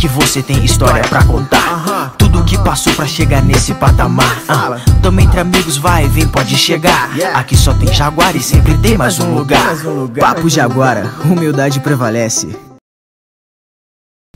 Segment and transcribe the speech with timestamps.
[0.00, 2.14] que você tem história pra contar.
[2.16, 4.42] Tudo que passou pra chegar nesse patamar.
[4.48, 7.10] Ah, Tamo entre amigos, vai e vem, pode chegar.
[7.34, 9.76] Aqui só tem Jaguar e sempre tem mais um lugar.
[10.18, 12.48] Papo Jaguara, humildade prevalece.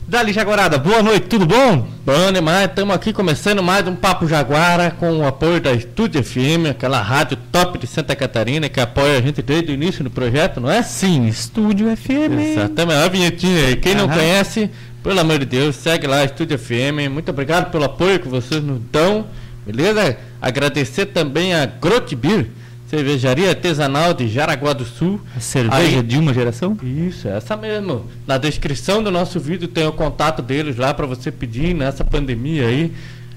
[0.07, 1.87] Dali Jaguarada, boa noite, tudo bom?
[2.05, 6.69] Bom demais, estamos aqui começando mais um Papo Jaguara com o apoio da Estúdio FM,
[6.69, 10.61] aquela rádio top de Santa Catarina que apoia a gente desde o início do projeto,
[10.61, 10.83] não é?
[10.83, 12.39] Sim, Estúdio FM.
[12.39, 13.75] Exatamente, a vinhetinha aí.
[13.77, 14.13] Quem não Aham.
[14.13, 14.69] conhece,
[15.05, 17.11] pelo amor de Deus, segue lá, Estúdio FM.
[17.11, 19.27] Muito obrigado pelo apoio que vocês nos dão,
[19.63, 20.17] beleza?
[20.41, 22.47] Agradecer também a Grot Beer,
[22.89, 25.21] cervejaria artesanal de Jaraguá do Sul.
[25.37, 26.75] A cerveja Aí- de uma geração?
[26.81, 28.07] Isso, essa mesmo.
[28.25, 32.65] Na descrição do nosso vídeo tem o contato deles lá para você pedir nessa pandemia
[32.65, 32.91] aí.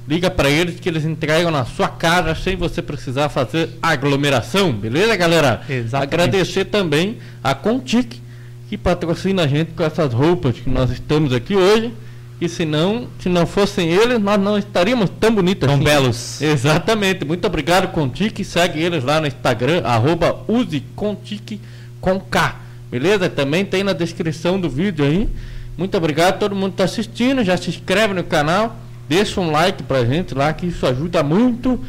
[0.08, 5.14] Liga para eles que eles entregam na sua casa sem você precisar fazer aglomeração, beleza,
[5.16, 5.60] galera?
[5.68, 6.14] Exatamente.
[6.14, 8.22] Agradecer também a Contic
[8.68, 11.92] que patrocina a gente com essas roupas que nós estamos aqui hoje.
[12.40, 15.84] E se não, se não fossem eles, nós não estaríamos tão bonitos Tão assim.
[15.84, 16.40] belos.
[16.40, 17.24] Exatamente.
[17.24, 18.44] Muito obrigado, Contique.
[18.44, 21.60] Segue eles lá no Instagram, arroba usecontique
[22.00, 22.56] com K.
[22.90, 23.28] Beleza?
[23.28, 25.28] Também tem na descrição do vídeo aí.
[25.76, 27.42] Muito obrigado a todo mundo que está assistindo.
[27.44, 28.76] Já se inscreve no canal.
[29.08, 31.80] Deixa um like pra gente lá, que isso ajuda muito.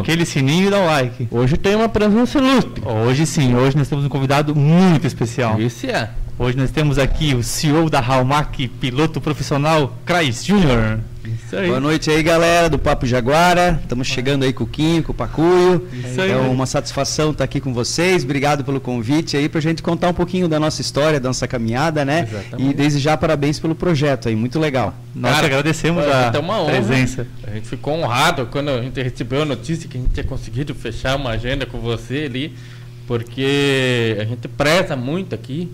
[0.00, 1.28] Aquele sininho e dá o like.
[1.30, 2.82] hoje tem uma presença ilustre.
[2.84, 5.60] Hoje sim, hoje nós temos um convidado muito especial.
[5.60, 6.10] Esse é.
[6.42, 10.98] Hoje nós temos aqui o CEO da Halmac, piloto profissional, Crais Júnior.
[11.24, 11.68] Isso aí.
[11.68, 13.78] Boa noite aí, galera do Papo Jaguara.
[13.80, 15.86] Estamos chegando aí com o Quinho, com o Pacuio.
[15.92, 16.32] Isso aí.
[16.32, 18.24] É uma satisfação estar aqui com vocês.
[18.24, 22.04] Obrigado pelo convite aí pra gente contar um pouquinho da nossa história, da nossa caminhada,
[22.04, 22.26] né?
[22.28, 22.70] Exatamente.
[22.70, 24.92] E desde já parabéns pelo projeto aí, muito legal.
[25.14, 26.72] Nós agradecemos a é uma honra.
[26.72, 27.24] presença.
[27.46, 30.74] A gente ficou honrado quando a gente recebeu a notícia que a gente tinha conseguido
[30.74, 32.52] fechar uma agenda com você ali,
[33.06, 35.70] porque a gente preza muito aqui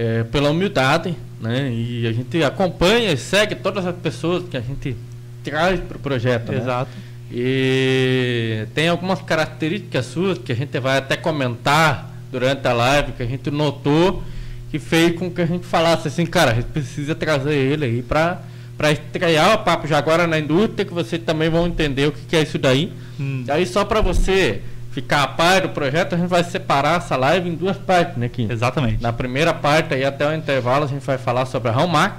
[0.00, 1.72] eh, pela humildade, né?
[1.72, 4.96] E a gente acompanha e segue todas as pessoas que a gente
[5.42, 6.52] traz para o projeto.
[6.52, 6.58] né?
[6.58, 6.90] Exato.
[7.32, 13.22] E tem algumas características suas que a gente vai até comentar durante a live, que
[13.24, 14.22] a gente notou
[14.70, 18.02] que fez com que a gente falasse assim, cara, a gente precisa trazer ele aí
[18.02, 18.42] para
[18.76, 22.36] para estrear o Papo Jaguara na indústria, que vocês também vão entender o que, que
[22.36, 22.92] é isso daí.
[23.18, 23.44] Hum.
[23.48, 24.62] Aí só para você
[25.00, 28.28] ficar a par do projeto, a gente vai separar essa live em duas partes, né,
[28.28, 28.48] Kim?
[28.50, 29.00] Exatamente.
[29.00, 32.16] Na primeira parte, aí até o intervalo, a gente vai falar sobre a Hallmark,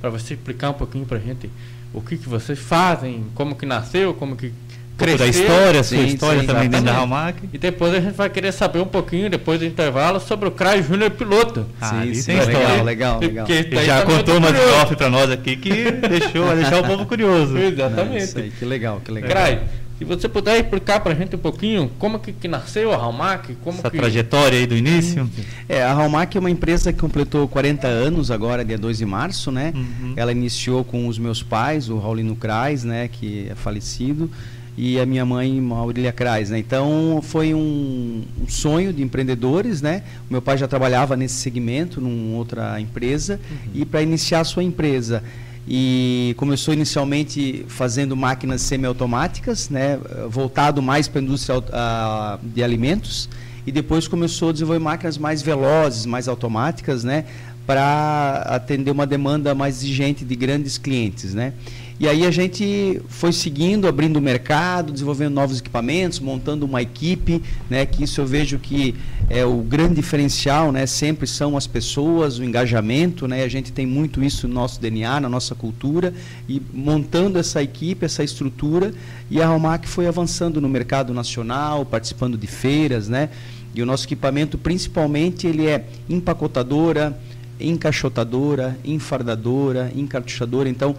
[0.00, 1.50] para você explicar um pouquinho pra gente
[1.92, 4.52] o que, que vocês fazem, como que nasceu, como que
[4.96, 5.42] pouco da cresceu.
[5.42, 7.14] história, sua Sim, história sim, também dentro da exatamente.
[7.14, 7.48] Halmac.
[7.52, 10.82] E depois a gente vai querer saber um pouquinho, depois do intervalo, sobre o Cry
[10.82, 11.66] Júnior Piloto.
[11.80, 12.82] Ah, sim, tem legal, história.
[12.82, 13.46] legal, legal.
[13.46, 14.48] Porque Ele daí já tá contou uma
[14.82, 17.56] off pra nós aqui que deixou, vai deixar o povo curioso.
[17.58, 18.24] É, Exatamente.
[18.24, 19.30] isso aí, que legal, que legal.
[19.30, 19.58] Cry,
[20.04, 23.78] se você puder explicar pra gente um pouquinho como que, que nasceu a Hallmark, como
[23.78, 23.96] Essa que...
[23.96, 25.28] trajetória aí do início.
[25.68, 29.50] É, a Halmac é uma empresa que completou 40 anos agora, dia 2 de março,
[29.50, 29.72] né?
[29.74, 30.14] Uhum.
[30.16, 34.30] Ela iniciou com os meus pais, o Raulino Krais, né, que é falecido,
[34.76, 36.58] e a minha mãe, Maurília Krais, né?
[36.58, 40.02] Então, foi um, um sonho de empreendedores, né?
[40.28, 43.38] O meu pai já trabalhava nesse segmento, numa outra empresa,
[43.74, 45.22] e para iniciar a sua empresa.
[45.66, 53.28] E começou inicialmente fazendo máquinas semiautomáticas, né, voltado mais para a indústria ah, de alimentos,
[53.64, 57.26] e depois começou a desenvolver máquinas mais velozes, mais automáticas, né,
[57.64, 61.52] para atender uma demanda mais exigente de grandes clientes, né.
[62.00, 67.40] E aí a gente foi seguindo, abrindo o mercado, desenvolvendo novos equipamentos, montando uma equipe,
[67.70, 68.96] né, que isso eu vejo que
[69.34, 73.86] é o grande diferencial, né, sempre são as pessoas, o engajamento, né, a gente tem
[73.86, 76.12] muito isso no nosso DNA, na nossa cultura,
[76.46, 78.92] e montando essa equipe, essa estrutura,
[79.30, 83.30] e a Almac foi avançando no mercado nacional, participando de feiras, né,
[83.74, 87.18] e o nosso equipamento, principalmente, ele é empacotadora,
[87.58, 90.68] encaixotadora, enfardadora, encartuchadora.
[90.68, 90.94] Então,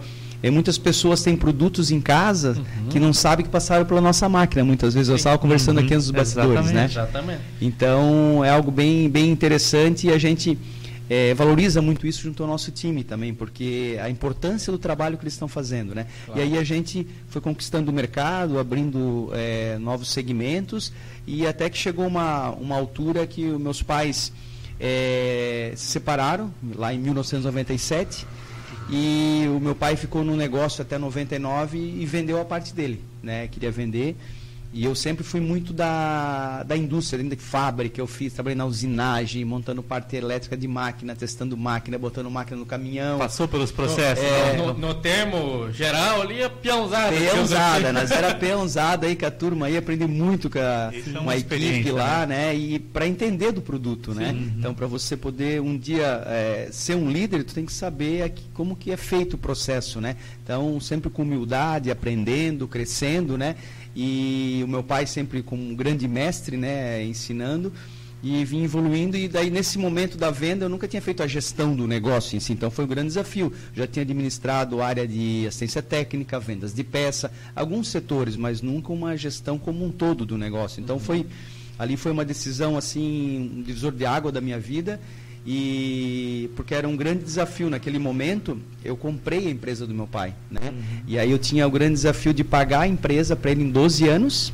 [0.46, 2.54] eh, muitas pessoas têm produtos em casa
[2.90, 4.62] que não sabem que passaram pela nossa máquina.
[4.64, 6.84] Muitas vezes eu estava conversando Uhum, aqui nos bastidores, né?
[6.84, 7.40] Exatamente.
[7.60, 10.58] Então, é algo bem, bem interessante e a gente
[11.08, 15.24] eh, valoriza muito isso junto ao nosso time também, porque a importância do trabalho que
[15.24, 16.06] eles estão fazendo, né?
[16.26, 16.40] Claro.
[16.40, 20.92] E aí a gente foi conquistando o mercado, abrindo eh, novos segmentos
[21.26, 24.30] e até que chegou uma, uma altura que os meus pais
[24.78, 28.26] eh, se separaram, lá em 1997,
[28.90, 33.48] e o meu pai ficou no negócio até 99 e vendeu a parte dele, né?
[33.48, 34.16] Queria vender.
[34.74, 38.64] E eu sempre fui muito da, da indústria, dentro de fábrica, eu fiz, trabalhei na
[38.64, 43.16] usinagem, montando parte elétrica de máquina, testando máquina, botando máquina no caminhão.
[43.16, 44.24] Passou pelos processos.
[44.24, 47.16] É, no, no, termo geral ali é peãozada.
[47.16, 51.36] Peãozada, nós era peãozada aí com a turma aí, aprendi muito com a, é uma,
[51.36, 52.46] equipe lá, né?
[52.46, 52.56] né?
[52.56, 54.30] E para entender do produto, né?
[54.30, 54.40] Sim.
[54.40, 54.52] né?
[54.58, 58.42] Então, para você poder um dia é, ser um líder, tu tem que saber aqui,
[58.52, 60.16] como que é feito o processo, né?
[60.42, 63.54] Então, sempre com humildade, aprendendo, crescendo, né?
[63.94, 67.72] E o meu pai sempre como um grande mestre, né, ensinando
[68.24, 71.76] e vim evoluindo e daí nesse momento da venda eu nunca tinha feito a gestão
[71.76, 73.52] do negócio em si, então foi um grande desafio.
[73.74, 79.14] Já tinha administrado área de assistência técnica, vendas de peça, alguns setores, mas nunca uma
[79.14, 80.80] gestão como um todo do negócio.
[80.80, 81.26] Então foi
[81.78, 84.98] ali foi uma decisão assim, um divisor de água da minha vida
[85.46, 87.68] e porque era um grande desafio.
[87.68, 90.60] Naquele momento eu comprei a empresa do meu pai né?
[90.64, 90.82] Uhum.
[91.06, 94.08] e aí eu tinha o grande desafio de pagar a empresa para ele em 12
[94.08, 94.52] anos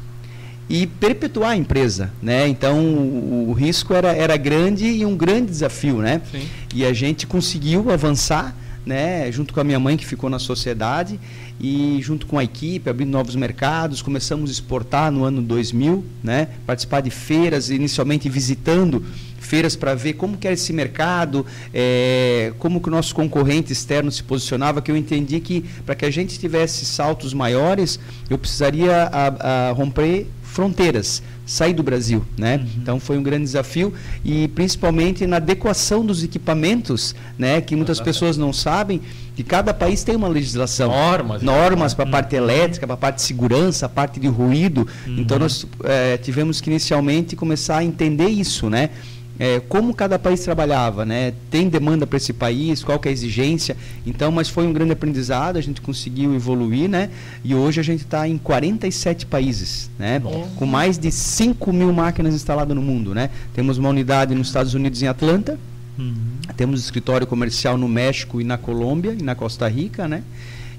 [0.69, 2.48] e perpetuar a empresa né?
[2.48, 6.20] Então o, o, risco era, era grande e um grande desafio né?
[6.31, 6.48] Sim.
[6.75, 11.20] e a gente conseguiu avançar né, junto com a minha mãe que ficou na sociedade
[11.60, 16.48] e junto com a equipe, abrindo novos mercados, começamos a exportar no ano 2000, né,
[16.66, 19.04] participar de feiras, inicialmente visitando
[19.38, 21.44] feiras para ver como que era esse mercado,
[21.74, 26.04] é, como que o nosso concorrente externo se posicionava, que eu entendi que para que
[26.04, 27.98] a gente tivesse saltos maiores,
[28.28, 32.58] eu precisaria a, a romper fronteiras, sair do Brasil, né?
[32.58, 32.67] Uhum.
[32.81, 33.93] Então foi um grande desafio
[34.25, 37.61] e principalmente na adequação dos equipamentos, né?
[37.61, 39.00] Que muitas pessoas não sabem
[39.35, 42.44] que cada país tem uma legislação, normas, normas para a parte uhum.
[42.44, 44.87] elétrica, para a parte de segurança, a parte de ruído.
[45.05, 45.17] Uhum.
[45.19, 48.91] Então nós é, tivemos que inicialmente começar a entender isso, né?
[49.40, 51.32] É, como cada país trabalhava, né?
[51.50, 53.75] Tem demanda para esse país, qual que é a exigência.
[54.06, 57.08] Então, mas foi um grande aprendizado, a gente conseguiu evoluir, né?
[57.42, 60.20] E hoje a gente está em 47 países, né?
[60.56, 63.31] Com mais de 5 mil máquinas instaladas no mundo, né?
[63.54, 65.58] Temos uma unidade nos Estados Unidos em Atlanta,
[65.98, 66.14] uhum.
[66.54, 70.22] temos escritório comercial no México e na Colômbia e na Costa Rica, né?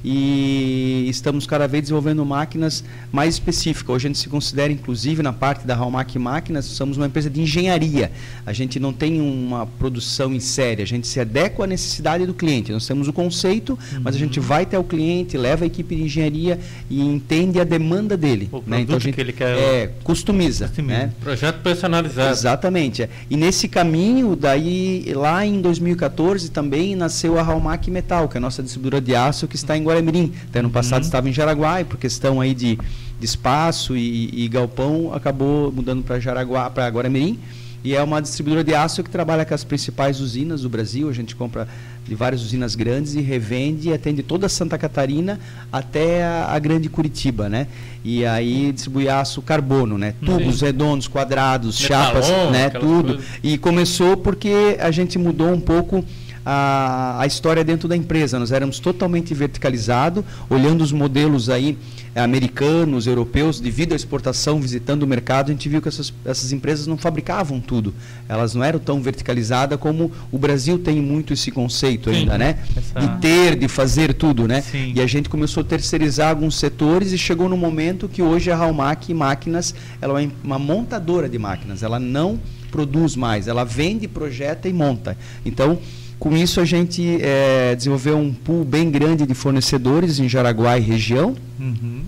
[0.04, 3.96] E estamos cada vez desenvolvendo máquinas mais específicas.
[3.96, 7.42] Hoje a gente se considera, inclusive, na parte da Halmac Máquinas, somos uma empresa de
[7.42, 8.12] engenharia.
[8.46, 12.34] A gente não tem uma produção em série, a gente se adequa à necessidade do
[12.34, 12.72] cliente.
[12.72, 14.02] Nós temos o conceito, uhum.
[14.04, 16.60] mas a gente vai até o cliente, leva a equipe de engenharia
[16.90, 18.50] e entende a demanda dele.
[18.52, 18.82] O né?
[18.82, 20.68] Então a gente que ele quer é, customiza.
[20.68, 21.00] customiza.
[21.00, 21.14] Né?
[21.20, 22.32] Projeto personalizado.
[22.32, 23.04] Exatamente.
[23.04, 23.10] É.
[23.30, 28.42] E nesse caminho, daí lá em 2014 também nasceu a Halmac Metal, que é a
[28.42, 30.32] nossa distribuidora de aço que está em Guaramirim.
[30.50, 31.08] Até ano passado uhum.
[31.08, 32.78] estava em Jaraguá e por questão aí de,
[33.20, 37.38] de espaço e, e galpão acabou mudando para Jaraguá, para Guaramirim.
[37.84, 41.10] E é uma distribuidora de aço que trabalha com as principais usinas do Brasil.
[41.10, 41.68] A gente compra
[42.08, 45.40] de várias usinas grandes e revende e atende toda Santa Catarina
[45.72, 47.68] até a, a grande Curitiba, né?
[48.04, 50.14] E aí distribui aço carbono, né?
[50.24, 50.66] Tubos Sim.
[50.66, 52.70] redondos, quadrados, Metalon, chapas, né?
[52.70, 53.16] Tudo.
[53.16, 53.26] Coisas.
[53.42, 56.06] E começou porque a gente mudou um pouco
[56.46, 58.40] a, a história dentro da empresa.
[58.40, 61.78] Nós éramos totalmente verticalizado, olhando os modelos aí
[62.14, 66.52] eh, americanos, europeus, devido à exportação, visitando o mercado, a gente viu que essas, essas
[66.52, 67.94] empresas não fabricavam tudo.
[68.28, 72.60] Elas não eram tão verticalizadas como o Brasil tem muito esse conceito Sim, ainda, né?
[72.76, 73.00] Essa...
[73.00, 74.62] De ter, de fazer tudo, né?
[74.62, 74.94] Sim.
[74.96, 78.58] E a gente começou a terceirizar alguns setores e chegou no momento que hoje a
[78.58, 82.40] Halmac Máquinas, ela é uma montadora de máquinas, ela não
[82.72, 85.18] produz mais, ela vende, projeta e monta.
[85.46, 85.78] Então,
[86.22, 90.82] com isso, a gente é, desenvolveu um pool bem grande de fornecedores em Jaraguá e
[90.82, 91.36] região.
[91.60, 92.04] Uhum.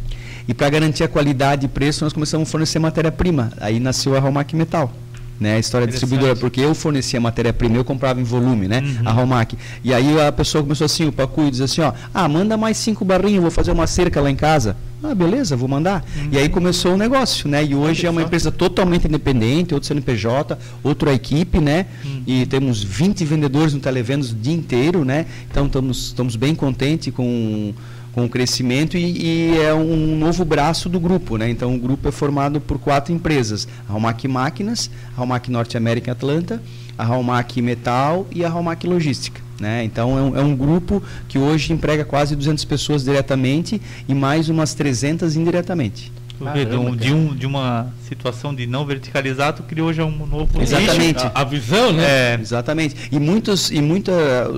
[0.48, 3.51] E para garantir a qualidade e preço, nós começamos a fornecer matéria-prima.
[3.60, 4.94] Aí nasceu a Romac Metal.
[5.39, 8.81] Né, a história distribuidora, porque eu fornecia matéria-prima, eu comprava em volume, né?
[8.81, 9.09] Uhum.
[9.09, 9.57] A Romac.
[9.83, 13.03] E aí a pessoa começou assim, o Pacu diz assim, ó, ah, manda mais cinco
[13.03, 14.77] barrinhos, vou fazer uma cerca lá em casa.
[15.03, 16.05] Ah, beleza, vou mandar.
[16.15, 16.29] Uhum.
[16.31, 17.62] E aí começou o negócio, né?
[17.65, 21.88] E hoje é uma empresa totalmente independente, outro CNPJ, outra equipe, né?
[22.05, 22.24] Uhum.
[22.25, 25.25] E temos 20 vendedores no Televendas o dia inteiro, né?
[25.51, 27.74] Então estamos, estamos bem contentes com
[28.13, 31.50] com o crescimento e, e, é um novo braço do grupo, né?
[31.50, 36.12] Então o grupo é formado por quatro empresas: a Halmac Máquinas, a Halmac Norte América
[36.12, 36.62] Atlanta,
[36.98, 39.41] a Halmac Metal e a Halmac Logística.
[39.60, 39.84] Né?
[39.84, 44.50] Então é um, é um, grupo que hoje emprega quase 200 pessoas diretamente e mais
[44.50, 46.12] umas 300 indiretamente.
[46.43, 51.24] Caramba, de, um, de uma situação de não verticalizado criou já um novo exatamente.
[51.25, 52.03] A, a, visão né?
[52.03, 52.38] É.
[52.39, 52.96] exatamente.
[53.12, 54.13] E muitos e muita,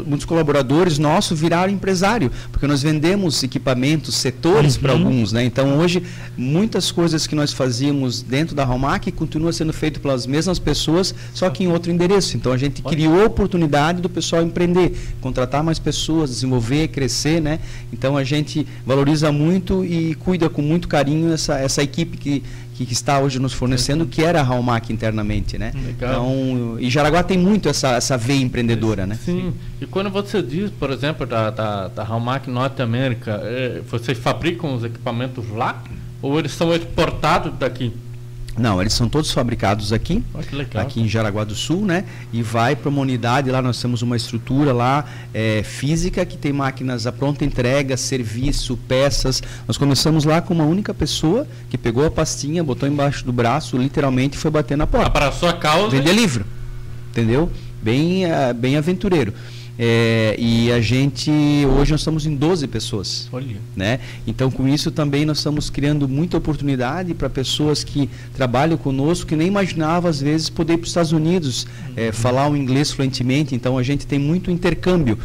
[0.06, 4.82] muitos colaboradores nossos viraram empresário porque nós vendemos equipamentos setores uhum.
[4.82, 5.44] para alguns né?
[5.44, 6.04] Então hoje
[6.38, 11.50] muitas coisas que nós fazíamos dentro da Romac continua sendo feito pelas mesmas pessoas só
[11.50, 12.38] que em outro endereço.
[12.38, 17.60] Então a gente criou a oportunidade do pessoal empreender contratar mais pessoas desenvolver crescer né?
[17.92, 22.44] Então a gente valoriza muito e cuida com muito carinho essa essa equipe que,
[22.84, 25.72] que está hoje nos fornecendo, que era a Halmac internamente, né?
[25.86, 26.12] Legal.
[26.12, 29.20] Então, e Jaraguá tem muito essa, essa veia empreendedora, né?
[29.24, 29.54] Sim.
[29.80, 34.74] E quando você diz, por exemplo, da, da, da Halmac Norte América, é, vocês fabricam
[34.76, 35.84] os equipamentos lá?
[36.22, 37.94] Ou eles são exportados daqui?
[38.58, 40.84] Não, eles são todos fabricados aqui, legal.
[40.84, 42.06] aqui em Jaraguá do Sul, né?
[42.32, 46.54] E vai para uma unidade lá, nós temos uma estrutura lá é, física que tem
[46.54, 49.44] máquinas a pronta entrega, serviço, peças.
[49.68, 53.78] Nós começamos lá com uma única pessoa que pegou a pastinha, botou embaixo do braço,
[53.78, 55.10] literalmente foi bater na porta.
[55.10, 55.90] Para a sua causa.
[55.90, 56.46] Vender livro,
[57.12, 57.52] entendeu?
[57.82, 59.34] Bem, ah, bem aventureiro.
[59.78, 61.30] É, e a gente,
[61.78, 63.28] hoje nós estamos em 12 pessoas.
[63.32, 63.58] Olha.
[63.76, 64.00] Né?
[64.26, 69.36] Então, com isso também nós estamos criando muita oportunidade para pessoas que trabalham conosco que
[69.36, 73.54] nem imaginavam às vezes poder ir para os Estados Unidos eh, falar o inglês fluentemente.
[73.54, 75.18] Então, a gente tem muito intercâmbio.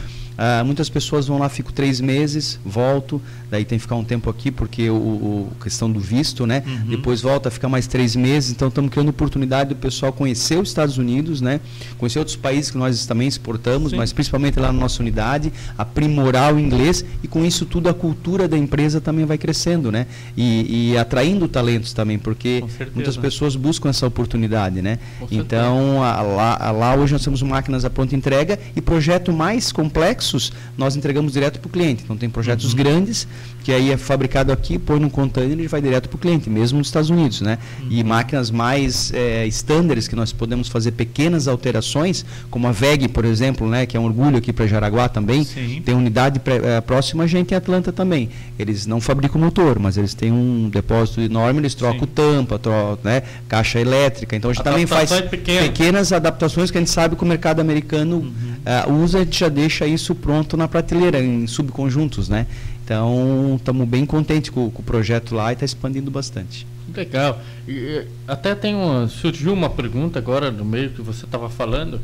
[0.43, 4.31] Ah, muitas pessoas vão lá, fico três meses, volto, daí tem que ficar um tempo
[4.31, 6.63] aqui porque o, o questão do visto, né?
[6.89, 8.51] Depois volta, fica mais três meses.
[8.53, 11.61] Então estamos criando oportunidade do pessoal conhecer os Estados Unidos, né?
[11.99, 13.97] Conhecer outros países que nós também exportamos, Sim.
[13.97, 18.47] mas principalmente lá na nossa unidade, aprimorar o inglês e com isso tudo a cultura
[18.47, 20.07] da empresa também vai crescendo, né?
[20.37, 22.63] E, e atraindo talentos também, porque
[22.95, 24.99] muitas pessoas buscam essa oportunidade, né?
[25.31, 29.73] Então a- lá, a- lá hoje nós temos máquinas à pronta entrega e projetos mais
[29.73, 32.03] complexos nós entregamos direto para o cliente.
[32.05, 32.77] Então tem projetos Uhum.
[32.77, 33.27] grandes
[33.63, 36.79] que aí é fabricado aqui, põe num container e vai direto para o cliente, mesmo
[36.79, 37.59] nos Estados Unidos, né?
[37.83, 37.87] Uhum.
[37.91, 43.25] E máquinas mais é, estándares que nós podemos fazer pequenas alterações, como a VEG, por
[43.25, 43.85] exemplo, né?
[43.87, 45.45] Que é um orgulho aqui para Jaraguá também.
[45.45, 45.83] Sim.
[45.85, 48.31] Tem unidade pré- eh, próxima a gente em Atlanta também.
[48.59, 52.13] Eles não fabricam motor, mas eles têm um depósito enorme, eles trocam Sim.
[52.15, 54.35] tampa, tro né, caixa elétrica.
[54.37, 56.13] Então a gente também faz Adaptações pequenas.
[56.13, 58.31] adaptações que a gente sabe que o mercado americano Uhum.
[58.65, 62.47] ah, usa, a gente já deixa isso pronto na prateleira, em subconjuntos, né?
[62.91, 66.67] Então estamos bem contentes com, com o projeto lá e está expandindo bastante.
[66.93, 67.41] Legal.
[67.69, 72.01] E, até tem uma, surgiu uma pergunta agora no meio que você estava falando.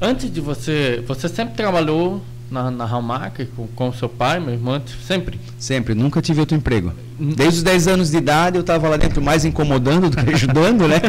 [0.00, 2.20] Antes de você, você sempre trabalhou
[2.52, 5.40] na, na Hallmark com, com seu pai, meu irmão, sempre?
[5.58, 6.92] Sempre, nunca tive outro emprego.
[7.18, 10.88] Desde os 10 anos de idade eu estava lá dentro mais incomodando do que ajudando,
[10.88, 11.00] né?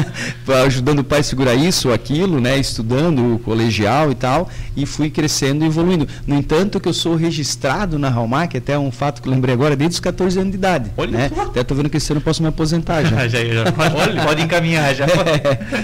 [0.66, 2.58] ajudando o pai a segurar isso ou aquilo, né?
[2.58, 6.08] Estudando o colegial e tal, e fui crescendo e evoluindo.
[6.26, 9.76] No entanto, que eu sou registrado na Hallmark, até um fato que eu lembrei agora,
[9.76, 10.90] desde os 14 anos de idade.
[10.96, 11.30] Olha né?
[11.34, 11.42] só.
[11.42, 13.26] Até estou vendo que esse ano eu posso me aposentar já.
[13.28, 15.06] já, já, pode, pode encaminhar já.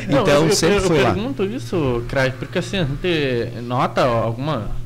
[0.08, 1.12] Não, então eu, sempre eu, eu foi lá.
[1.12, 4.85] pergunto isso, Craig, porque assim, a gente nota alguma.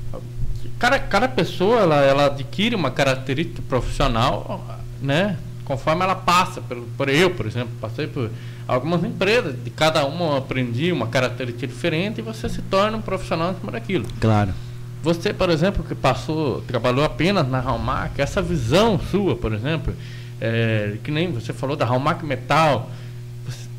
[0.81, 4.67] Cada, cada pessoa ela, ela adquire uma característica profissional,
[5.01, 5.37] né?
[5.63, 8.31] Conforme ela passa, por, por eu, por exemplo, passei por
[8.67, 13.03] algumas empresas, de cada uma eu aprendi uma característica diferente e você se torna um
[13.03, 14.07] profissional em cima daquilo.
[14.19, 14.55] Claro.
[15.03, 19.95] Você, por exemplo, que passou, trabalhou apenas na Hallmark, essa visão sua, por exemplo,
[20.41, 22.91] é, que nem você falou da Hallmark Metal,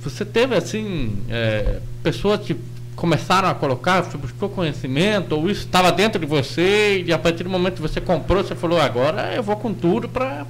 [0.03, 2.55] você, teve assim, é, pessoas que
[3.01, 7.43] começaram a colocar, você buscou conhecimento, ou isso estava dentro de você, e a partir
[7.43, 10.45] do momento que você comprou, você falou, agora eu vou com tudo para.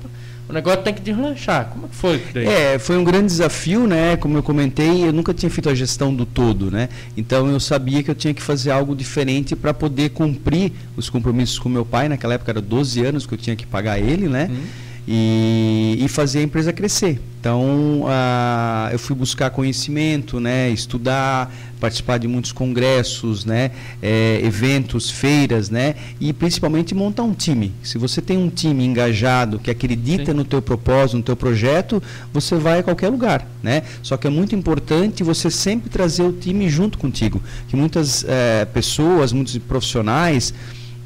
[0.50, 1.70] O negócio tem que deslanchar.
[1.70, 2.46] Como que foi isso daí?
[2.46, 4.17] É, foi um grande desafio, né?
[4.17, 6.89] Como eu comentei, eu nunca tinha feito a gestão do todo, né?
[7.15, 11.58] Então eu sabia que eu tinha que fazer algo diferente para poder cumprir os compromissos
[11.58, 12.10] com meu pai.
[12.10, 14.50] Naquela época era 12 anos que eu tinha que pagar ele, né?
[14.51, 14.90] Hum.
[15.08, 17.20] E, e fazer a empresa crescer.
[17.39, 20.70] Então ah, eu fui buscar conhecimento, né?
[20.70, 23.72] Estudar, participar de muitos congressos, né?
[24.01, 25.96] eh, eventos, feiras, né?
[26.20, 27.74] E principalmente montar um time.
[27.81, 30.34] Se você tem um time engajado que acredita Sim.
[30.34, 32.01] no teu propósito, no teu projeto,
[32.34, 33.84] você vai a qualquer lugar, né?
[34.03, 38.65] Só que é muito importante você sempre trazer o time junto contigo, que muitas eh,
[38.74, 40.53] pessoas, muitos profissionais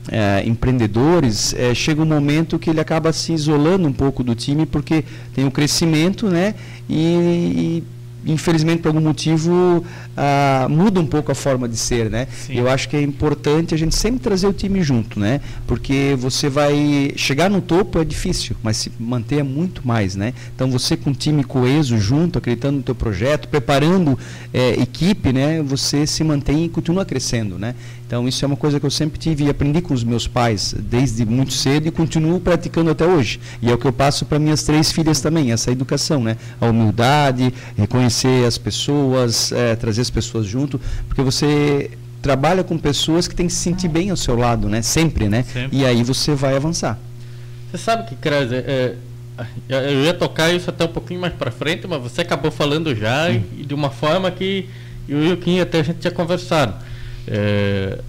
[0.09, 4.65] eh, empreendedores, eh, chega um momento que ele acaba se isolando um pouco do time
[4.65, 6.55] porque tem o crescimento, né?
[6.89, 7.83] E,
[8.25, 9.83] e, infelizmente por algum motivo
[10.17, 12.27] ah, muda um pouco a forma de ser, né?
[12.31, 12.57] Sim.
[12.57, 15.41] Eu acho que é importante a gente sempre trazer o time junto, né?
[15.67, 20.33] Porque você vai chegar no topo é difícil, mas se manter é muito mais, né?
[20.55, 24.17] Então você com um time coeso junto, acreditando no teu projeto, preparando
[24.53, 25.61] eh, equipe, né?
[25.61, 27.75] Você se mantém e continua crescendo, né?
[28.07, 30.75] Então isso é uma coisa que eu sempre tive e aprendi com os meus pais
[30.77, 33.39] desde muito cedo e continuo praticando até hoje.
[33.61, 36.37] E é o que eu passo para minhas três filhas também, essa educação, né?
[36.61, 41.89] A humildade, reconhecer as pessoas, eh, trazer as pessoas junto, porque você
[42.21, 44.81] trabalha com pessoas que têm que se sentir bem ao seu lado, né?
[44.81, 45.43] Sempre, né?
[45.43, 45.77] Sempre.
[45.77, 46.99] E aí você vai avançar.
[47.71, 48.95] Você sabe que, Cres, é,
[49.67, 52.95] é, eu ia tocar isso até um pouquinho mais para frente, mas você acabou falando
[52.95, 54.69] já e, e de uma forma que
[55.09, 56.75] eu e o Kim até a gente tinha conversado.
[57.27, 57.99] É,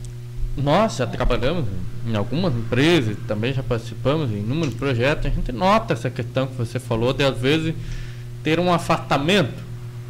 [0.57, 1.65] nós já trabalhamos
[2.07, 6.55] em algumas empresas, também já participamos em inúmeros projetos, a gente nota essa questão que
[6.55, 7.75] você falou de às vezes
[8.43, 9.63] ter um afastamento,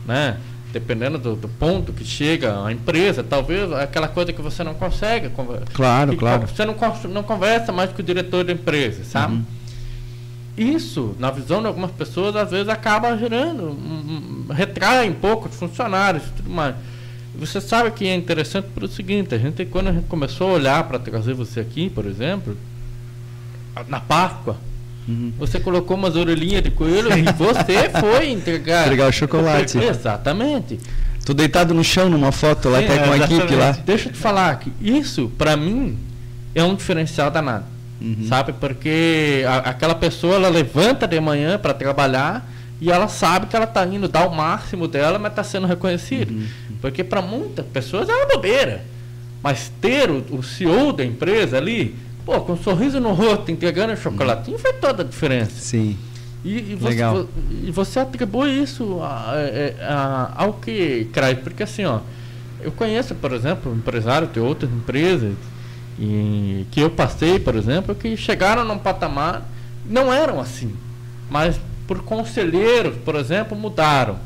[0.06, 0.36] né?
[0.72, 5.30] Dependendo do, do ponto que chega a empresa, talvez aquela coisa que você não consegue.
[5.72, 6.46] Claro, que, claro.
[6.46, 6.76] Você não,
[7.10, 9.36] não conversa mais com o diretor da empresa, sabe?
[9.36, 9.44] Uhum.
[10.56, 15.48] Isso, na visão de algumas pessoas, às vezes acaba gerando, um, um, retrai um pouco
[15.48, 16.74] de funcionários e tudo mais.
[17.38, 20.84] Você sabe que é interessante pelo seguinte, a gente quando a gente começou a olhar
[20.84, 22.56] para trazer você aqui, por exemplo,
[23.88, 24.56] na Páscoa,
[25.06, 25.32] uhum.
[25.38, 28.86] você colocou umas orelhinhas de coelho e você foi entregar.
[28.86, 29.78] Entregar o chocolate.
[29.78, 30.78] Exatamente.
[31.24, 33.72] Tô deitado no chão numa foto lá, Sim, até com a equipe lá.
[33.72, 35.98] Deixa eu te falar que isso, para mim,
[36.54, 37.64] é um diferencial danado.
[38.00, 38.26] Uhum.
[38.28, 38.52] Sabe?
[38.52, 42.48] Porque a, aquela pessoa ela levanta de manhã para trabalhar
[42.80, 46.32] e ela sabe que ela está indo dar o máximo dela, mas está sendo reconhecida.
[46.32, 46.46] Uhum.
[46.80, 48.84] Porque para muitas pessoas é uma bobeira.
[49.42, 53.94] Mas ter o, o CEO da empresa ali, pô, com um sorriso no rosto, entregando
[53.94, 55.52] o chocolatinho, faz toda a diferença.
[55.58, 55.96] Sim.
[56.44, 57.26] E, e, você, Legal.
[57.64, 61.40] e você atribui isso a, a, é, a, ao que, Craig?
[61.42, 62.00] Porque assim, ó,
[62.60, 65.34] eu conheço, por exemplo, empresário de outras empresas
[65.98, 69.48] e, que eu passei, por exemplo, que chegaram num patamar,
[69.84, 70.74] não eram assim,
[71.30, 74.18] mas por conselheiros, por exemplo, mudaram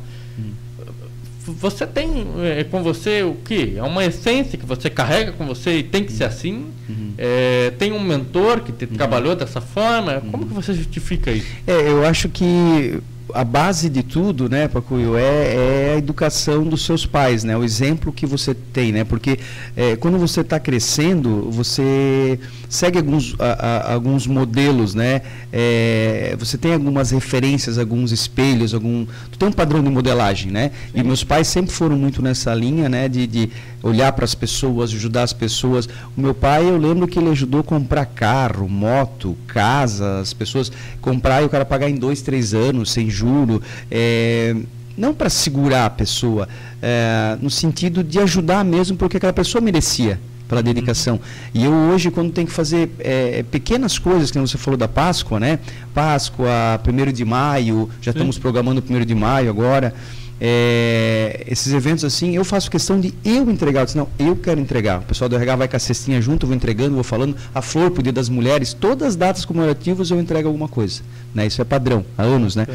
[1.58, 3.76] você tem é, com você o que?
[3.76, 6.66] É uma essência que você carrega com você e tem que ser assim?
[6.88, 7.12] Uhum.
[7.16, 8.92] É, tem um mentor que te uhum.
[8.92, 10.22] trabalhou dessa forma?
[10.30, 11.46] Como que você justifica isso?
[11.66, 13.00] É, eu acho que
[13.32, 17.62] a base de tudo, né, Pacuio, é, é, a educação dos seus pais, né, o
[17.62, 19.38] exemplo que você tem, né, porque
[19.76, 22.40] é, quando você está crescendo, você
[22.70, 25.22] segue alguns, a, a, alguns modelos, né,
[25.52, 30.70] é, você tem algumas referências, alguns espelhos, algum, tu tem um padrão de modelagem, né,
[30.92, 31.00] Sim.
[31.00, 33.50] e meus pais sempre foram muito nessa linha, né, de, de
[33.82, 35.88] olhar para as pessoas, ajudar as pessoas.
[36.16, 40.70] O meu pai, eu lembro que ele ajudou a comprar carro, moto, casa, as pessoas
[41.00, 43.60] comprar e o cara pagar em dois, três anos sem juro.
[43.90, 44.54] É,
[44.96, 46.46] não para segurar a pessoa,
[46.82, 50.20] é, no sentido de ajudar mesmo, porque aquela pessoa merecia
[50.50, 51.14] pela dedicação.
[51.14, 51.20] Uhum.
[51.54, 55.38] E eu hoje, quando tenho que fazer é, pequenas coisas, que você falou da Páscoa,
[55.38, 55.60] né?
[55.94, 56.48] Páscoa,
[56.86, 58.18] 1 de maio, já Sim.
[58.18, 59.94] estamos programando o 1 de maio agora.
[60.42, 63.82] É, esses eventos assim, eu faço questão de eu entregar.
[63.82, 64.98] Eu disse, não, eu quero entregar.
[64.98, 67.36] O pessoal do RH vai com a cestinha junto, vou entregando, vou falando.
[67.54, 71.02] A flor pro dia das mulheres, todas as datas comemorativas eu entrego alguma coisa.
[71.34, 71.46] Né?
[71.46, 72.66] Isso é padrão, há anos, né?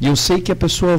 [0.00, 0.98] E eu sei que a pessoa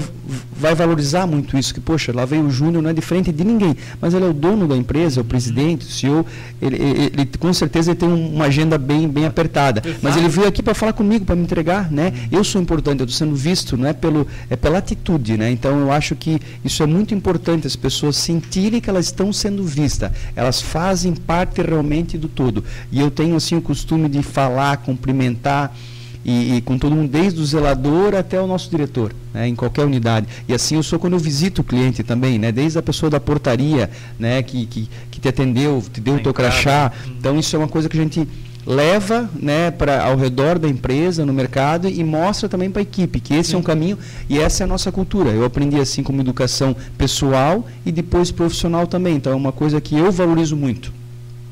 [0.56, 3.76] vai valorizar muito isso, que, poxa, lá veio o Júnior, não é diferente de ninguém,
[4.00, 6.26] mas ele é o dono da empresa, é o presidente, o CEO,
[6.62, 9.82] ele, ele, ele com certeza ele tem uma agenda bem, bem apertada.
[10.04, 12.14] Mas ele veio aqui para falar comigo, para me entregar, né?
[12.32, 15.50] Eu sou importante, eu estou sendo visto, não é, pelo, é pela atitude, né?
[15.50, 19.64] Então eu acho que isso é muito importante, as pessoas sentirem que elas estão sendo
[19.64, 22.64] vistas, elas fazem parte realmente do todo.
[22.92, 25.76] E eu tenho assim o costume de falar, cumprimentar,
[26.24, 29.86] e, e, com todo mundo, desde o zelador até o nosso diretor, né, em qualquer
[29.86, 30.28] unidade.
[30.48, 33.20] E assim eu sou quando eu visito o cliente também, né, desde a pessoa da
[33.20, 36.92] portaria, né, que, que, que te atendeu, te deu o teu crachá.
[37.18, 38.28] Então isso é uma coisa que a gente
[38.66, 43.20] leva né, para ao redor da empresa, no mercado e mostra também para a equipe
[43.20, 43.56] que esse Sim.
[43.56, 43.98] é um caminho
[44.30, 45.32] e essa é a nossa cultura.
[45.32, 49.16] Eu aprendi assim como educação pessoal e depois profissional também.
[49.16, 51.01] Então é uma coisa que eu valorizo muito.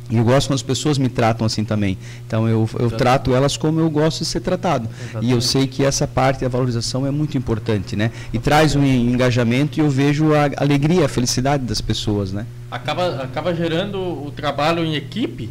[0.10, 1.98] E eu gosto quando as pessoas me tratam assim também.
[2.26, 4.90] Então eu, eu trato elas como eu gosto de ser tratado.
[5.02, 5.30] Exatamente.
[5.30, 8.12] E eu sei que essa parte da valorização é muito importante, né?
[8.34, 12.48] E traz um engajamento e eu vejo a alegria, a felicidade das pessoas, né?
[12.72, 15.50] Acaba, acaba gerando o trabalho em equipe,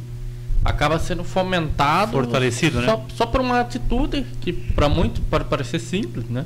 [0.65, 2.13] acaba sendo fomentado.
[2.13, 3.03] Fortalecido, só, né?
[3.15, 6.45] Só por uma atitude que para muito pode parecer simples, né?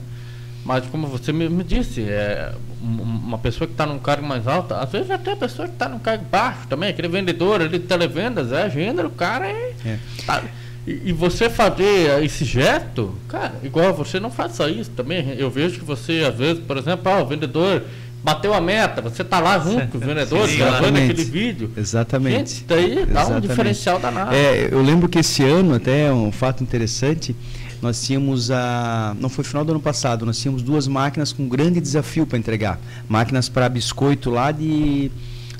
[0.65, 4.91] Mas como você me disse, é, uma pessoa que está num cargo mais alto, às
[4.91, 8.53] vezes até a pessoa que está num cargo baixo também, aquele vendedor ali de televendas,
[8.53, 9.73] é gênero, o cara é.
[9.85, 9.99] é.
[10.25, 10.43] Tá,
[10.87, 15.35] e, e, você fazer esse gesto, cara, igual você não faça isso também.
[15.39, 17.85] Eu vejo que você, às vezes, por exemplo, ah, o vendedor
[18.23, 21.71] bateu a meta, você está lá junto com os vendedores, gravando aquele vídeo.
[21.77, 22.51] Exatamente.
[22.51, 23.47] Gente, daí dá Exatamente.
[23.47, 24.35] um diferencial danado.
[24.35, 27.35] É, eu lembro que esse ano, até um fato interessante,
[27.83, 29.15] nós tínhamos a.
[29.19, 32.81] Não foi final do ano passado, nós tínhamos duas máquinas com grande desafio para entregar.
[33.09, 35.11] Máquinas para biscoito lá de,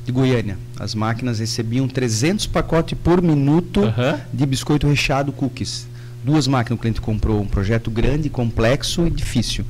[0.05, 0.57] de Goiânia.
[0.79, 4.19] As máquinas recebiam 300 pacotes por minuto uhum.
[4.33, 5.85] de biscoito recheado cookies.
[6.23, 9.65] Duas máquinas o cliente comprou, um projeto grande, complexo e difícil.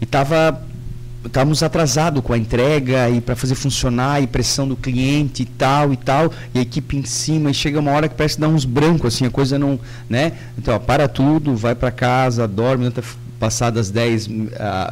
[0.00, 0.64] E estava
[1.24, 5.92] estávamos atrasados com a entrega e para fazer funcionar e pressão do cliente e tal
[5.92, 8.64] e tal e a equipe em cima e chega uma hora que parece dar uns
[8.64, 10.32] brancos assim a coisa não né?
[10.58, 13.02] Então ó, para tudo vai para casa dorme tenta
[13.38, 14.30] passar das 10 uh,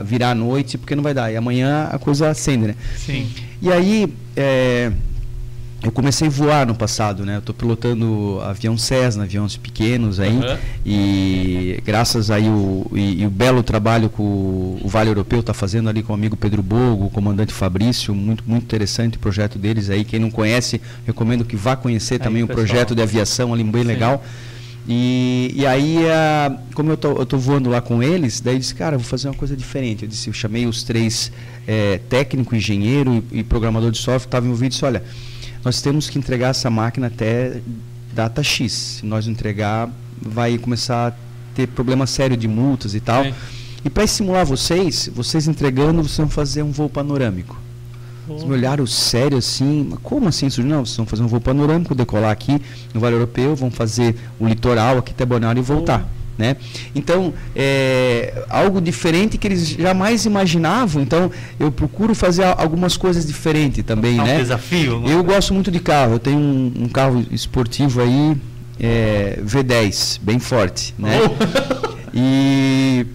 [0.04, 1.32] virar a noite porque não vai dar.
[1.32, 2.74] E amanhã a coisa acende né?
[2.96, 3.30] Sim.
[3.60, 4.92] E aí é,
[5.82, 7.38] eu comecei a voar no passado, né?
[7.38, 10.58] Eu tô pilotando avião Cessna, aviões pequenos aí, Aham.
[10.86, 15.52] e graças aí o, e, e o belo trabalho que o, o Vale Europeu está
[15.52, 19.58] fazendo ali com o amigo Pedro Bogo, o comandante Fabrício, muito, muito interessante o projeto
[19.58, 20.04] deles aí.
[20.04, 22.64] Quem não conhece, recomendo que vá conhecer Aí, também o pessoal.
[22.66, 24.22] projeto de aviação ali, bem legal.
[24.88, 28.58] E, e aí, ah, como eu tô, eu tô voando lá com eles, daí eu
[28.58, 30.02] disse, cara, eu vou fazer uma coisa diferente.
[30.02, 31.30] Eu disse, eu chamei os três
[31.66, 35.02] eh, técnico, engenheiro e, e programador de software que estavam envolvidos e disse, olha,
[35.64, 37.60] nós temos que entregar essa máquina até
[38.12, 38.72] data X.
[38.72, 41.12] Se nós não entregar, vai começar a
[41.54, 43.24] ter problema sério de multas e tal.
[43.24, 43.34] Sim.
[43.84, 47.60] E para estimular vocês, vocês entregando, vocês vão fazer um voo panorâmico.
[48.28, 50.46] Eles me olharam sério assim, como assim?
[50.46, 50.62] Isso?
[50.62, 52.62] Não, vocês vão fazer um voo panorâmico, decolar aqui
[52.94, 56.08] no Vale Europeu, vão fazer o litoral aqui até Balneário e voltar.
[56.42, 56.56] Né?
[56.92, 61.00] Então, é algo diferente que eles jamais imaginavam.
[61.00, 64.38] Então, eu procuro fazer algumas coisas diferentes também, É um né?
[64.38, 64.98] desafio.
[64.98, 66.14] uma- Eu gosto muito de carro.
[66.14, 68.36] Eu tenho um, um carro esportivo aí,
[68.80, 71.20] é, V10, bem forte, né?
[72.12, 73.06] E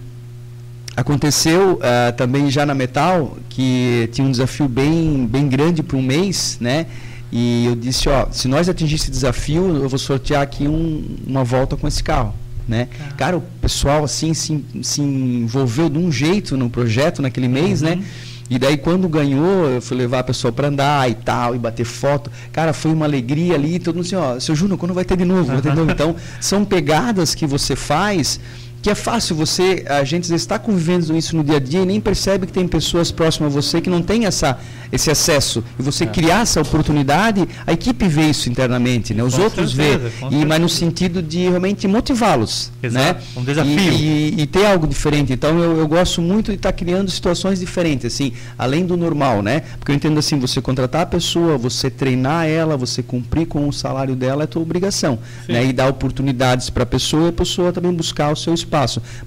[0.95, 6.01] aconteceu ah, também já na Metal que tinha um desafio bem, bem grande para um
[6.01, 6.85] mês, né?
[7.31, 11.43] E eu disse, ó, se nós atingir esse desafio, eu vou sortear aqui um- uma
[11.43, 12.33] volta com esse carro.
[12.67, 12.89] Né?
[13.15, 18.03] Cara, o pessoal assim se, se envolveu de um jeito no projeto naquele mês, né?
[18.49, 21.85] E daí quando ganhou, eu fui levar a pessoa para andar e tal, e bater
[21.85, 22.31] foto.
[22.51, 25.25] Cara, foi uma alegria ali, todo mundo assim, ó, seu Júnior, quando vai ter de
[25.25, 25.45] novo?
[25.45, 25.91] Vai ter de novo.
[25.91, 28.39] Então, são pegadas que você faz
[28.87, 31.99] que é fácil você, a gente está convivendo isso no dia a dia e nem
[31.99, 34.57] percebe que tem pessoas próximas a você que não tem essa,
[34.93, 35.61] esse acesso.
[35.77, 39.21] E você criar essa oportunidade, a equipe vê isso internamente, né?
[39.23, 40.45] Os Com outros certeza, vê.
[40.45, 42.71] mas no sentido de realmente motivá-los.
[42.81, 43.21] Exato, Né?
[43.35, 43.77] um desafio.
[43.77, 45.33] E, e- e ter algo diferente.
[45.33, 49.63] Então eu, eu gosto muito de estar criando situações diferentes, assim, além do normal, né?
[49.79, 53.73] Porque eu entendo assim, você contratar a pessoa, você treinar ela, você cumprir com o
[53.73, 55.19] salário dela é tua obrigação.
[55.45, 55.65] Né?
[55.65, 58.76] E dar oportunidades para a pessoa e a pessoa também buscar o seu espaço.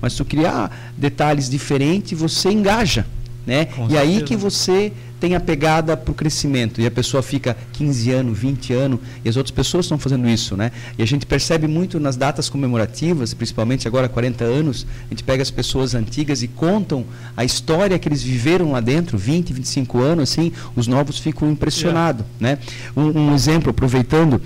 [0.00, 3.06] Mas tu criar detalhes diferentes, você engaja.
[3.46, 3.64] Né?
[3.64, 4.24] Com e aí certeza.
[4.24, 6.80] que você tem a pegada para o crescimento.
[6.80, 10.56] E a pessoa fica 15 anos, 20 anos, e as outras pessoas estão fazendo isso.
[10.56, 10.72] Né?
[10.98, 15.42] E a gente percebe muito nas datas comemorativas, principalmente agora 40 anos, a gente pega
[15.42, 17.04] as pessoas antigas e contam
[17.36, 22.24] a história que eles viveram lá dentro, 20, 25 anos, assim, os novos ficam impressionados.
[22.40, 22.58] Né?
[22.96, 24.40] Um, um exemplo, aproveitando,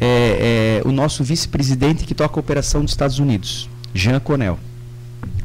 [0.00, 4.58] é, é o nosso vice-presidente que toca a operação dos Estados Unidos, Jean Conel.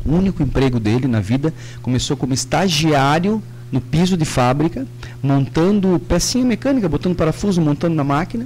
[0.05, 4.85] O único emprego dele na vida começou como estagiário no piso de fábrica,
[5.23, 8.45] montando pecinha mecânica, botando parafuso, montando na máquina.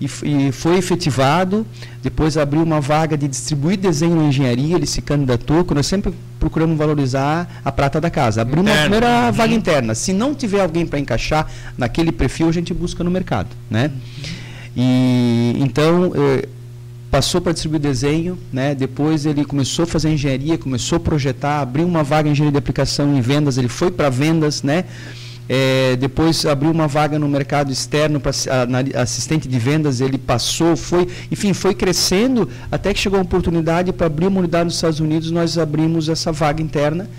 [0.00, 1.66] E, e foi efetivado.
[2.02, 4.74] Depois abriu uma vaga de distribuir desenho em engenharia.
[4.74, 5.64] Ele se candidatou.
[5.74, 8.40] Nós sempre procuramos valorizar a prata da casa.
[8.40, 8.82] Abriu uma Interna.
[8.82, 9.32] primeira Uhum.
[9.32, 9.94] vaga interna.
[9.94, 13.90] Se não tiver alguém para encaixar naquele perfil, a gente busca no mercado, né?
[14.74, 16.48] E então eh,
[17.10, 18.74] passou para distribuir desenho, né?
[18.74, 22.58] Depois ele começou a fazer engenharia, começou a projetar, abriu uma vaga em engenharia de
[22.58, 24.84] aplicação em vendas, ele foi para vendas, né?
[25.48, 28.30] Eh, depois abriu uma vaga no mercado externo para
[29.02, 34.06] assistente de vendas, ele passou, foi, enfim, foi crescendo até que chegou a oportunidade para
[34.06, 37.10] abrir uma unidade nos Estados Unidos, nós abrimos essa vaga interna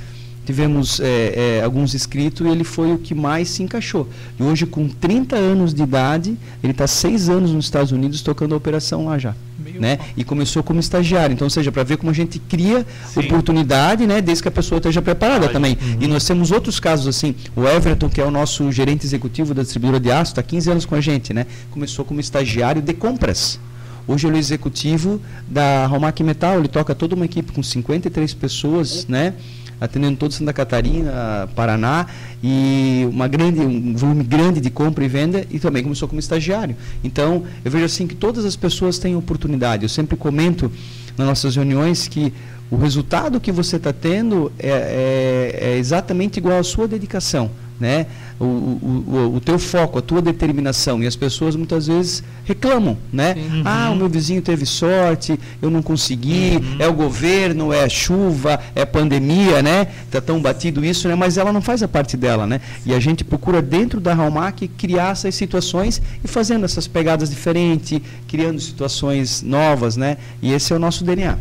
[0.46, 4.08] tivemos é, é, alguns inscritos e ele foi o que mais se encaixou.
[4.40, 8.54] E hoje, com 30 anos de idade, ele está seis anos nos Estados Unidos tocando
[8.54, 9.36] a operação lá já.
[9.80, 10.00] Né?
[10.18, 11.34] E começou como estagiário.
[11.34, 13.22] Então, ou seja, para ver como a gente cria Sim.
[13.22, 14.20] oportunidade, né?
[14.22, 15.78] desde que a pessoa esteja preparada também.
[16.00, 17.36] E nós temos outros casos assim.
[17.56, 20.86] O Everton, que é o nosso gerente executivo da distribuidora de aço, está 15 anos
[20.86, 21.34] com a gente.
[21.34, 21.46] Né?
[21.70, 23.60] Começou como estagiário de compras.
[24.08, 28.34] Hoje ele é o executivo da Romac Metal, ele toca toda uma equipe com 53
[28.34, 29.34] pessoas, né?
[29.82, 32.06] Atendendo toda Santa Catarina, Paraná,
[32.42, 36.76] e uma grande, um volume grande de compra e venda, e também começou como estagiário.
[37.04, 39.84] Então, eu vejo assim que todas as pessoas têm oportunidade.
[39.84, 40.72] Eu sempre comento
[41.18, 42.32] nas nossas reuniões que
[42.70, 47.50] o resultado que você está tendo é, é- é exatamente igual à sua dedicação,
[47.82, 48.06] né?
[48.40, 51.02] O, o, o, teu foco, a tua determinação.
[51.02, 53.36] E as pessoas muitas vezes reclamam, né?
[53.66, 58.60] Ah, o meu vizinho teve sorte, eu não consegui, é o governo, é a chuva,
[58.76, 59.88] é pandemia, né?
[60.10, 61.16] Tá tão batido isso, né?
[61.16, 62.62] Mas ela não faz a parte dela, né?
[62.86, 68.00] E a gente procura dentro da Raumac criar essas situações e fazendo essas pegadas diferentes,
[68.28, 70.18] criando situações novas, né?
[70.42, 71.38] E esse é o nosso DNA.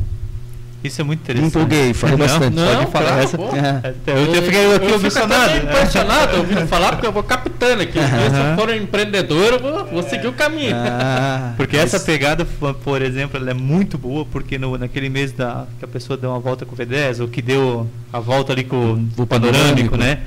[0.82, 1.48] Isso é muito interessante.
[1.48, 2.56] empolguei, falei Não, bastante.
[2.56, 3.36] não, pode falar claro, essa.
[3.36, 3.44] pô.
[3.54, 3.94] É.
[4.06, 4.98] Eu, eu fiquei aqui eu.
[5.00, 7.98] Fico até impressionado ouvindo falar, porque eu vou captando aqui.
[7.98, 10.74] Se eu for um empreendedor, eu vou, vou seguir o caminho.
[10.74, 12.46] Ah, Porque mas- essa pegada,
[12.82, 16.30] por- exemplo, ela é muito boa, porque no, naquele mês da, que a pessoa deu
[16.30, 19.96] uma volta com o V10, ou que deu a volta ali com o panorâmico, panorâmico.
[19.98, 20.18] né?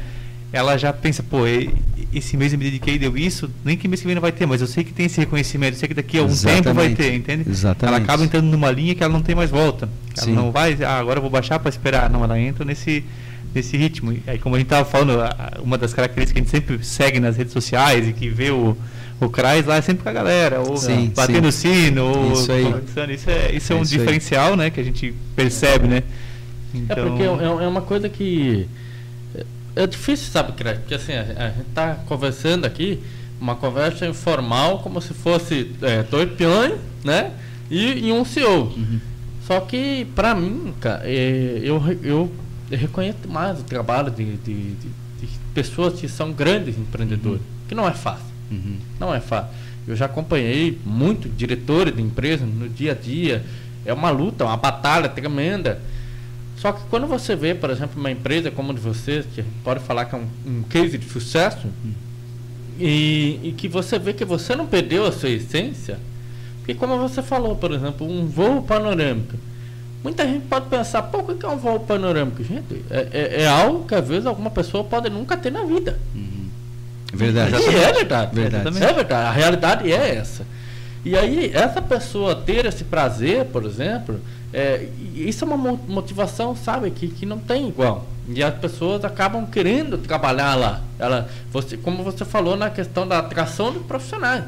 [0.52, 1.74] Ela já pensa, pô, e-
[2.16, 4.32] esse mês eu me dediquei e deu isso, nem que mês que vem não vai
[4.32, 6.64] ter, mas eu sei que tem esse reconhecimento, eu sei que daqui a algum Exatamente.
[6.64, 7.50] tempo vai ter, entende?
[7.50, 7.96] Exatamente.
[7.96, 9.90] Ela acaba entrando numa linha que ela não tem mais volta.
[10.18, 10.34] Ela Sim.
[10.34, 12.10] não vai, ah, agora eu vou baixar para esperar.
[12.10, 13.04] Não, ela entra nesse,
[13.54, 14.12] nesse ritmo.
[14.12, 15.14] E aí, como a gente estava falando,
[15.62, 18.78] uma das características que a gente sempre segue nas redes sociais e que vê o,
[19.20, 22.64] o CRAS lá é sempre com a galera, ou Sim, batendo sino, ou Isso aí.
[22.64, 23.12] conversando.
[23.12, 24.00] Isso é, isso é É um isso aí.
[24.00, 26.04] diferencial, né, que a gente percebe, né?
[26.90, 28.68] É porque é, é uma coisa que
[29.76, 30.80] é- difícil, sabe, Craig?
[30.80, 33.00] Porque assim, a, a gente tá conversando aqui,
[33.40, 37.32] uma conversa informal, como se fosse é, dois peões, né?
[37.70, 38.74] E, e um CEO.
[39.48, 42.32] Só que, pra mim, cara, é, eu, eu,
[42.72, 44.88] reconheço mais o trabalho de, de, de-
[45.22, 48.26] de pessoas que são grandes empreendedores, que não é fácil.
[48.52, 48.78] Uhum.
[49.00, 49.50] Não é fácil.
[49.88, 53.44] Eu já acompanhei muito diretores de empresas no dia a dia.
[53.86, 55.82] É uma luta, uma batalha tremenda.
[56.58, 59.82] Só que quando você vê, por exemplo, uma empresa como a de vocês, que pode
[59.82, 61.68] falar que é um, um case de sucesso,
[62.80, 66.00] e, e que você vê que você não perdeu a sua essência,
[66.60, 69.36] porque como você falou, por exemplo, um voo panorâmico.
[70.02, 72.44] Muita gente pode pensar, pô, o que é um voo panorâmico?
[72.44, 76.00] Gente, é, é, é algo que às vezes alguma pessoa pode nunca ter na vida.
[77.14, 77.56] Verdade.
[77.56, 78.36] E é verdade.
[78.36, 78.68] Verdade.
[78.68, 79.14] É verdade.
[79.14, 80.46] A realidade é essa.
[81.06, 84.20] E aí, essa pessoa ter esse prazer, por exemplo,
[84.54, 88.06] é, isso é uma mo- motivação, sabe, que, que não tem igual.
[88.28, 90.82] E as pessoas acabam querendo trabalhar lá.
[90.98, 94.44] Ela, você, como você falou na questão da atração dos profissionais.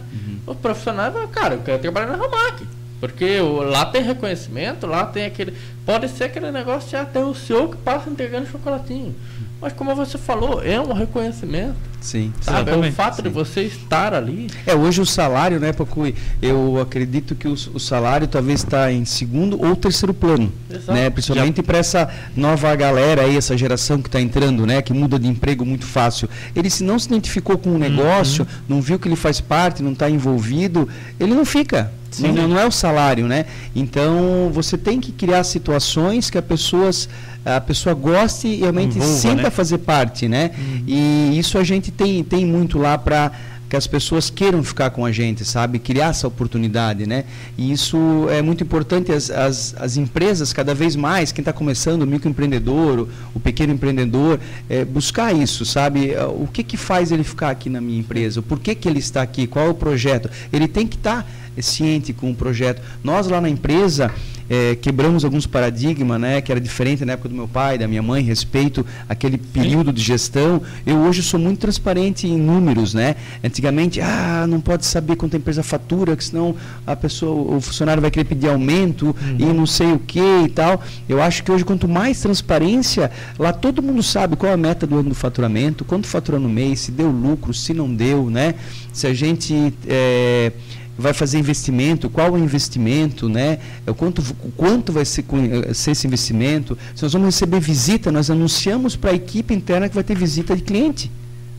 [0.47, 2.65] Os profissionais, falam, cara, eu quero trabalhar na Ramac.
[3.01, 5.53] Porque o- lá tem reconhecimento, lá tem aquele.
[5.85, 9.13] Pode ser aquele negócio já tem o seu que passa entregando chocolatinho.
[9.59, 11.75] Mas como você falou, é um reconhecimento.
[12.05, 12.31] Sim.
[12.39, 12.57] Sabe?
[12.57, 12.95] O Exatamente.
[12.95, 13.33] fato de Sim.
[13.33, 14.47] você estar ali.
[14.63, 19.03] É, hoje o salário, né, Pacui, eu acredito que o, o salário talvez está em
[19.05, 20.93] segundo ou terceiro plano, Exato.
[20.93, 25.17] né, principalmente para essa nova galera aí, essa geração que está entrando, né, que muda
[25.17, 26.29] de emprego muito fácil.
[26.55, 29.93] Ele se não se identificou com o negócio, não viu que ele faz parte, não
[29.93, 30.87] está envolvido,
[31.19, 31.91] ele não fica.
[32.11, 32.31] Sim.
[32.31, 33.45] Não, não é o salário, né?
[33.75, 37.09] Então você tem que criar situações que a pessoas
[37.45, 39.49] a pessoa goste e realmente Envolva, sinta né?
[39.51, 40.49] fazer parte, né?
[40.87, 43.31] E isso a gente tem, tem muito lá para
[43.69, 45.79] que as pessoas queiram ficar com a gente, sabe?
[45.79, 47.25] Criar essa oportunidade, né?
[47.58, 47.97] E isso
[48.29, 49.12] é muito importante.
[49.12, 54.39] As, as, as empresas, cada vez mais, quem está começando, o microempreendedor, o, pequeno empreendedor,
[54.69, 56.15] é, buscar isso, sabe?
[56.15, 58.41] Ah, O que, que faz ele ficar aqui na minha empresa?
[58.41, 59.47] Por que, que ele está aqui?
[59.47, 60.29] Qual é o projeto?
[60.53, 61.27] Ele tem que estar
[61.60, 62.81] ciente com o projeto.
[63.03, 64.12] Nós lá na empresa
[64.49, 68.01] eh, quebramos alguns paradigmas, né, que era diferente na época do meu pai, da minha
[68.01, 70.62] mãe, respeito aquele período de gestão.
[70.86, 73.15] Eu hoje sou muito transparente em números, né?
[73.43, 76.55] Antigamente, ah, não pode saber quanto a empresa fatura, que senão
[76.86, 80.81] a pessoa, o funcionário vai querer pedir aumento e não sei o que e tal.
[81.08, 84.86] Eu acho que hoje quanto mais transparência, lá todo mundo sabe qual é a meta
[84.86, 88.55] do ano do faturamento, quanto faturou no mês, se deu lucro, se não deu, né?
[88.93, 90.51] Se a gente eh,
[90.97, 93.60] vai fazer investimento, qual o investimento, né?
[93.86, 94.23] É, O quanto,
[94.55, 95.25] quanto vai ser,
[95.67, 96.77] eh, ser esse investimento?
[96.95, 100.55] Se nós vamos receber visita, nós anunciamos para a equipe interna que vai ter visita
[100.55, 101.12] de cliente.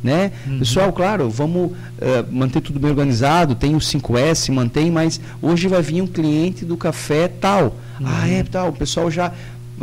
[0.03, 0.31] Né?
[0.59, 5.83] Pessoal, claro, vamos eh, manter tudo bem organizado, tem o 5S, mantém, mas hoje vai
[5.83, 7.77] vir um cliente do café tal.
[8.05, 9.33] Ah, é tal, o pessoal já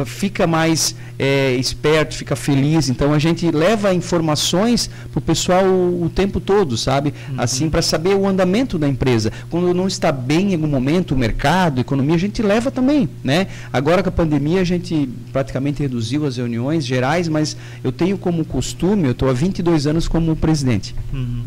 [0.06, 2.90] fica mais eh, esperto, fica feliz.
[2.90, 7.14] Então a gente leva informações para o pessoal o, o tempo todo, sabe?
[7.38, 9.32] Assim, para saber o andamento da empresa.
[9.50, 13.08] Quando não está bem em algum momento o mercado, a economia, a gente leva também,
[13.24, 13.48] né?
[13.72, 18.44] Agora com a pandemia a gente praticamente reduziu as reuniões gerais, mas eu tenho como
[18.44, 20.96] costume, eu estou há 22 anos como presidente.
[21.14, 21.44] Uhum.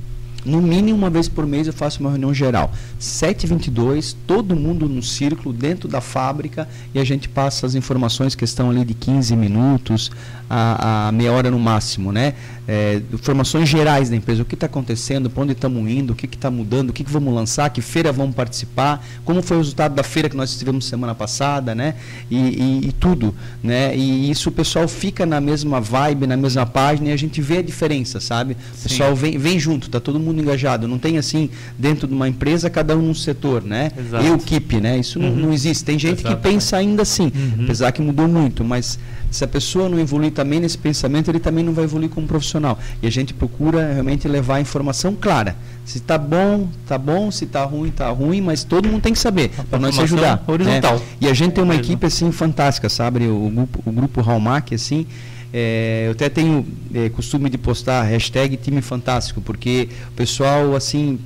[0.46, 2.70] No mínimo uma vez por mês eu faço uma reunião geral.
[3.00, 8.70] 7h22, todo mundo no círculo, dentro da fábrica, e a gente passa as informações, questão
[8.70, 10.12] ali de 15 minutos
[10.48, 12.34] a, a meia hora no máximo, né?
[12.68, 16.26] É, informações gerais da empresa, o que está acontecendo, para onde estamos indo, o que
[16.26, 19.94] está mudando, o que, que vamos lançar, que feira vamos participar, como foi o resultado
[19.94, 21.94] da feira que nós tivemos semana passada, né?
[22.28, 23.32] E, e- e tudo,
[23.62, 23.96] né?
[23.96, 27.58] E isso o pessoal fica na mesma vibe, na mesma página, e a gente vê
[27.58, 28.56] a diferença, sabe?
[28.80, 30.88] O pessoal vem, vem junto, tá todo mundo engajado.
[30.88, 33.92] Não tem assim, dentro de uma empresa, cada um num setor, né?
[33.96, 34.24] Exato.
[34.26, 34.98] Eu, equipe, né?
[34.98, 35.36] Isso não, Uhum.
[35.36, 35.84] não existe.
[35.84, 36.42] Tem gente que Exatamente.
[36.54, 37.64] pensa ainda assim, Uhum.
[37.64, 38.98] apesar que mudou muito, mas
[39.36, 42.78] se a pessoa não evoluir também nesse pensamento, ele também não vai evoluir como profissional.
[43.02, 45.56] E a gente procura realmente levar a informação clara.
[45.84, 49.18] Se tá bom, tá bom, se tá ruim, tá ruim, mas todo mundo tem que
[49.18, 50.42] saber para nós se ajudar.
[50.46, 50.96] horizontal.
[50.96, 51.02] né?
[51.20, 53.26] E a gente tem uma equipe assim fantástica, sabe?
[53.28, 55.06] O, grupo, o grupo Halmac, assim,
[55.52, 61.18] é, eu até tenho é, costume de postar hashtag time fantástico, porque o pessoal, assim,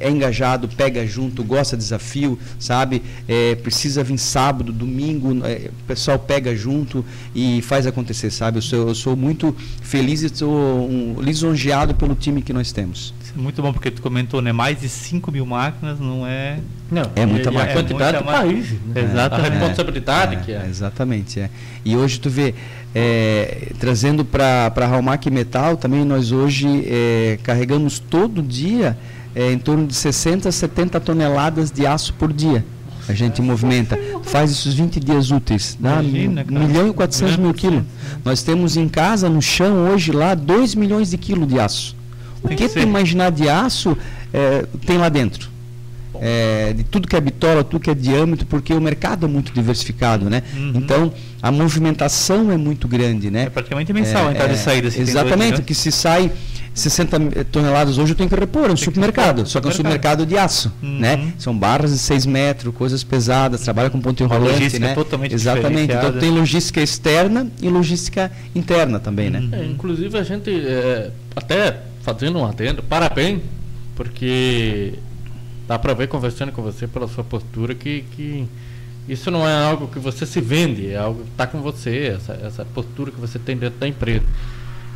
[0.00, 3.02] é engajado, pega junto, gosta de desafio, sabe?
[3.28, 7.04] É, precisa vir sábado, domingo, é, o pessoal pega junto
[7.34, 8.58] e faz acontecer, sabe?
[8.58, 13.14] Eu sou, eu sou muito feliz e estou um, lisonjeado pelo time que nós temos.
[13.36, 14.52] É muito bom, porque tu comentou, né?
[14.52, 16.58] Mais de 5 mil máquinas não é.
[16.90, 17.72] Não, É muita e, e máquina.
[17.72, 18.70] a quantidade É do país.
[18.70, 19.02] Né?
[19.02, 19.46] Exatamente.
[19.46, 20.66] A responsabilidade É, que é.
[20.68, 21.50] Exatamente, é.
[21.84, 22.54] E hoje tu vê,
[22.94, 28.96] é, trazendo para a Raumac Metal, também nós hoje é, carregamos todo dia
[29.34, 32.64] é, em torno de 60 a 70 toneladas de aço por dia.
[33.06, 33.98] A gente movimenta.
[34.22, 35.76] Faz esses 20 dias úteis.
[35.78, 36.66] Dá Imagina, 1 cara.
[36.66, 37.84] milhão e 400 mil 1 milhão quilos.
[37.84, 38.24] 400.
[38.24, 41.94] Nós temos em casa, no chão, hoje lá, 2 milhões de quilos de aço.
[42.42, 43.96] O Tem que que tu imaginar de aço
[44.32, 45.52] é, tem lá dentro?
[46.20, 49.52] É, de tudo que é bitola, tudo que é diâmetro, porque o mercado é muito
[49.52, 50.42] diversificado, né?
[50.56, 50.72] Uhum.
[50.76, 53.44] Então, a movimentação é muito grande, né?
[53.44, 54.88] É praticamente mensal a entrada e saída.
[54.90, 55.60] tem dois Exatamente, milhões.
[55.60, 56.30] porque se sai
[56.74, 59.72] 60 toneladas hoje, eu tenho que repor, é um supermercado, repor, só que é um
[59.72, 60.26] supermercado.
[60.26, 60.98] de aço, Uhum.
[60.98, 61.32] né?
[61.38, 64.94] São barras de 6 metros, coisas pesadas, trabalha com ponto enrolante, logística né?
[64.94, 69.38] totalmente Exatamente, então tem logística externa e logística interna também, né?
[69.38, 69.50] Uhum.
[69.52, 73.40] É, inclusive a gente é, até fazendo um adendo, parabéns,
[73.94, 74.94] porque
[75.68, 78.46] dá para ver conversando com você pela sua postura que, que
[79.08, 82.32] isso não é algo que você se vende, é algo que está com você, essa,
[82.42, 84.24] essa postura que você tem dentro da empresa.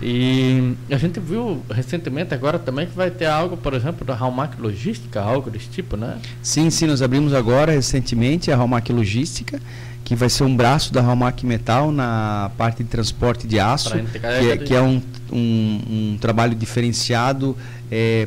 [0.00, 4.58] E a gente viu recentemente agora também que vai ter algo, por exemplo, da Hallmark
[4.61, 6.18] Logística, algo desse tipo, né?
[6.40, 9.61] Sim, sim, nós abrimos agora recentemente a Hallmark Logística,
[10.04, 14.26] que vai ser um braço da Hallmark Metal na parte de transporte de aço, que
[14.26, 15.80] é, que é um, um,
[16.14, 17.56] um trabalho diferenciado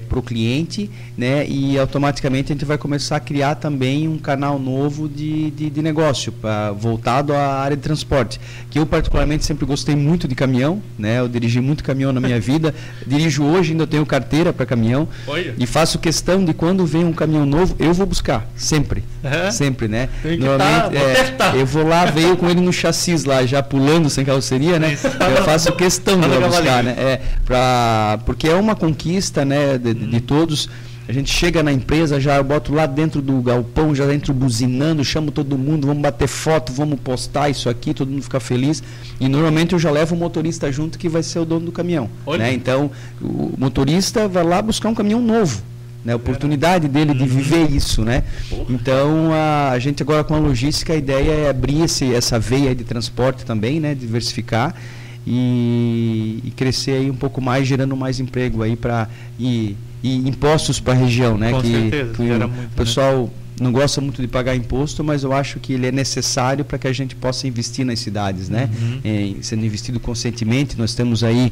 [0.07, 1.45] para o cliente, né?
[1.47, 5.81] E automaticamente a gente vai começar a criar também um canal novo de, de, de
[5.81, 8.39] negócio pra, voltado à área de transporte.
[8.69, 11.19] Que eu particularmente sempre gostei muito de caminhão, né?
[11.19, 12.73] Eu dirigi muito caminhão na minha vida,
[13.05, 15.07] dirijo hoje ainda tenho carteira para caminhão.
[15.27, 15.53] Olha.
[15.57, 19.03] E faço questão de quando vem um caminhão novo, eu vou buscar, sempre.
[19.23, 19.51] É?
[19.51, 20.09] Sempre, né?
[20.21, 21.55] Que tá, testar.
[21.55, 24.93] eu vou lá, veio com ele no chassis lá, já pulando sem carroceria, né?
[24.93, 25.07] Isso.
[25.07, 26.95] Eu faço questão de buscar, né?
[26.97, 30.21] É, pra, porque é uma conquista, né, de, de- de Uhum.
[30.21, 30.69] todos.
[31.09, 35.03] A gente chega na empresa, já eu boto lá dentro do galpão, já entro buzinando,
[35.03, 38.81] chamo todo mundo, vamos bater foto, vamos postar isso aqui, todo mundo fica feliz.
[39.19, 42.09] E normalmente eu já levo o motorista junto que vai ser o dono do caminhão.
[42.37, 42.53] Né?
[42.53, 42.89] Então,
[43.21, 45.61] o motorista vai lá buscar um caminhão novo.
[46.05, 46.13] Né?
[46.13, 48.23] A oportunidade dele de viver isso, né?
[48.69, 52.73] Então, a, a gente agora com a logística, a ideia é abrir esse, essa veia
[52.73, 53.93] de transporte também, né?
[53.93, 54.73] Diversificar
[55.25, 59.07] e, e crescer aí um pouco mais, gerando mais emprego aí para
[59.39, 61.51] e, e impostos para a região, né?
[61.51, 62.69] Com que certeza, que o muito, né?
[62.75, 63.29] pessoal
[63.59, 66.87] não gosta muito de pagar imposto, mas eu acho que ele é necessário para que
[66.87, 68.69] a gente possa investir nas cidades, né?
[68.81, 68.99] Uhum.
[69.03, 71.51] Em- sendo investido conscientemente, nós temos aí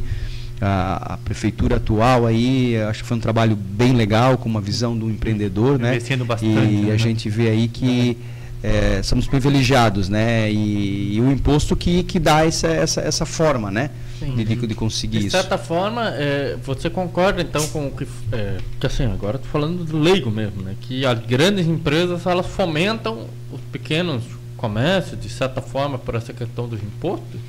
[0.59, 4.97] a, a prefeitura atual aí, acho que foi um trabalho bem legal, com uma visão
[4.97, 5.91] do empreendedor, né?
[5.91, 6.91] Investindo bastante, E né?
[6.93, 8.17] a gente vê aí que
[8.63, 10.51] eh, somos privilegiados, né?
[10.51, 13.89] E, e o imposto que, que dá essa, essa, essa forma, né?
[14.19, 14.35] Sim.
[14.35, 15.37] De, de, de conseguir De isso.
[15.37, 19.85] certa forma, é, você concorda então com o que, é, que assim, agora estou falando
[19.85, 20.75] do leigo mesmo, né?
[20.81, 24.23] Que as grandes empresas elas fomentam os pequenos
[24.57, 27.39] comércios, de certa forma, por essa questão dos impostos?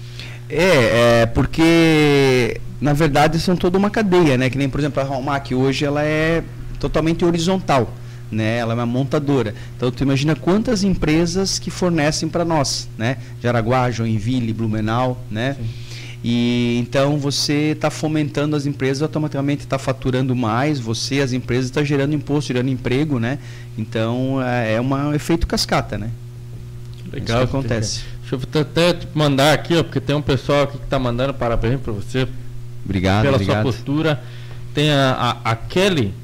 [0.49, 4.49] É, é, porque na verdade são toda uma cadeia, né?
[4.49, 6.43] Que nem, por exemplo, a Hallmark hoje ela é
[6.79, 7.93] totalmente horizontal,
[8.31, 8.59] né?
[8.59, 9.55] Ela é uma montadora.
[9.77, 13.17] Então tu imagina quantas empresas que fornecem para nós, né?
[13.43, 15.57] Jaraguá, Joinville, Blumenau, né?
[16.23, 21.83] E então você está fomentando as empresas, automaticamente está faturando mais, você, as empresas, está
[21.83, 23.39] gerando imposto, gerando emprego, né?
[23.77, 26.11] Então é é um efeito cascata, né?
[27.13, 27.39] Legal.
[27.39, 28.01] Isso que acontece.
[28.21, 31.35] Deixa eu até te mandar aqui, ó, porque tem um pessoal aqui que está mandando
[31.35, 32.29] parabéns para você
[32.85, 33.63] Obrigado, pela obrigado.
[33.63, 34.23] sua postura.
[34.75, 36.15] Tem a, a, a Kelly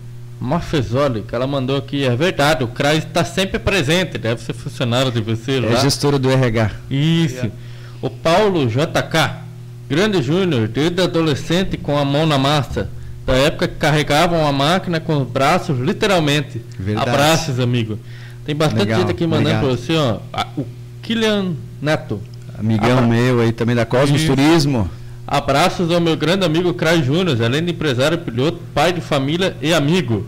[0.41, 5.11] Marfesoli, que ela mandou aqui, é verdade, o CRAS está sempre presente, deve ser funcionário
[5.11, 5.81] de você É lá.
[5.81, 6.71] gestora do RH.
[6.91, 7.51] Isso.
[8.03, 9.31] O Paulo JK,
[9.89, 12.89] grande júnior, desde adolescente com a mão na massa,
[13.25, 16.61] da época que carregavam a máquina com os braços, literalmente.
[16.79, 17.09] Verdade.
[17.11, 17.99] Abraços, amigo.
[18.45, 20.19] Tem bastante Legal, gente aqui mandando para você, ó.
[20.57, 20.65] O
[21.03, 22.21] Kilian Neto.
[22.59, 24.35] Amigão Abra- meu aí também da Cosmos Isso.
[24.37, 24.89] Turismo.
[25.27, 29.75] Abraços ao meu grande amigo Crai Júnior, além de empresário, piloto, pai de família e
[29.75, 30.27] amigo.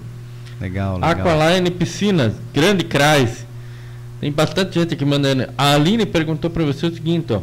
[0.60, 1.10] Legal, legal.
[1.10, 3.46] Aqualine Piscinas, grande Crais.
[4.20, 5.48] Tem bastante gente aqui mandando.
[5.56, 7.40] A Aline perguntou para você o seguinte, ó.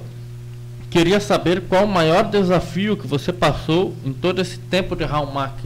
[0.89, 5.57] Queria saber qual o maior desafio que você passou em todo esse tempo de Hallmark.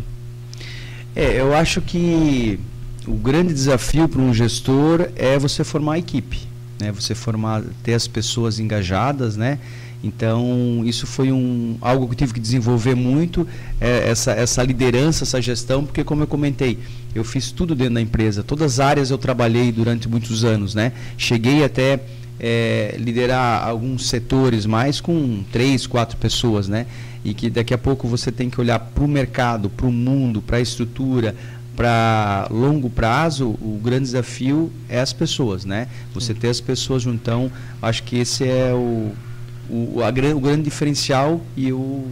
[1.16, 2.60] É, eu acho que
[3.08, 6.48] o grande desafio para um gestor é você formar a equipe,
[6.80, 6.92] né?
[6.92, 9.60] Você formar, ter as pessoas engajadas, né?
[10.04, 13.46] Então, isso foi um, algo que eu tive que desenvolver muito,
[13.82, 16.80] é, essa, essa liderança, essa gestão, porque, como eu comentei,
[17.14, 20.74] eu fiz tudo dentro da empresa, todas as áreas eu trabalhei durante muitos anos.
[20.74, 20.94] Né?
[21.18, 22.00] Cheguei até
[22.40, 26.86] é, liderar alguns setores mais com três, quatro pessoas, né?
[27.24, 30.42] E que daqui a pouco você tem que olhar para o mercado, para o mundo,
[30.42, 31.36] para a estrutura,
[31.76, 35.88] para longo prazo, o grande desafio é as pessoas, né?
[36.14, 37.16] Você ter as pessoas junto.
[37.16, 37.52] Então,
[37.82, 39.12] acho que esse é o,
[39.70, 42.08] o, a, o grande diferencial e eu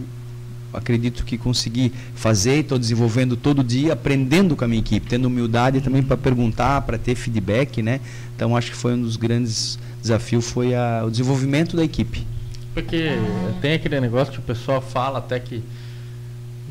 [0.72, 5.80] acredito que consegui fazer, estou desenvolvendo todo dia, aprendendo com a minha equipe, tendo humildade
[5.80, 8.00] também para perguntar, para ter feedback, né?
[8.36, 12.26] Então, acho que foi um dos grandes desafios, foi a, o desenvolvimento da equipe.
[12.74, 13.12] Porque
[13.60, 15.62] tem aquele negócio que o pessoal fala até que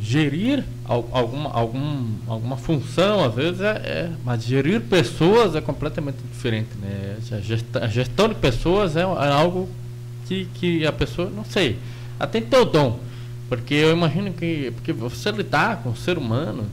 [0.01, 6.69] gerir alguma, algum, alguma função, às vezes, é, é, mas gerir pessoas é completamente diferente.
[6.79, 7.17] Né?
[7.31, 9.67] A, gestão, a gestão de pessoas é, é, algo
[10.27, 11.77] que, que a pessoa, não sei,
[12.19, 12.99] ela tem que ter o dom.
[13.49, 16.65] Porque eu imagino que porque você lidar com o ser humano,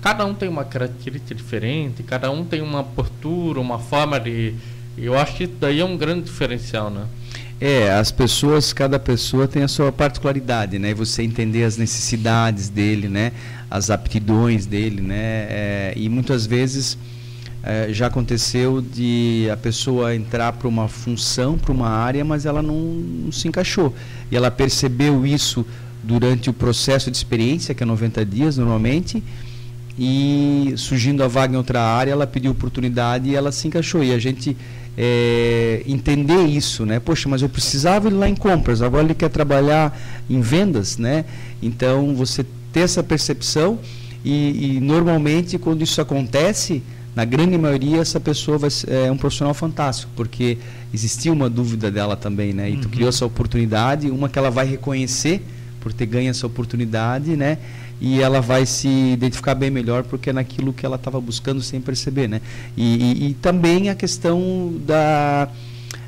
[0.00, 4.54] cada um tem uma característica diferente, cada um tem uma postura, uma forma de.
[4.96, 7.06] Eu acho que daí é um grande diferencial, né?
[7.60, 10.94] É, as pessoas, cada pessoa tem a sua particularidade, né?
[10.94, 13.32] Você entender as necessidades dele, né?
[13.70, 15.46] As aptidões dele, né?
[15.48, 16.96] É, e muitas vezes
[17.64, 22.60] é, já aconteceu de a pessoa entrar para uma função, para uma área, mas ela
[22.60, 23.94] não, não, se encaixou.
[24.30, 25.64] E ela percebeu isso
[26.02, 29.22] durante o processo de experiência, que é 90 dias normalmente,
[29.98, 34.04] e surgindo a vaga em outra área, ela pediu oportunidade e ela se encaixou.
[34.04, 34.54] E a gente
[34.98, 37.00] é, entender isso, né?
[37.00, 39.98] Poxa, mas eu precisava ir lá em compras, agora ele quer trabalhar
[40.28, 41.24] em vendas, né?
[41.62, 43.78] Então você ter essa percepção
[44.22, 46.82] e, e normalmente quando isso acontece,
[47.14, 50.58] na grande maioria essa pessoa vai, é um profissional fantástico, porque
[50.92, 52.70] existia uma dúvida dela também, né?
[52.70, 52.90] E tu uhum.
[52.90, 55.42] criou essa oportunidade, uma que ela vai reconhecer
[55.80, 57.58] por ter ganho essa oportunidade, né?
[58.00, 61.80] e ela vai se identificar bem melhor porque é naquilo que ela estava buscando sem
[61.80, 62.40] perceber, né?
[62.76, 65.48] E, e, e, também a questão da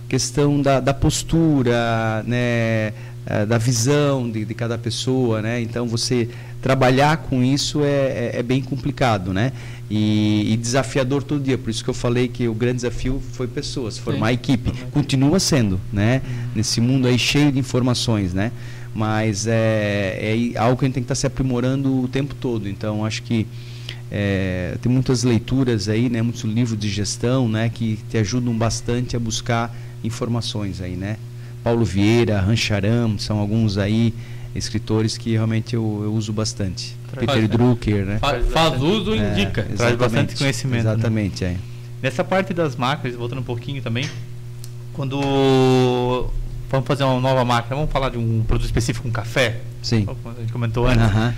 [0.09, 2.93] questão da, da postura, né?
[3.29, 5.61] Eh, da visão de, de, cada pessoa, né?
[5.61, 6.29] Então você
[6.63, 9.53] trabalhar com isso é, é, é bem complicado, né?
[9.89, 11.57] E, e, desafiador todo dia.
[11.57, 14.35] Por isso que eu falei que o grande desafio foi pessoas, formar Sim.
[14.35, 14.73] equipe.
[14.91, 16.23] Continua sendo, né?
[16.55, 18.51] Nesse mundo aí cheio de informações, né?
[18.97, 20.19] mas é,
[20.55, 22.67] é algo que a gente tem que estar tá se aprimorando o tempo todo.
[22.67, 23.47] Então, acho que
[24.11, 29.15] é, tem muitas leituras aí, né, muitos livros de gestão, né, que te ajudam bastante
[29.15, 31.19] a buscar informações aí, né.
[31.63, 34.15] Paulo Vieira, Rancharam, são alguns aí
[34.57, 36.97] escritores que realmente eu, eu uso bastante.
[37.11, 38.19] Traz, Peter Drucker, né?
[38.19, 39.63] Faz, faz uso e é, indica.
[39.77, 40.85] Traz bastante conhecimento.
[40.85, 40.93] Né?
[40.93, 41.51] Exatamente, né?
[41.53, 41.77] é.
[42.03, 44.09] Nessa parte das máquinas, voltando um pouquinho também,
[44.93, 45.21] quando
[46.71, 49.61] vamos fazer uma nova máquina, vamos falar de um produto específico, um café?
[49.83, 50.05] Sim.
[50.05, 51.15] Como a gente comentou antes.
[51.15, 51.33] Uhum.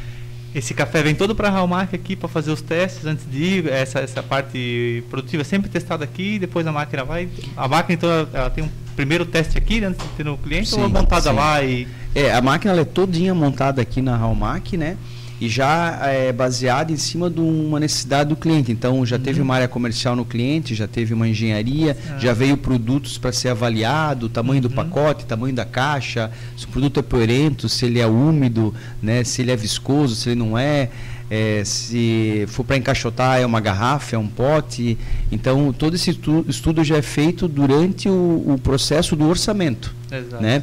[0.55, 3.69] Esse café vem todo para a Hallmark aqui para fazer os testes antes de ir.
[3.69, 7.29] Essa, essa parte produtiva é sempre testada aqui, depois a máquina vai.
[7.57, 10.81] A máquina então ela tem um primeiro teste aqui antes de ter no cliente sim,
[10.81, 11.37] ou é montada sim.
[11.37, 11.87] lá e.
[12.15, 14.97] É, a máquina é todinha montada aqui na Hallmark, né?
[15.41, 18.73] E já é baseado em cima de uma necessidade do cliente.
[18.73, 19.23] Então, já uhum.
[19.23, 22.19] teve uma área comercial no cliente, já teve uma engenharia, ah.
[22.19, 24.69] já veio produtos para ser avaliado, tamanho uhum.
[24.69, 29.23] do pacote, tamanho da caixa, se o produto é poerento, se ele é úmido, né,
[29.23, 30.91] se ele é viscoso, se ele não é.
[31.31, 34.97] É, se for para encaixotar é uma garrafa, é um pote.
[35.31, 36.19] Então, todo esse
[36.49, 39.95] estudo já é feito durante o, o processo do orçamento.
[40.11, 40.43] Exato.
[40.43, 40.63] Né?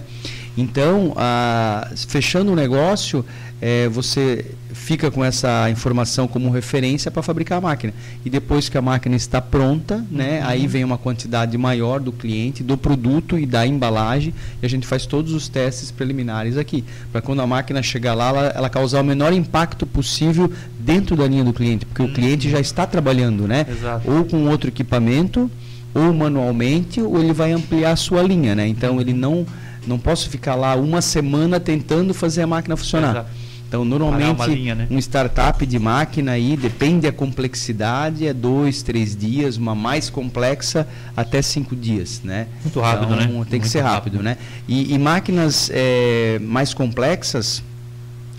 [0.57, 3.25] Então, a, fechando o negócio,
[3.61, 7.93] é, você fica com essa informação como referência para fabricar a máquina.
[8.23, 10.47] E depois que a máquina está pronta, né, uhum.
[10.47, 14.85] aí vem uma quantidade maior do cliente, do produto e da embalagem, e a gente
[14.85, 19.01] faz todos os testes preliminares aqui, para quando a máquina chegar lá, ela, ela, causar
[19.01, 22.09] o menor impacto possível dentro da linha do cliente, porque uhum.
[22.09, 23.65] o cliente já está trabalhando, né?
[23.69, 24.11] Exato.
[24.11, 25.49] Ou com outro equipamento,
[25.93, 28.67] ou manualmente, ou ele vai ampliar a sua linha, né?
[28.67, 29.45] Então ele não
[29.87, 33.11] não posso ficar lá uma semana tentando fazer a máquina funcionar.
[33.11, 33.44] Exato
[33.83, 34.87] então, normalmente, linha, né?
[34.89, 40.87] um startup de máquina aí, depende da complexidade, é dois, três dias, uma mais complexa
[41.15, 42.47] até cinco dias, né?
[42.63, 43.23] Muito rápido, então, né?
[43.25, 44.23] Tem Muito que ser rápido, rápido.
[44.23, 44.37] né?
[44.67, 47.63] E, e máquinas é, mais complexas,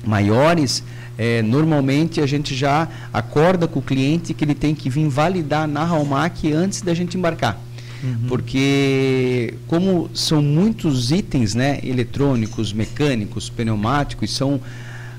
[0.04, 0.82] maiores,
[1.18, 5.66] é, normalmente a gente já acorda com o cliente que ele tem que vir validar
[5.66, 7.58] na Halmac antes da gente embarcar.
[8.02, 8.28] Uhum.
[8.28, 14.60] Porque como são muitos itens, né, eletrônicos, mecânicos, pneumáticos, são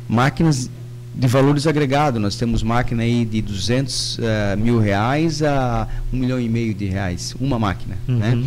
[0.08, 0.70] máquinas
[1.14, 2.22] de valores agregados.
[2.22, 6.74] Nós temos máquina aí de 200 uh, eh, mil reais a um milhão e meio
[6.74, 7.98] de reais, uma máquina.
[8.08, 8.18] Uhum.
[8.18, 8.44] Né?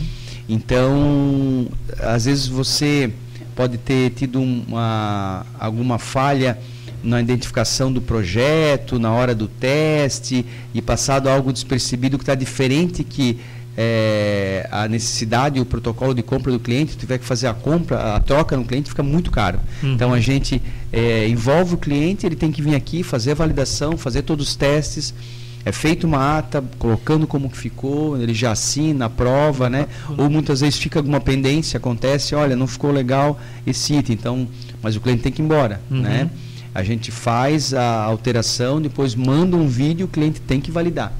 [0.48, 3.12] Então, às vezes você
[3.56, 6.58] pode ter tido uma, alguma falha
[7.02, 10.44] na identificação do projeto, na hora do teste
[10.74, 13.38] e passado algo despercebido que está diferente que
[13.76, 18.20] é, a necessidade, o protocolo de compra do cliente, tiver que fazer a compra, a
[18.20, 19.60] troca no cliente, fica muito caro.
[19.82, 19.94] Uhum.
[19.94, 20.60] Então a gente
[20.92, 24.56] é, envolve o cliente, ele tem que vir aqui fazer a validação, fazer todos os
[24.56, 25.14] testes.
[25.62, 29.88] É feita uma ata, colocando como que ficou, ele já assina a prova, né?
[30.16, 34.48] Ou muitas vezes fica alguma pendência, acontece, olha, não ficou legal esse item, então,
[34.82, 36.00] mas o cliente tem que ir embora, uhum.
[36.00, 36.30] né?
[36.74, 41.12] A gente faz a alteração, depois manda um vídeo, o cliente tem que validar.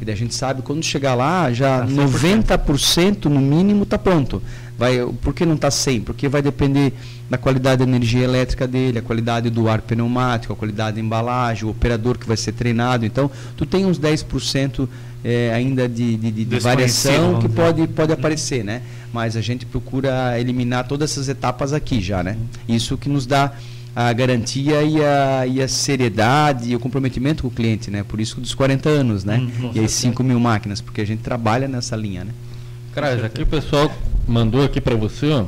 [0.00, 4.42] Que daí a gente sabe quando chegar lá, já tá 90% no mínimo está pronto.
[4.78, 6.00] Vai, por que não está 100?
[6.00, 6.94] Porque vai depender
[7.28, 11.66] da qualidade da energia elétrica dele, a qualidade do ar pneumático, a qualidade da embalagem,
[11.66, 13.04] o operador que vai ser treinado.
[13.04, 14.88] Então, tu tem uns 10%
[15.22, 18.80] é, ainda de, de, de variação que pode, pode aparecer, né?
[19.12, 22.38] Mas a gente procura eliminar todas essas etapas aqui já, né?
[22.66, 23.52] Isso que nos dá
[24.08, 28.02] a garantia e a, e a seriedade e o comprometimento com o cliente, né?
[28.02, 29.36] Por isso dos 40 anos, né?
[29.36, 32.32] Hum, e as 5 mil máquinas, porque a gente trabalha nessa linha, né?
[32.94, 33.92] Cara, aqui o pessoal
[34.26, 35.44] mandou aqui para você, ó.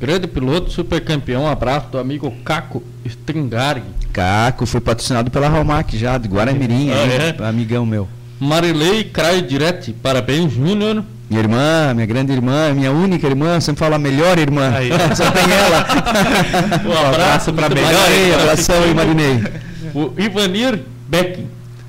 [0.00, 3.82] Grande piloto, super campeão, um abraço do amigo Caco Stringari.
[4.12, 7.48] Caco, foi patrocinado pela Ralmac já, de Guaramirim, ah, é?
[7.48, 8.08] amigão meu.
[8.40, 11.04] Marilei Craio Direct, parabéns, Júnior.
[11.28, 14.70] Minha irmã, minha grande irmã, minha única irmã, sempre fala a melhor irmã.
[14.74, 14.90] Aí.
[15.16, 15.86] Só tem ela.
[16.84, 17.92] um abraço para a melhor.
[17.92, 19.42] Marinei, abração e Marinei.
[19.94, 21.46] O Ivanir Beck.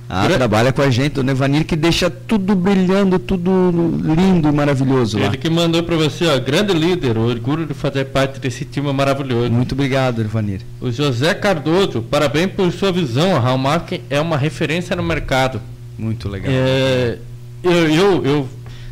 [0.07, 5.17] Ah, trabalha com a gente, o Nevanir, que deixa tudo brilhando, tudo lindo e maravilhoso
[5.17, 5.35] Ele lá.
[5.35, 9.51] que mandou para você, ó, grande líder, orgulho de fazer parte desse time maravilhoso.
[9.51, 10.61] Muito obrigado, Nevanir.
[10.79, 15.59] O José Cardoso, parabéns por sua visão, a Hallmark é uma referência no mercado.
[15.97, 16.51] Muito legal.
[16.53, 17.17] É,
[17.63, 18.49] eu, eu, eu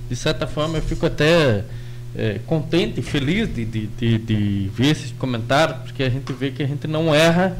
[0.10, 1.64] de certa forma, eu fico até
[2.16, 6.62] é, contente, feliz de, de, de, de, ver esses comentários, porque a gente vê que
[6.62, 7.58] a gente não erra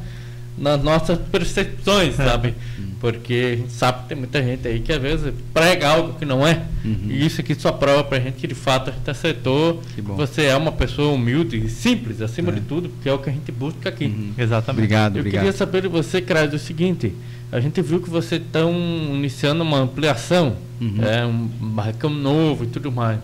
[0.58, 2.26] nas nossas percepções, é.
[2.26, 2.54] sabe?
[2.78, 2.92] Uhum.
[3.00, 6.26] Porque a gente sabe que tem muita gente aí que às vezes prega algo que
[6.26, 6.62] não é.
[6.86, 7.08] Uhum.
[7.10, 9.82] E isso aqui só prova pra gente que de fato a gente acertou.
[9.96, 12.56] Que você é uma pessoa humilde e simples, acima é.
[12.56, 14.06] de tudo, que é o que a gente busca aqui.
[14.06, 14.34] Uhum.
[14.38, 14.84] Exatamente.
[14.84, 15.42] Obrigado, Eu obrigado.
[15.42, 17.14] queria saber de você, Craig, o seguinte.
[17.54, 21.04] A gente viu que você está iniciando uma ampliação, uhum.
[21.04, 21.46] é, um
[21.76, 23.20] barracão novo e tudo mais.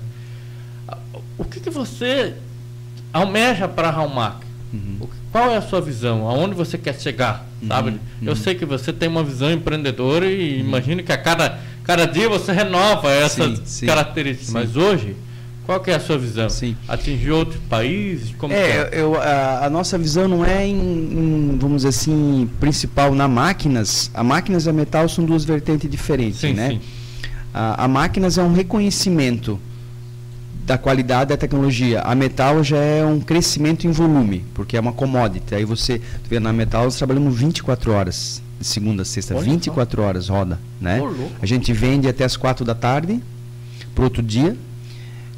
[1.36, 2.36] O que, que você
[3.12, 4.46] almeja para a Raumac?
[4.72, 5.00] Uhum.
[5.32, 6.28] Qual é a sua visão?
[6.28, 7.50] Aonde você quer chegar?
[7.60, 7.68] Uhum.
[7.70, 8.00] Sabe?
[8.22, 8.36] Eu uhum.
[8.36, 10.68] sei que você tem uma visão empreendedora e uhum.
[10.68, 14.50] imagino que a cada, cada dia você renova essas sim, sim, características.
[14.50, 14.54] Sim.
[14.54, 15.16] Mas hoje,
[15.70, 16.50] qual é a sua visão?
[16.50, 16.76] Sim.
[16.88, 18.34] Atingir outros países?
[18.40, 18.90] Como é, é?
[18.92, 24.10] Eu, a, a, nossa visão não é em, em, vamos dizer assim, principal na máquinas.
[24.12, 26.70] A máquinas e a metal são duas vertentes diferentes, sim, né?
[26.70, 26.82] Sim.
[27.54, 29.60] A, a máquinas é um reconhecimento
[30.66, 32.02] da qualidade da tecnologia.
[32.02, 35.54] A metal já é um crescimento em volume, porque é uma commodity.
[35.54, 40.02] Aí você, vê, na metal nós trabalhamos 24 horas, de segunda a sexta, Olha 24
[40.02, 40.08] só.
[40.08, 41.00] horas roda, né?
[41.40, 43.22] a gente vende até as 4 da tarde,
[43.94, 44.58] para outro dia,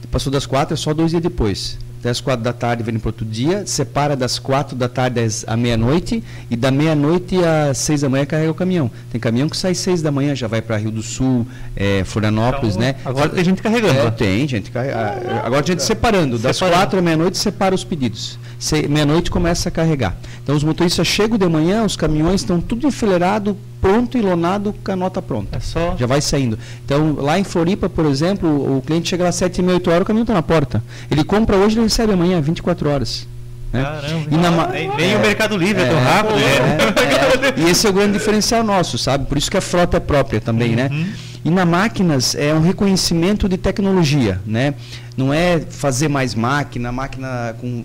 [0.09, 1.77] Passou das quatro, é só dois dias depois.
[2.01, 5.55] Até as quatro da tarde vem para outro dia, separa das quatro da tarde à
[5.55, 8.89] meia-noite e da meia-noite às seis da manhã carrega o caminhão.
[9.11, 11.45] Tem caminhão que sai seis da manhã, já vai para Rio do Sul,
[11.75, 12.95] é, Florianópolis, então, né?
[13.05, 13.99] Agora tem gente carregando.
[13.99, 15.29] É, tem gente carregando.
[15.43, 16.79] Agora a gente separando, das separando.
[16.79, 18.39] quatro à meia-noite separa os pedidos.
[18.87, 20.15] Meia-noite começa a carregar.
[20.43, 24.91] Então os motoristas chegam de manhã, os caminhões estão tudo enfileirado, pronto e lonado com
[24.91, 25.57] a nota pronta.
[25.57, 25.95] É só...
[25.97, 26.57] Já vai saindo.
[26.85, 29.89] Então, lá em Floripa, por exemplo, o cliente chega lá às 7 e meia, 8
[29.89, 30.83] horas, o caminhão está na porta.
[31.09, 33.27] Ele compra hoje, ele recebe amanhã, 24 horas.
[33.73, 33.83] Né?
[33.83, 36.39] Caramba, e na, nem, é, o Mercado Livre é, é tão rápido.
[36.39, 39.25] É, é, e esse é o grande diferencial nosso, sabe?
[39.25, 40.89] Por isso que a frota é própria também, né?
[40.91, 40.99] uhum.
[40.99, 41.13] né?
[41.43, 44.75] E na máquinas é um reconhecimento de tecnologia, né?
[45.17, 47.83] Não é fazer mais máquina, máquina com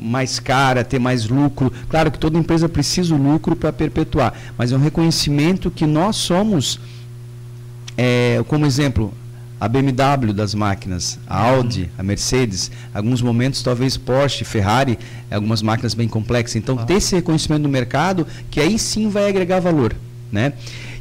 [0.00, 1.72] mais cara, ter mais lucro.
[1.88, 6.16] Claro que toda empresa precisa o lucro para perpetuar, mas é um reconhecimento que nós
[6.16, 6.80] somos,
[7.96, 9.12] é, como exemplo,
[9.60, 14.98] a BMW das máquinas, a Audi, a Mercedes, alguns momentos talvez Porsche, Ferrari,
[15.30, 16.56] algumas máquinas bem complexas.
[16.56, 16.84] Então, ah.
[16.84, 19.94] ter esse reconhecimento no mercado, que aí sim vai agregar valor.
[20.30, 20.52] Né?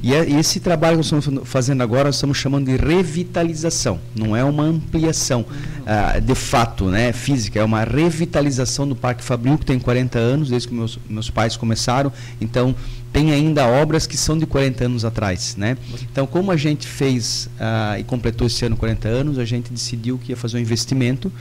[0.02, 4.00] E, é, esse trabalho que nós estamos fazendo agora, nós estamos chamando de revitalização.
[4.16, 9.58] Não é uma ampliação uh, de fato né, física, é uma revitalização do Parque Fabril,
[9.58, 12.12] que tem 40 anos, desde que meus, meus pais começaram.
[12.40, 12.76] Então,
[13.12, 15.56] tem ainda obras que são de 40 anos atrás.
[15.58, 15.78] Né?
[16.12, 20.18] Então, como a gente fez uh, e completou esse ano 40 anos, a gente decidiu
[20.18, 21.32] que ia fazer um investimento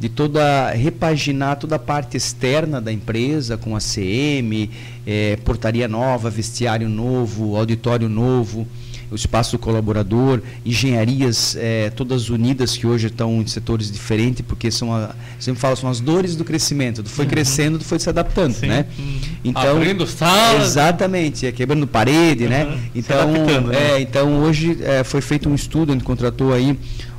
[0.00, 4.70] de toda repaginar toda a parte externa da empresa com a CM,
[5.06, 8.66] é, portaria nova, vestiário novo, auditório novo.
[9.10, 14.70] o espaço do colaborador, engenharias é, todas unidas que hoje estão em setores diferentes, porque
[14.70, 17.02] são, a, sempre falo, são as dores do crescimento.
[17.02, 17.30] Tu foi uhum.
[17.30, 18.66] crescendo, tu foi se adaptando, Sim.
[18.66, 18.84] né?
[18.98, 19.20] Uhum.
[19.44, 20.62] Então, Abrindo salas.
[20.62, 22.64] Exatamente, é, quebrando parede, né?
[22.64, 22.70] uhum.
[22.70, 22.80] né?
[22.94, 23.32] Então,
[23.72, 26.78] é, então hoje é, foi feito um estudo, a gente contratou aí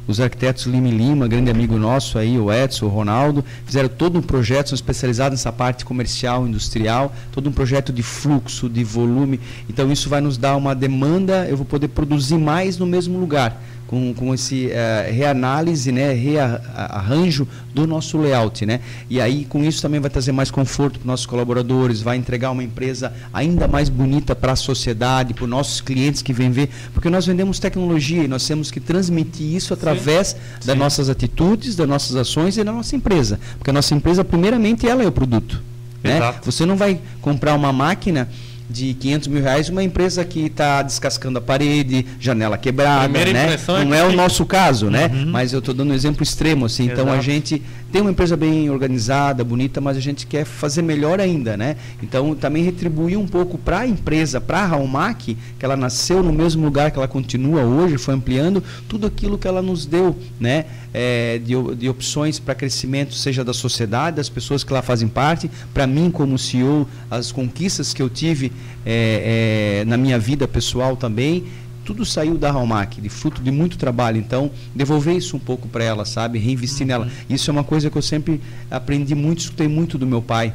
[0.09, 4.23] os arquitetos Lima Lima, grande amigo nosso aí, o Edson, o Ronaldo, fizeram todo um
[4.23, 9.39] projeto, são especializados nessa parte comercial, industrial, todo um projeto de fluxo, de volume.
[9.69, 13.61] Então isso vai nos dar uma demanda, eu vou poder produzir mais no mesmo lugar
[13.89, 18.81] com, com esse uh, reanálise, né, rearranjo do nosso layout, né?
[19.09, 22.51] E aí com isso também vai trazer mais conforto para os nossos colaboradores, vai entregar
[22.51, 26.69] uma empresa ainda mais bonita para a sociedade, para os nossos clientes que vêm ver,
[26.93, 30.37] porque nós vendemos tecnologia e nós temos que transmitir isso através Sim.
[30.67, 30.79] das Sim.
[30.79, 35.01] nossas atitudes, das nossas ações e da nossa empresa, porque a nossa empresa primeiramente ela
[35.01, 35.63] é o produto.
[36.03, 36.19] Né?
[36.43, 38.29] Você não vai comprar uma máquina
[38.69, 43.57] de 500 mil reais uma empresa que está descascando a parede, janela quebrada, né?
[43.85, 45.09] Não é, é o nosso caso, né?
[45.11, 45.31] Uhum.
[45.31, 46.85] Mas eu estou dando um exemplo extremo, assim.
[46.85, 47.01] Exato.
[47.01, 51.19] Então a gente tem uma empresa bem organizada, bonita, mas a gente quer fazer melhor
[51.19, 51.75] ainda, né?
[52.01, 56.31] Então também retribuir um pouco para a empresa, para a Raumac, que ela nasceu no
[56.31, 60.65] mesmo lugar que ela continua hoje, foi ampliando tudo aquilo que ela nos deu, né?
[60.93, 65.49] É, de, de opções para crescimento, seja da sociedade, das pessoas que lá fazem parte,
[65.73, 68.51] para mim como CEO, as conquistas que eu tive
[68.85, 71.45] é, é, na minha vida pessoal também
[71.89, 74.17] tudo saiu da Raumac, de fruto de muito trabalho.
[74.19, 76.37] Então, devolver isso um pouco para ela, sabe?
[76.37, 76.87] Reinvestir uhum.
[76.87, 77.11] nela.
[77.27, 80.53] Isso é uma coisa que eu sempre aprendi muito, escutei muito do meu pai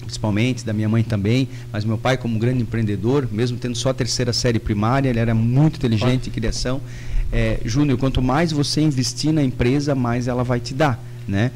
[0.00, 3.94] principalmente, da minha mãe também, mas meu pai como grande empreendedor, mesmo tendo só a
[3.94, 6.82] terceira série primária, ele era muito inteligente em criação.
[7.32, 11.50] É, Júnior, quanto mais você investir na empresa, mais ela vai te dar, né?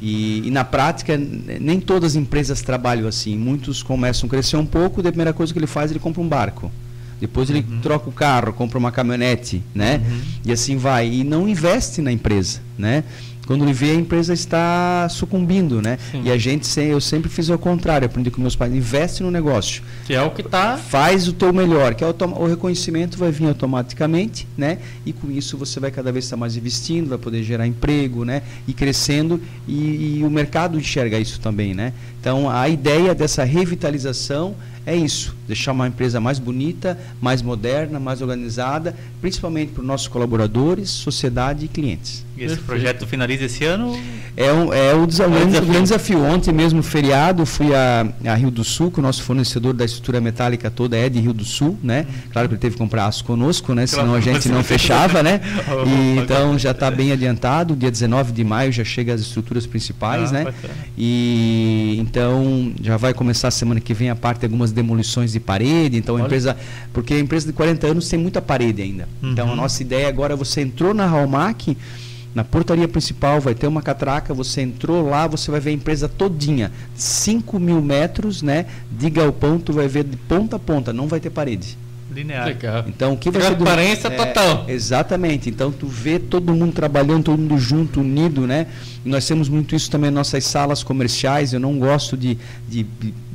[0.00, 3.36] E, e, na prática, nem todas as empresas trabalham assim.
[3.36, 6.28] Muitos começam a crescer um pouco, a primeira coisa que ele faz, ele compra um
[6.28, 6.70] barco.
[7.22, 7.78] Depois ele uhum.
[7.80, 10.02] troca o carro, compra uma caminhonete, né?
[10.04, 10.20] Uhum.
[10.44, 11.08] E assim vai.
[11.08, 13.04] E não investe na empresa, né?
[13.46, 15.98] Quando ele vê, a empresa está sucumbindo, né?
[16.10, 16.22] Sim.
[16.24, 19.84] E a gente, eu sempre fiz o contrário, aprendi com meus pais, investe no negócio.
[20.04, 20.76] Que é o que está...
[20.76, 24.78] Faz o teu melhor, que é o, o, reconhecimento vai vir automaticamente, né?
[25.06, 28.42] E com isso você vai cada vez estar mais investindo, vai poder gerar emprego, né?
[28.66, 31.92] E crescendo, e, e o mercado enxerga isso também, né?
[32.20, 38.20] Então, a ideia dessa revitalização é isso, deixar uma empresa mais bonita, mais moderna, mais
[38.20, 42.24] organizada, principalmente para os nossos colaboradores, sociedade e clientes.
[42.36, 43.96] E esse projeto finaliza esse ano?
[44.36, 45.36] É, um, é o, desafio.
[45.36, 46.24] o grande desafio.
[46.24, 50.20] Ontem mesmo, feriado, fui a, a, Rio do Sul, que o nosso fornecedor da estrutura
[50.20, 52.06] metálica toda é de Rio do Sul, né?
[52.32, 53.86] Claro que ele teve que comprar aço conosco, né?
[53.86, 55.40] Senão a gente não fechava, né?
[55.86, 60.30] E, então já está bem adiantado, dia 19 de maio já chega as estruturas principais,
[60.30, 60.54] ah, né?
[60.96, 65.40] E então já vai começar a semana que vem a parte de algumas demolições de
[65.40, 66.56] parede, então a empresa,
[66.92, 69.08] porque a empresa de 40 anos tem muita parede ainda.
[69.22, 69.32] Uhum.
[69.32, 71.76] Então a nossa ideia agora, você entrou na Halmac,
[72.34, 76.08] na portaria principal vai ter uma catraca, você entrou lá, você vai ver a empresa
[76.08, 81.06] todinha, 5 mil metros né, de galpão, tu vai ver de ponta a ponta, não
[81.06, 81.76] vai ter parede.
[82.12, 82.46] Linear.
[82.46, 82.84] Legal.
[82.86, 84.16] Então, o que vai Transparência ser do...
[84.16, 84.64] total.
[84.68, 85.48] É, exatamente.
[85.48, 88.66] Então, tu vê todo mundo trabalhando, todo mundo junto, unido, né?
[89.04, 91.52] Nós temos muito isso também nas nossas salas comerciais.
[91.52, 92.38] Eu não gosto de,
[92.68, 92.86] de,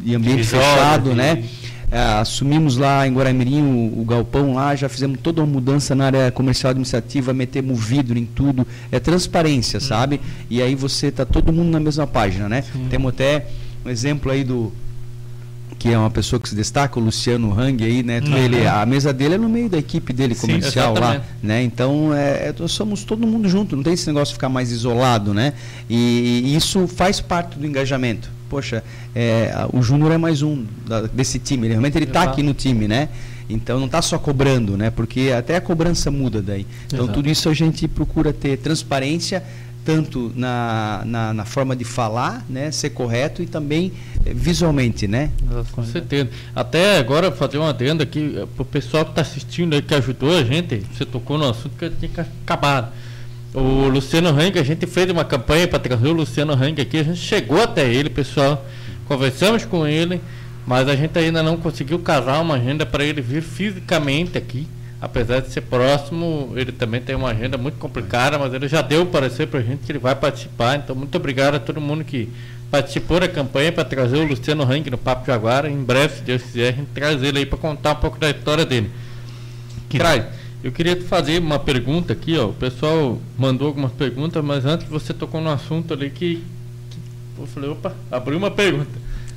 [0.04, 1.44] de ambiente fechado, né?
[1.90, 6.08] É, assumimos lá em Guaramirim o, o, galpão lá, já fizemos toda uma mudança na
[6.08, 9.82] área comercial administrativa, metemos vidro em tudo, é transparência, hum.
[9.82, 10.20] sabe?
[10.50, 12.64] E aí você tá todo mundo na mesma página, né?
[12.64, 12.88] Sim.
[12.90, 13.48] Temos até
[13.86, 14.74] um exemplo aí do
[15.78, 18.20] que é uma pessoa que se destaca, o Luciano Hang aí, né?
[18.20, 18.38] Uhum.
[18.38, 21.64] Ele, a mesa dele é no meio da equipe dele comercial Sim, lá, né?
[21.64, 25.34] Então, é, é, somos todo mundo junto, não tem esse negócio de ficar mais isolado,
[25.34, 25.54] né?
[25.90, 28.30] E, e isso faz parte do engajamento.
[28.50, 32.42] Poxa, é, o Júnior é mais um da, desse time, ele, realmente ele está aqui
[32.42, 33.10] no time, né?
[33.50, 34.90] Então não está só cobrando, né?
[34.90, 36.66] Porque até a cobrança muda daí.
[36.88, 37.14] Então Exato.
[37.14, 39.44] tudo isso a gente procura ter transparência
[39.88, 43.94] tanto na, na, na, forma de falar, né, ser correto e também
[44.26, 45.32] eh, visualmente, né?
[45.72, 46.28] Com certeza.
[46.54, 49.96] Até agora fazer uma adenda aqui eh, para o pessoal que está assistindo aí, que
[49.96, 52.94] ajudou a gente, você tocou no assunto que tinha que acabar.
[53.54, 57.04] O Luciano Hang, a gente fez uma campanha para trazer o Luciano Hang aqui, a
[57.04, 58.66] gente chegou até ele, pessoal,
[59.08, 60.20] conversamos com ele,
[60.66, 64.68] mas a gente ainda não conseguiu casar uma agenda para ele vir fisicamente aqui
[65.02, 69.04] apesar de ser próximo, ele também tem uma agenda muito complicada, mas ele já deu
[69.04, 70.76] o parecer para a gente que ele vai participar.
[70.76, 72.30] Então, muito obrigado a todo mundo que
[72.72, 75.70] participou da campanha para trazer o Luciano Rank no Papo Jaguara.
[75.70, 78.30] Em breve, se Deus quiser, a gente traz ele aí para contar um pouco da
[78.30, 78.90] história dele.
[79.90, 80.26] Que Traz.
[80.64, 82.48] Eu queria te fazer uma pergunta aqui, ó.
[82.48, 86.44] O pessoal mandou algumas perguntas, mas antes você tocou no assunto ali que,
[86.90, 88.92] que eu falei, opa, abriu uma pergunta.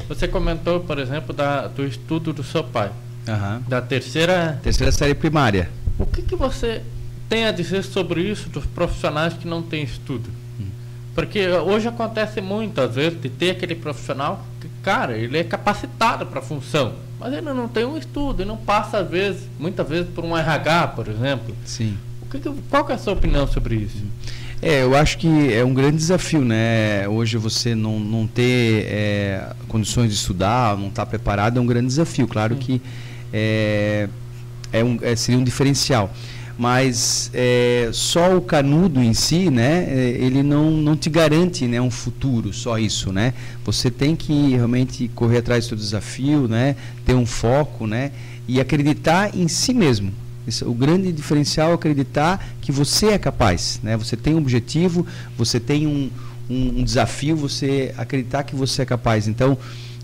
[0.09, 2.91] Você comentou, por exemplo, da, do estudo do seu pai.
[3.29, 3.63] Uhum.
[3.69, 4.59] Da terceira.
[4.63, 5.71] Terceira série primária.
[5.99, 6.83] O que, que você
[7.29, 10.31] tem a dizer sobre isso dos profissionais que não têm estudo?
[10.59, 10.67] Hum.
[11.15, 16.27] Porque hoje acontece muito, às vezes, de ter aquele profissional que, cara, ele é capacitado
[16.27, 19.89] para a função, mas ele não tem um estudo, e não passa, às vezes, muitas
[19.89, 21.55] vezes, por um RH, por exemplo.
[21.65, 21.97] Sim.
[22.23, 22.41] O que,
[22.71, 24.03] qual que é a sua opinião sobre isso?
[24.63, 27.09] É, eu acho que é um grande desafio, né?
[27.09, 31.67] Hoje você não, não ter é, condições de estudar, não estar tá preparado é um
[31.67, 32.29] grande desafio.
[32.29, 32.61] Claro Sim.
[32.61, 32.83] que
[33.33, 34.09] é,
[34.73, 36.13] é um, é, seria um diferencial.
[36.61, 41.81] Mas é, só o canudo em si, né, é, ele não, não te garante né,
[41.81, 43.11] um futuro, só isso.
[43.11, 43.33] Né?
[43.65, 46.77] Você tem que realmente correr atrás do seu desafio, né,
[47.07, 48.13] ter um foco né,
[48.47, 50.13] e acreditar em si mesmo.
[50.67, 53.81] o grande diferencial é acreditar que você é capaz.
[53.83, 53.97] Né?
[53.97, 55.07] Você tem um objetivo,
[55.39, 56.11] você tem um,
[56.51, 59.29] um, um desafio, você acreditar que você é capaz.
[59.29, 59.57] Então,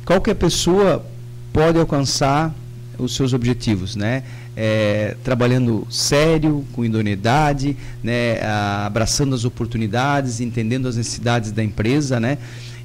[0.07, 1.05] qualquer pessoa
[1.53, 2.55] pode alcançar
[2.99, 4.23] os seus objetivos, né?
[4.57, 8.41] É, trabalhando sério, com idoneidade, né?
[8.85, 12.39] abraçando as oportunidades, entendendo as necessidades da empresa, né?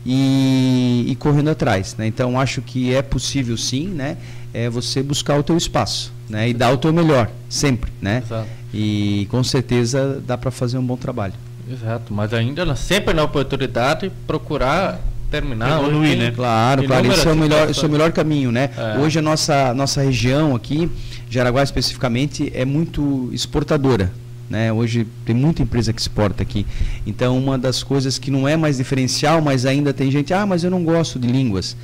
[0.06, 2.08] E, e, correndo atrás, né?
[2.08, 4.18] Então acho que é possível sim, né?
[4.54, 6.50] É você buscar o teu espaço, né?
[6.50, 8.24] E dar o teu melhor, sempre, né?
[8.26, 8.50] Exato.
[8.74, 11.34] E com certeza dá para fazer um bom trabalho.
[11.70, 15.00] Exato, mas ainda sempre na oportunidade procurar
[15.32, 15.80] terminar.
[15.80, 16.32] Evoluir, né?
[16.32, 17.12] Claro, claro.
[17.12, 18.70] Esse é, o melhor, esse é o melhor caminho, né?
[18.78, 19.00] É.
[19.00, 20.92] Hoje a nossa, nossa região aqui,
[21.30, 24.12] Jaraguá especificamente, é muito exportadora.
[24.50, 24.72] Né?
[24.74, 26.66] Hoje tem muita empresa que exporta aqui.
[27.08, 30.66] Então, uma das coisas que não é mais diferencial, mas ainda tem gente, ah, mas
[30.66, 31.78] eu não gosto de línguas.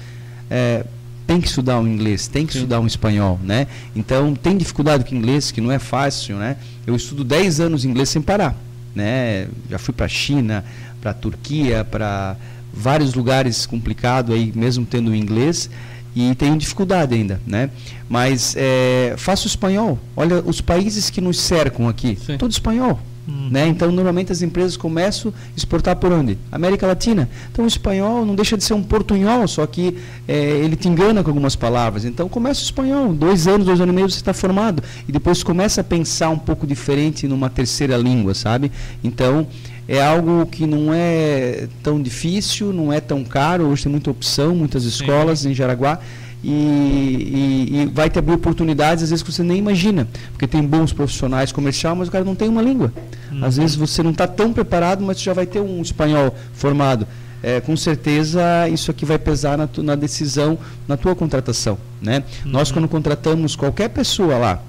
[0.50, 0.84] É,
[1.26, 2.60] tem que estudar um inglês, tem que Sim.
[2.60, 3.68] estudar um espanhol, né?
[3.96, 6.58] Então, tem dificuldade com inglês, que não é fácil, né?
[6.86, 8.54] Eu estudo 10 anos inglês sem parar,
[8.94, 9.48] né?
[9.70, 10.66] Já fui para a China,
[11.00, 12.36] para a Turquia, para
[12.78, 15.70] vários lugares complicado aí, mesmo tendo inglês,
[16.16, 17.70] e tenho dificuldade ainda, né?
[18.10, 20.00] Mas é, faço espanhol.
[20.16, 22.38] Olha, os países que nos cercam aqui, Sim.
[22.38, 23.00] todo espanhol.
[23.28, 23.50] Uhum.
[23.52, 23.68] Né?
[23.68, 26.38] Então, normalmente as empresas começam a exportar por onde?
[26.50, 27.30] América Latina.
[27.52, 29.98] Então, o espanhol não deixa de ser um portunhol, só que
[30.28, 32.06] é, ele te engana com algumas palavras.
[32.06, 33.14] Então, começa o espanhol.
[33.14, 34.82] Dois anos, dois anos e meio você está formado.
[35.08, 38.72] E depois começa a pensar um pouco diferente numa terceira língua, sabe?
[39.04, 39.46] Então,
[39.88, 43.66] é algo que não é tão difícil, não é tão caro.
[43.66, 45.52] Hoje tem muita opção, muitas escolas Sim.
[45.52, 46.00] em Jaraguá.
[46.44, 50.62] E, e, e, vai te abrir oportunidades às vezes que você nem imagina, porque tem
[50.62, 52.94] bons profissionais comercial, mas o cara não tem uma língua.
[53.32, 53.44] Uhum.
[53.44, 57.08] Às vezes você não está tão preparado, mas você já vai ter um espanhol formado.
[57.42, 60.58] É, com certeza isso aqui vai pesar na, tu, na decisão,
[60.88, 61.78] na tua contratação.
[62.02, 62.24] Né?
[62.46, 62.52] Uhum.
[62.52, 64.62] Nós, quando contratamos qualquer pessoa lá,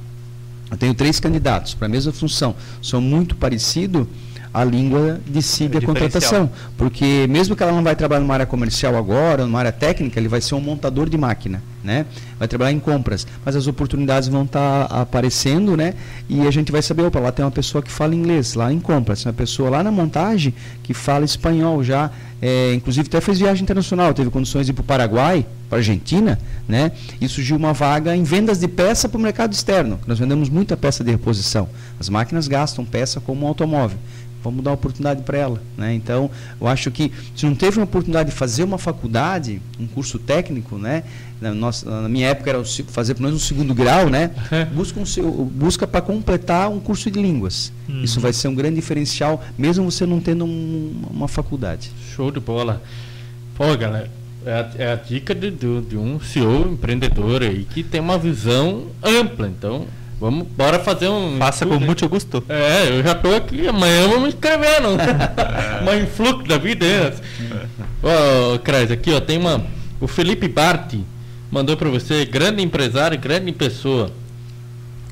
[0.71, 4.07] eu tenho três candidatos para a mesma função, são muito parecidos
[4.53, 6.51] a língua decide é a contratação.
[6.77, 10.29] Porque mesmo que ela não vai trabalhar numa área comercial agora, numa área técnica, ele
[10.29, 12.07] vai ser um montador de máquina, né?
[12.39, 15.95] Vai trabalhar em compras, mas as oportunidades vão estar tá aparecendo, né?
[16.29, 18.81] E a gente vai saber, opa, lá tem uma pessoa que fala inglês, lá em
[18.81, 23.65] compras, uma pessoa lá na montagem que fala espanhol já, é, inclusive até fez viagem
[23.65, 26.93] internacional, teve condições de ir para o Paraguai, para a Argentina, né?
[27.21, 29.99] E surgiu uma vaga em vendas de peça para o mercado externo.
[30.07, 31.69] Nós vendemos muita peça de reposição.
[32.01, 33.99] As máquinas gastam peça como um automóvel
[34.51, 35.63] vamos dar uma oportunidade para ela.
[35.77, 35.95] Né?
[35.95, 36.31] Então,
[36.61, 40.77] eu acho que se não teve uma oportunidade de fazer uma faculdade, um curso técnico,
[40.79, 41.05] né?
[41.41, 44.31] na, nossa, na minha época era fazer pelo menos um segundo grau, né?
[44.75, 47.73] busca, um, busca para completar um curso de línguas.
[47.89, 48.03] Uhum.
[48.03, 51.91] Isso vai ser um grande diferencial, mesmo você não tendo um, uma faculdade.
[52.15, 52.83] Show de bola.
[53.55, 54.11] Pô, galera,
[54.45, 58.19] é a, é a dica de, de, de um CEO empreendedor aí que tem uma
[58.19, 59.49] visão ampla.
[59.49, 59.87] Então,
[60.21, 61.39] Vamos, bora fazer um.
[61.39, 62.43] Faça com muito gosto.
[62.49, 64.89] É, eu já tô aqui, amanhã eu vou me inscrevendo.
[65.83, 66.85] uma influx da vida.
[66.85, 67.13] É.
[68.03, 69.65] Ó, oh, Cres, aqui ó, tem uma.
[70.01, 71.05] O Felipe Barti
[71.51, 74.11] mandou para você, grande empresário, grande pessoa.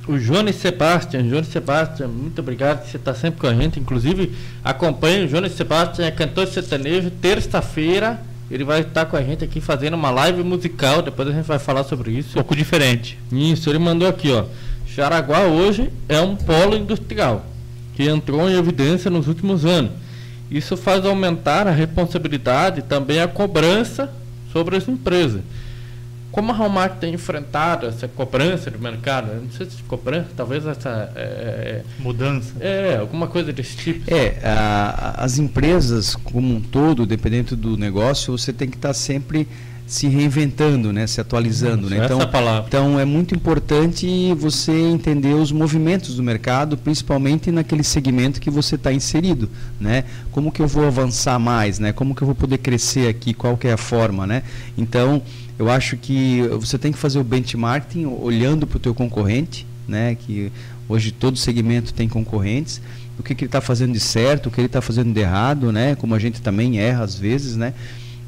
[0.09, 3.79] O Jones Sebastian, Jones Sebastian, muito obrigado, você está sempre com a gente.
[3.79, 4.33] Inclusive,
[4.63, 8.21] acompanhe o Jones Sebastian, é cantor sertanejo, terça-feira.
[8.49, 11.03] Ele vai estar com a gente aqui fazendo uma live musical.
[11.03, 12.31] Depois a gente vai falar sobre isso.
[12.31, 13.19] Um pouco diferente.
[13.33, 14.45] Isso, ele mandou aqui, ó.
[14.97, 17.45] Jaraguá hoje é um polo industrial
[17.95, 19.91] que entrou em evidência nos últimos anos.
[20.51, 24.11] Isso faz aumentar a responsabilidade e também a cobrança
[24.51, 25.43] sobre as empresas.
[26.33, 29.35] Como a Hallmark tem enfrentado essa cobrança do mercado?
[29.35, 31.11] não sei se cobrança, talvez essa.
[31.15, 32.55] É, é, Mudança.
[32.59, 34.15] É, alguma coisa desse tipo.
[34.15, 39.47] É, a, as empresas como um todo, dependendo do negócio, você tem que estar sempre
[39.87, 42.05] se reinventando, né, se atualizando, né?
[42.05, 42.19] Então,
[42.67, 48.75] então é muito importante você entender os movimentos do mercado, principalmente naquele segmento que você
[48.75, 49.49] está inserido,
[49.81, 50.05] né?
[50.33, 51.93] Como que eu vou avançar mais, né?
[51.93, 53.33] Como que eu vou poder crescer aqui?
[53.33, 54.43] Qual que é a forma, né?
[54.77, 55.23] Então,
[55.59, 60.17] eu acho que você tem que fazer o benchmarking olhando para o teu concorrente, né?
[60.17, 60.51] Que
[60.89, 62.81] Hoje todo segmento tem concorrentes.
[63.19, 65.73] O que, que ele está fazendo de certo, o que ele está fazendo de errado,
[65.73, 65.95] né?
[65.97, 67.75] Como a gente também erra às vezes, né?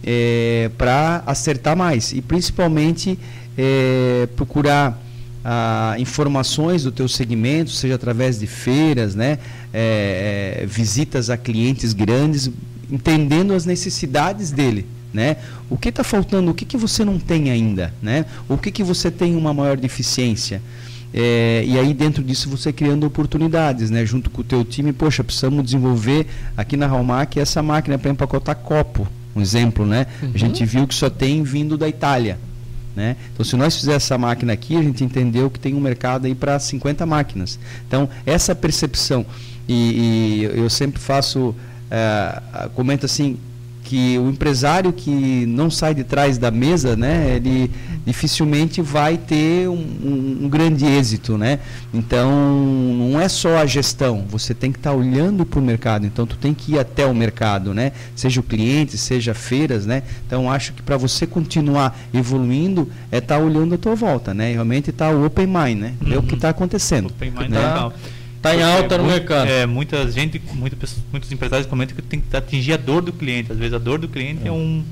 [0.04, 3.18] É, para acertar mais e principalmente
[3.56, 4.98] é, procurar
[5.44, 9.38] ah, informações do teu segmento, seja através de feiras, né,
[9.72, 12.50] é, é, visitas a clientes grandes,
[12.90, 14.86] entendendo as necessidades dele.
[15.12, 15.38] Né?
[15.70, 16.50] O que está faltando?
[16.50, 17.94] O que, que você não tem ainda?
[18.02, 18.26] Né?
[18.46, 20.60] O que, que você tem uma maior deficiência?
[21.14, 24.04] É, e aí dentro disso você criando oportunidades, né?
[24.04, 28.56] Junto com o teu time, poxa, precisamos desenvolver aqui na Halmac essa máquina para empacotar
[28.56, 29.08] copo,
[29.38, 30.06] um exemplo, né?
[30.22, 30.32] Uhum.
[30.34, 32.38] A gente viu que só tem vindo da Itália.
[32.94, 33.16] Né?
[33.32, 36.34] Então, se nós fizermos essa máquina aqui, a gente entendeu que tem um mercado aí
[36.34, 37.58] para 50 máquinas.
[37.86, 39.24] Então, essa percepção,
[39.68, 43.38] e, e eu sempre faço, uh, comento assim,
[43.88, 47.70] que o empresário que não sai de trás da mesa, né, ele
[48.04, 49.72] dificilmente vai ter um,
[50.04, 51.58] um, um grande êxito, né?
[51.94, 56.04] Então não é só a gestão, você tem que estar tá olhando para o mercado.
[56.04, 57.92] Então tu tem que ir até o mercado, né?
[58.14, 60.02] Seja o cliente, seja feiras, né?
[60.26, 64.50] Então acho que para você continuar evoluindo é estar tá olhando a tua volta, né?
[64.50, 65.94] E realmente estar tá open mind, né?
[65.98, 67.06] Ver o que está acontecendo.
[67.06, 67.58] Open mind né?
[67.58, 67.90] Tá
[68.38, 69.50] Está em alta é, no mercado.
[69.50, 73.12] É, muita gente, muita pessoa, muitos empresários comentam que tem que atingir a dor do
[73.12, 73.52] cliente.
[73.52, 74.82] Às vezes a dor do cliente é, é um,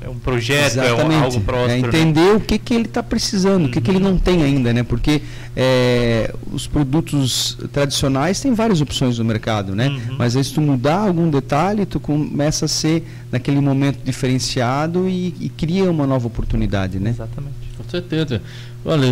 [0.00, 1.20] é um projeto, Exatamente.
[1.20, 1.72] é algo próximo.
[1.72, 2.32] É entender né?
[2.32, 3.68] o que, que ele está precisando, uhum.
[3.68, 4.82] o que, que ele não tem ainda, né?
[4.82, 5.20] Porque
[5.54, 9.88] é, os produtos tradicionais têm várias opções no mercado, né?
[9.88, 10.16] Uhum.
[10.16, 15.34] Mas aí se tu mudar algum detalhe, tu começa a ser naquele momento diferenciado e,
[15.38, 17.10] e cria uma nova oportunidade, né?
[17.10, 17.56] Exatamente.
[17.76, 18.40] Com certeza.
[18.88, 19.08] Olha,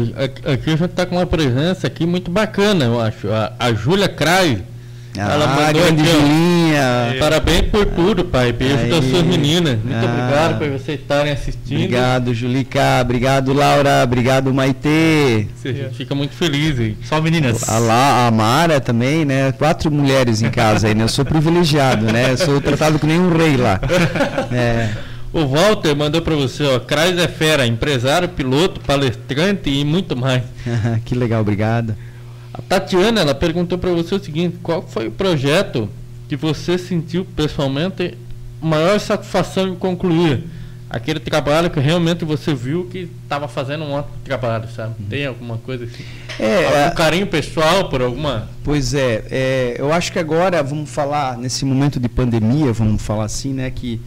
[0.52, 3.28] aqui a gente está com uma presença aqui muito bacana, eu acho.
[3.28, 4.62] A, a Júlia Craio.
[5.18, 7.16] Ah, ela mandou grande aqui, Julinha.
[7.18, 8.52] Parabéns por tudo, pai.
[8.52, 9.78] Beijo das suas meninas.
[9.82, 10.04] Muito ah.
[10.04, 11.78] obrigado por vocês estarem assistindo.
[11.78, 13.00] Obrigado, Julica.
[13.00, 14.02] Obrigado, Laura.
[14.04, 15.48] Obrigado, Maitê.
[15.64, 16.96] A gente fica muito feliz aí.
[17.04, 17.68] Só meninas.
[17.68, 19.50] A, La, a Mara também, né?
[19.52, 21.02] Quatro mulheres em casa aí, né?
[21.02, 22.30] Eu sou privilegiado, né?
[22.32, 23.80] Eu sou tratado como nem um rei lá.
[24.52, 25.13] É.
[25.34, 30.44] O Walter mandou para você, ó, Crais é fera, empresário, piloto, palestrante e muito mais.
[31.04, 31.96] que legal, obrigado.
[32.52, 35.90] A Tatiana, ela perguntou para você o seguinte, qual foi o projeto
[36.28, 38.16] que você sentiu pessoalmente
[38.62, 40.44] maior satisfação em concluir?
[40.88, 44.94] Aquele trabalho que realmente você viu que estava fazendo um ótimo trabalho, sabe?
[45.00, 45.06] Uhum.
[45.10, 46.04] Tem alguma coisa assim?
[46.38, 46.90] É, Algum é...
[46.92, 48.48] carinho pessoal por alguma?
[48.62, 53.24] Pois é, é, eu acho que agora vamos falar, nesse momento de pandemia, vamos falar
[53.24, 54.00] assim, né, que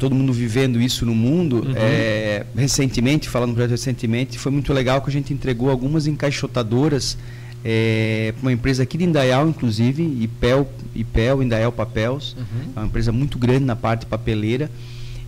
[0.00, 1.56] todo mundo vivendo isso no mundo.
[1.66, 1.74] Uhum.
[1.76, 7.16] É, recentemente, falando do projeto recentemente, foi muito legal que a gente entregou algumas encaixotadoras
[7.62, 12.72] é, para uma empresa aqui de Indaial, inclusive, IPEL, IPEL Indaial Papéis, uhum.
[12.74, 14.70] é uma empresa muito grande na parte papeleira.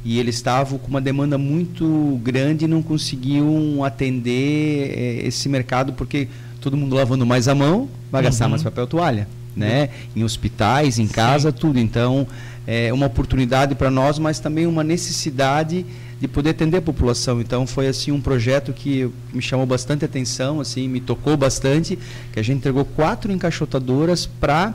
[0.05, 5.93] E eles estavam com uma demanda muito grande e não conseguiam atender é, esse mercado
[5.93, 6.27] porque
[6.61, 8.51] todo mundo lavando mais a mão vai gastar uhum.
[8.53, 9.83] mais papel toalha, né?
[9.83, 10.23] Uhum.
[10.23, 11.57] Em hospitais, em casa, Sim.
[11.59, 11.79] tudo.
[11.79, 12.27] Então,
[12.67, 15.85] é, uma oportunidade para nós, mas também uma necessidade
[16.21, 17.41] de poder atender a população.
[17.41, 21.99] Então foi assim um projeto que me chamou bastante atenção, assim me tocou bastante,
[22.33, 24.73] que a gente entregou quatro encaixotadoras para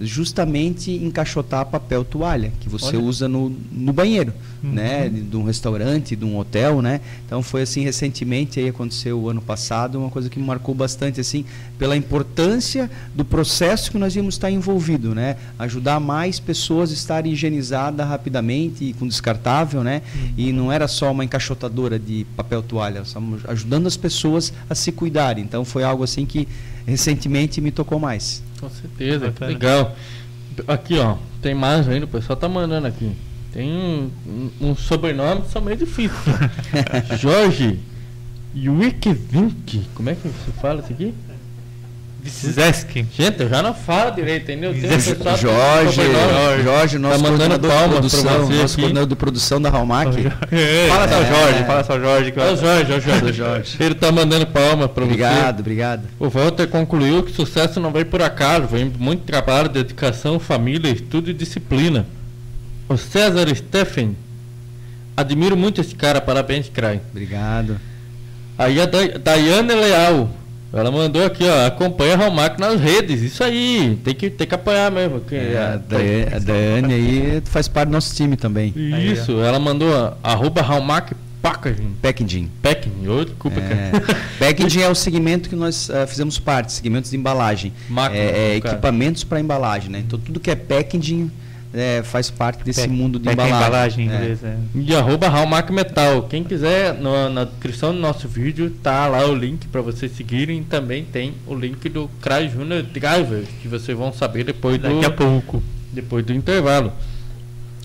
[0.00, 3.00] justamente encaixotar papel toalha que você Olha.
[3.00, 4.32] usa no, no banheiro,
[4.62, 4.72] uhum.
[4.72, 7.00] né, de um restaurante, de um hotel, né?
[7.24, 11.20] Então foi assim recentemente aí aconteceu o ano passado, uma coisa que me marcou bastante
[11.20, 11.44] assim,
[11.78, 15.36] pela importância do processo que nós íamos estar envolvido, né?
[15.58, 20.02] Ajudar mais pessoas a estarem higienizadas rapidamente e com descartável, né?
[20.14, 20.32] Uhum.
[20.36, 24.92] E não era só uma encaixotadora de papel toalha, estamos ajudando as pessoas a se
[24.92, 25.42] cuidarem.
[25.42, 26.46] Então foi algo assim que
[26.86, 28.42] recentemente me tocou mais.
[28.60, 29.96] Com certeza, que legal.
[30.66, 33.12] Aqui, ó, tem mais ainda, o pessoal tá mandando aqui.
[33.52, 36.16] Tem um, um, um sobrenome que são meio difícil.
[37.18, 37.78] Jorge
[38.54, 39.86] Wikvink.
[39.94, 41.14] Como é que se fala isso aqui?
[42.30, 43.06] Zeski.
[43.12, 44.74] Gente, eu já não falo direito, entendeu?
[44.74, 50.10] Jorge, Jorge, Jorge, nosso tá mandando palmas de produção, nosso coordenador de produção da Halmac.
[50.88, 52.32] fala só Jorge, fala só Jorge.
[52.32, 53.32] Que é o Jorge, é o Jorge.
[53.32, 53.76] Jorge.
[53.80, 55.12] Ele tá mandando palmas para você.
[55.12, 56.02] Obrigado, obrigado.
[56.18, 61.30] O Walter concluiu que sucesso não vem por acaso, vem muito trabalho, dedicação, família, estudo
[61.30, 62.06] e disciplina.
[62.88, 64.16] O César Steffen,
[65.16, 67.00] admiro muito esse cara, parabéns, Crai.
[67.10, 67.80] Obrigado.
[68.58, 70.30] Aí a Daiane Leal,
[70.72, 73.22] ela mandou aqui, ó, acompanha a Romac nas redes.
[73.22, 75.20] Isso aí, tem que, tem que apoiar mesmo.
[75.20, 78.72] Que é, a, Daiane, a Daiane aí faz parte do nosso time também.
[78.76, 81.96] Isso, aí, ela mandou arroba Romac Packaging.
[82.02, 82.50] Packaging.
[82.60, 83.60] Packaging, oh, desculpa.
[83.60, 83.92] É.
[84.40, 87.72] Packaging é o segmento que nós uh, fizemos parte, segmentos de embalagem.
[87.88, 90.02] Máquina, é, é equipamentos para embalagem, né?
[90.04, 91.30] Então tudo que é packaging
[91.76, 93.56] é, faz parte desse mundo de embalagem.
[93.56, 94.14] embalagem em É.
[94.16, 94.56] inglês, é.
[94.74, 96.22] E arroba Hallmark Metal.
[96.24, 100.62] Quem quiser, no- na descrição do nosso vídeo, tá lá o link para vocês seguirem.
[100.62, 105.04] Também tem o link do Cry Junior Driver, que vocês vão saber depois do, Daqui
[105.04, 105.62] a pouco.
[105.92, 106.92] depois do intervalo.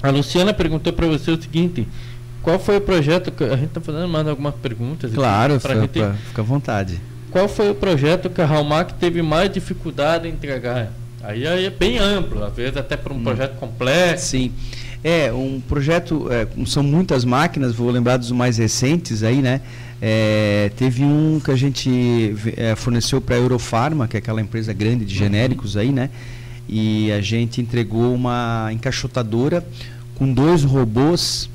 [0.01, 1.87] A Luciana perguntou para você o seguinte:
[2.41, 5.13] qual foi o projeto que a gente tá fazendo mais algumas perguntas?
[5.13, 6.99] Claro, pra fica, gente- fica à vontade.
[7.29, 10.91] Qual foi o projeto que a Hallmark teve mais dificuldade em entregar?
[11.23, 14.25] Aí, aí é bem amplo, às vezes até para um projeto complexo.
[14.25, 14.51] Sim.
[15.03, 19.61] É, um projeto, é, são muitas máquinas, vou lembrar dos mais recentes aí, né?
[19.99, 24.73] É, teve um que a gente é, forneceu para a Eurofarma, que é aquela empresa
[24.73, 26.09] grande de genéricos aí, né?
[26.67, 29.65] E a gente entregou uma encaixotadora
[30.15, 31.49] com dois robôs,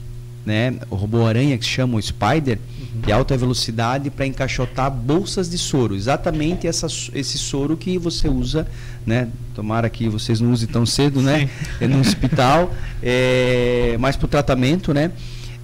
[0.44, 0.74] né?
[0.90, 2.58] O robô aranha que se chama o Spider,
[3.05, 5.94] de alta velocidade para encaixotar bolsas de soro.
[5.94, 8.66] Exatamente essa, esse soro que você usa,
[9.05, 9.28] né?
[9.55, 11.49] Tomara que vocês não usem tão cedo, né?
[11.80, 12.72] É no hospital,
[13.03, 15.11] é, mas para o tratamento, né?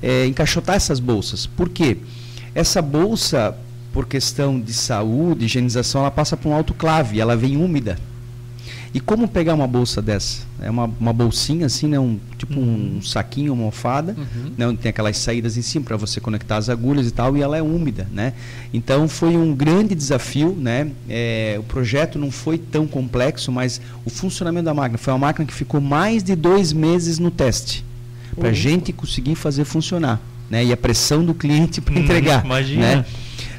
[0.02, 1.46] É, encaixotar essas bolsas.
[1.46, 1.96] Por quê?
[2.54, 3.56] Essa bolsa,
[3.92, 7.98] por questão de saúde, higienização, ela passa por um autoclave, ela vem úmida.
[8.94, 10.42] E como pegar uma bolsa dessa?
[10.60, 11.98] É uma, uma bolsinha assim, né?
[11.98, 14.52] Um, tipo um saquinho, uma almofada, Uhum.
[14.56, 14.66] né?
[14.66, 17.56] onde tem aquelas saídas em cima para você conectar as agulhas e tal, e ela
[17.56, 18.34] é úmida, né?
[18.72, 20.90] Então foi um grande desafio, né?
[21.08, 25.46] É, o projeto não foi tão complexo, mas o funcionamento da máquina foi uma máquina
[25.46, 27.82] que ficou mais de dois meses no teste
[28.36, 28.54] para a Uhum.
[28.54, 30.20] gente conseguir fazer funcionar,
[30.50, 30.64] né?
[30.66, 32.96] E a pressão do cliente para Hum, entregar, imagina.
[32.96, 33.04] né?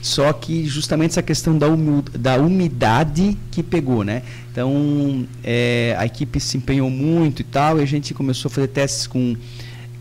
[0.03, 4.21] Só que justamente essa questão da, umu- da umidade que pegou, né?
[4.51, 8.67] Então é, a equipe se empenhou muito e tal, e a gente começou a fazer
[8.67, 9.33] testes com,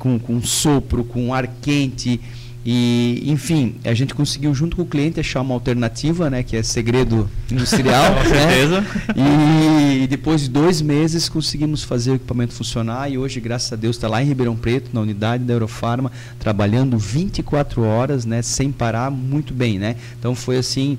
[0.00, 2.20] com, com sopro, com ar quente.
[2.64, 6.44] E, enfim, a gente conseguiu junto com o cliente achar uma alternativa, né?
[6.44, 8.14] Que é segredo industrial.
[8.22, 8.40] Com né?
[8.40, 8.86] certeza.
[9.16, 13.96] E depois de dois meses conseguimos fazer o equipamento funcionar e hoje, graças a Deus,
[13.96, 19.10] está lá em Ribeirão Preto, na unidade da Eurofarma, trabalhando 24 horas, né, sem parar,
[19.10, 19.96] muito bem, né?
[20.18, 20.98] Então foi assim,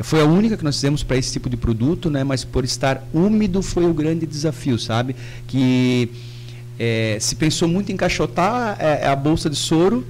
[0.00, 2.24] foi a única que nós fizemos para esse tipo de produto, né?
[2.24, 5.14] Mas por estar úmido foi o grande desafio, sabe?
[5.46, 6.10] Que
[6.76, 10.04] eh, se pensou muito em encaixotar eh, a bolsa de soro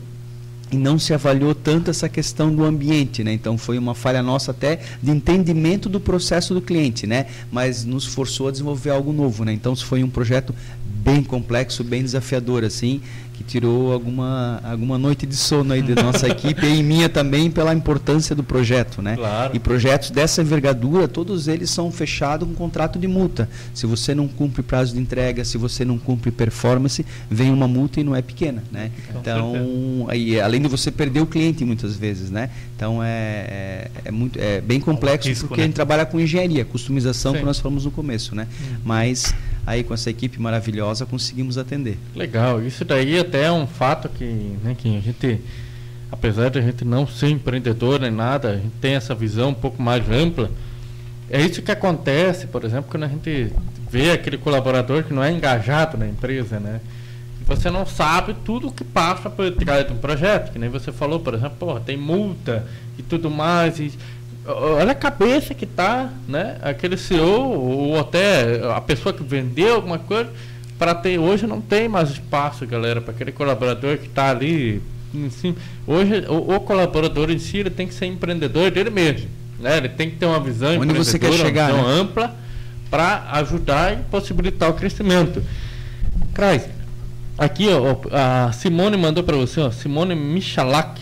[0.74, 3.32] e não se avaliou tanto essa questão do ambiente, né?
[3.32, 7.26] Então foi uma falha nossa até de entendimento do processo do cliente, né?
[7.50, 9.52] Mas nos forçou a desenvolver algo novo, né?
[9.52, 10.52] Então foi um projeto
[10.84, 13.00] bem complexo, bem desafiador, assim,
[13.34, 17.74] que tirou alguma, alguma noite de sono aí da nossa equipe e minha também pela
[17.74, 19.16] importância do projeto, né?
[19.16, 19.54] Claro.
[19.54, 23.48] E projetos dessa envergadura, todos eles são fechados com contrato de multa.
[23.74, 28.00] Se você não cumpre prazo de entrega, se você não cumpre performance, vem uma multa
[28.00, 28.92] e não é pequena, né?
[29.12, 32.50] Com Então, aí, além de você perder o cliente muitas vezes, né?
[32.76, 35.64] Então é, é, é muito é bem complexo risco, porque né?
[35.64, 37.38] a gente trabalha com engenharia, customização Sim.
[37.40, 38.46] que nós falamos no começo, né?
[38.84, 39.34] Mas
[39.66, 41.98] aí com essa equipe maravilhosa conseguimos atender.
[42.14, 44.24] Legal, isso daí até é um fato que,
[44.62, 45.40] né, que a gente,
[46.10, 49.54] apesar de a gente não ser empreendedor nem nada, a gente tem essa visão um
[49.54, 50.50] pouco mais ampla.
[51.30, 53.50] É isso que acontece, por exemplo, quando a gente
[53.90, 56.80] vê aquele colaborador que não é engajado na empresa, né?
[57.46, 60.90] Você não sabe tudo o que passa por trás de um projeto, que nem você
[60.90, 62.66] falou, por exemplo, porra, tem multa
[62.98, 63.78] e tudo mais.
[63.78, 63.92] E,
[64.46, 66.58] olha a cabeça que tá, né?
[66.62, 70.30] Aquele CEO ou até a pessoa que vendeu alguma coisa
[70.78, 74.82] para ter hoje não tem mais espaço, galera, para aquele colaborador que está ali
[75.14, 75.56] em cima.
[75.86, 79.28] Hoje o, o colaborador em si ele tem que ser empreendedor dele mesmo,
[79.58, 79.78] né?
[79.78, 82.00] Ele tem que ter uma visão Onde você quer empreendedora, uma chegar, visão né?
[82.00, 82.36] ampla
[82.90, 85.42] para ajudar e possibilitar o crescimento.
[86.32, 86.68] Crais,
[87.38, 91.00] aqui ó, a Simone mandou para você, ó, Simone Michalak.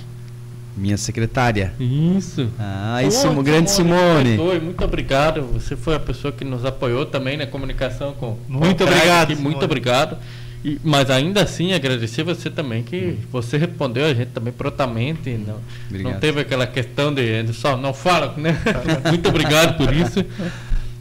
[0.76, 1.72] Minha secretária.
[1.78, 2.48] Isso.
[2.58, 2.98] Ah,
[3.34, 4.32] Pô, grande Simone.
[4.32, 5.42] Simone, Muito obrigado.
[5.52, 8.38] Você foi a pessoa que nos apoiou também na comunicação com.
[8.48, 10.16] Muito com Craig obrigado, Muito obrigado.
[10.64, 15.30] E, mas ainda assim, agradecer você também, que você respondeu a gente também prontamente.
[15.30, 15.56] Não,
[15.88, 16.12] Obrigado.
[16.12, 18.56] não teve aquela questão de, de só não fala, né?
[19.10, 20.24] muito obrigado por isso.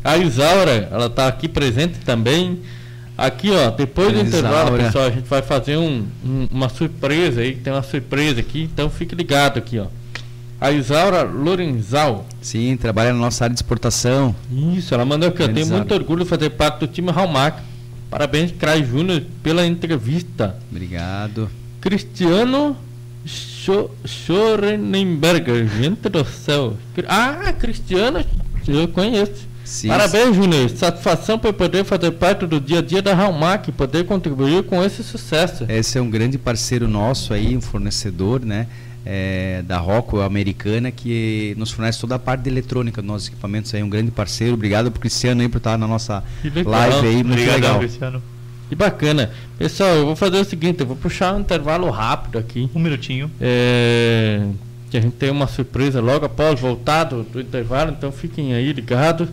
[0.04, 2.60] A Isaura, ela está aqui presente também.
[3.26, 7.56] Aqui, ó, depois do intervalo, pessoal, a gente vai fazer um, um- uma surpresa aí,
[7.56, 9.88] tem uma surpresa aqui, então fique ligado aqui, ó.
[10.60, 12.26] A Isaura Lorenzal.
[12.42, 14.36] Sim, trabalha na nossa área de exportação.
[14.52, 15.48] Isso, ela mandou aqui, ó.
[15.48, 17.58] Tenho muito orgulho de fazer parte do time Hallmark.
[18.10, 20.56] Parabéns, Crai Júnior, pela entrevista.
[20.70, 21.50] Obrigado.
[21.80, 22.76] Cristiano
[23.26, 26.76] Scho- Schorenberger, gente do céu.
[27.08, 28.24] Ah, Cristiano,
[28.68, 29.50] eu conheço.
[29.72, 30.70] Sim, Parabéns, Júnior.
[30.70, 34.84] Satisfação por poder fazer parte do dia a dia da Hallmark e poder contribuir com
[34.84, 35.66] esse sucesso.
[35.70, 38.68] Esse é um grande parceiro nosso aí, um fornecedor, né?
[39.06, 43.74] é, da Rockwell americana que nos fornece toda a parte de eletrônica dos nossos equipamentos
[43.74, 44.54] aí, um grande parceiro.
[44.54, 47.80] Obrigado pro Cristiano aí por estar na nossa live aí, muito Obrigadão, legal.
[47.80, 48.24] Cristiano.
[48.70, 49.32] Que bacana.
[49.58, 52.70] Pessoal, eu vou fazer o seguinte, eu vou puxar um intervalo rápido aqui.
[52.74, 53.30] Um minutinho.
[53.40, 54.46] É,
[54.90, 58.72] que a gente tem uma surpresa logo após voltar do, do intervalo, então fiquem aí
[58.72, 59.30] ligados.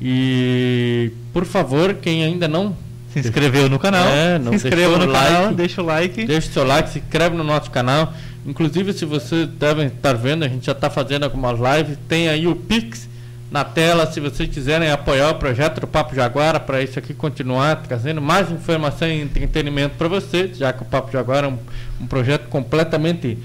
[0.00, 2.74] E por favor, quem ainda não
[3.12, 6.26] se inscreveu no canal, é, se inscreva no like, canal, deixa o like.
[6.26, 8.12] Deixa o seu like, se inscreve no nosso canal.
[8.46, 11.98] Inclusive, se vocês devem estar vendo, a gente já está fazendo algumas lives.
[12.08, 13.08] Tem aí o Pix
[13.50, 17.82] na tela, se vocês quiserem apoiar o projeto do Papo Jaguara, para isso aqui continuar
[17.82, 21.58] trazendo mais informação e entretenimento para vocês, já que o Papo Jaguara é um,
[22.00, 23.36] um projeto completamente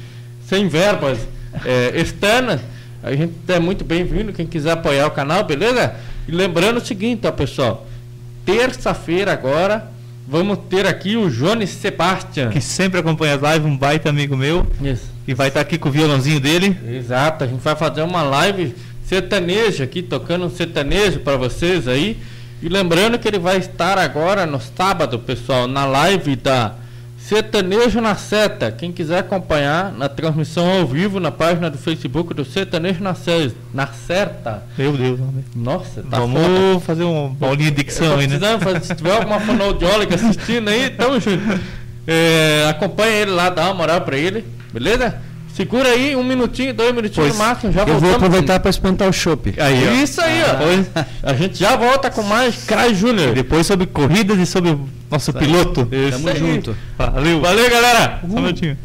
[0.47, 1.17] sem verbas
[1.65, 2.61] é, externas.
[3.01, 5.95] A gente é muito bem-vindo, quem quiser apoiar o canal, beleza?
[6.27, 7.85] E lembrando o seguinte, ó, pessoal,
[8.45, 9.91] terça-feira agora
[10.27, 12.49] vamos ter aqui o Jones Sebastian.
[12.49, 14.65] Que sempre acompanha as lives, um baita amigo meu.
[14.81, 15.13] Isso.
[15.27, 16.77] E vai estar aqui com o violãozinho dele.
[16.87, 22.17] Exato, a gente vai fazer uma live sertaneja aqui, tocando um sertanejo para vocês aí.
[22.61, 26.73] E lembrando que ele vai estar agora no sábado, pessoal, na live da
[27.27, 28.71] Sertanejo na Seta.
[28.71, 33.15] Quem quiser acompanhar na transmissão ao vivo na página do Facebook do Sertanejo na,
[33.73, 34.63] na Certa.
[34.77, 35.19] Meu Deus,
[35.55, 36.79] nossa, tá Vamos foda.
[36.81, 38.37] fazer uma bolinha de dicção aí, né?
[38.59, 41.41] Fazer, se tiver alguma fonoaudióloga assistindo aí, tamo junto.
[42.05, 45.15] É, acompanha ele lá, dá uma moral pra ele, beleza?
[45.55, 49.13] Segura aí um minutinho, dois minutinhos no máximo, já Eu vou aproveitar para espantar o
[49.13, 49.53] chopp.
[49.57, 50.53] Aí, Isso aí, ó.
[50.53, 50.87] Depois,
[51.23, 53.33] a gente já volta com mais Crai Júnior.
[53.33, 54.77] Depois sobre corridas e sobre
[55.09, 55.41] nosso Sai.
[55.41, 55.87] piloto.
[55.89, 56.37] Isso Tamo aí.
[56.37, 56.75] junto.
[56.97, 57.39] Valeu.
[57.39, 58.19] Valeu, galera.
[58.21, 58.77] Só um minutinho.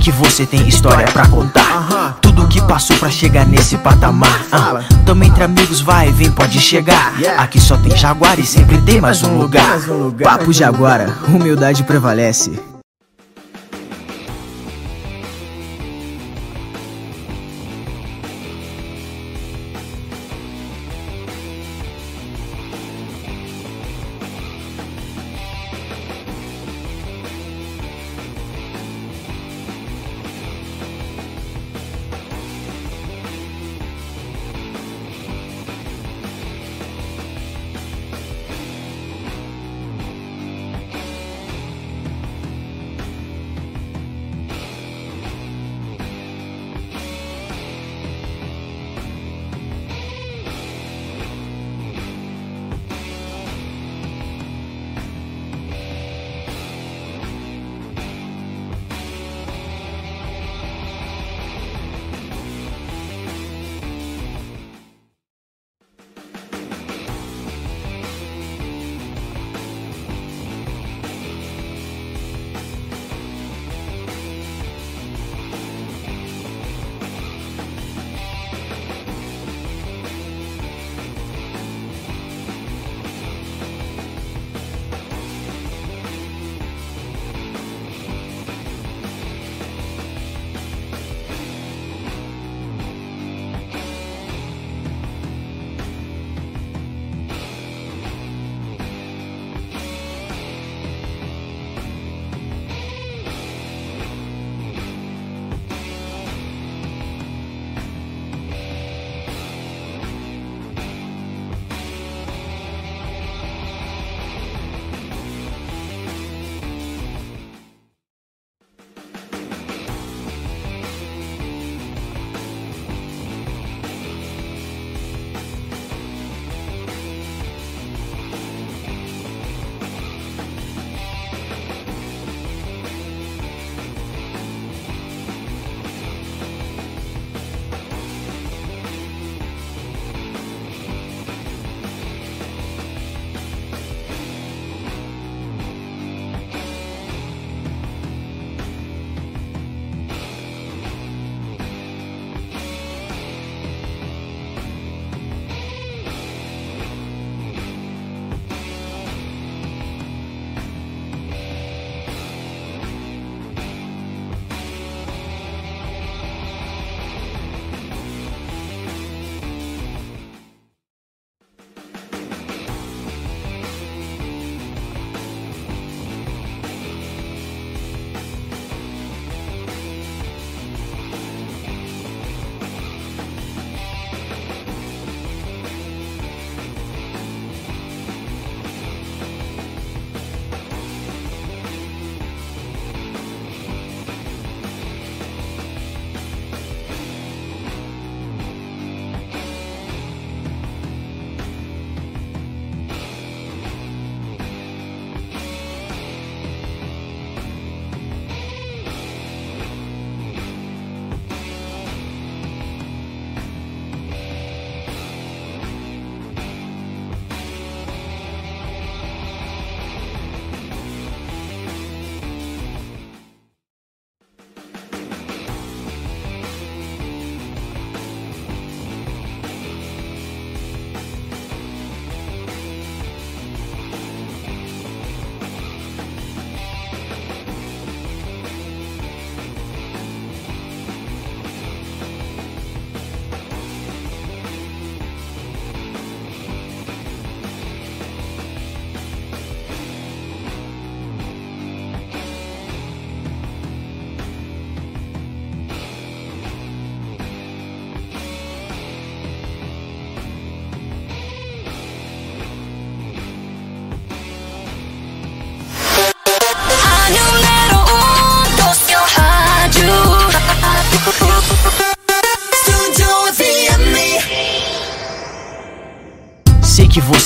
[0.00, 2.16] Que você tem história pra contar.
[2.22, 4.40] Tudo que passou pra chegar nesse patamar.
[4.46, 7.12] Uh, tamo entre amigos, vai, vem, pode chegar.
[7.36, 9.78] Aqui só tem Jaguar e sempre tem mais um lugar.
[10.22, 12.69] Papo Jaguara, humildade prevalece.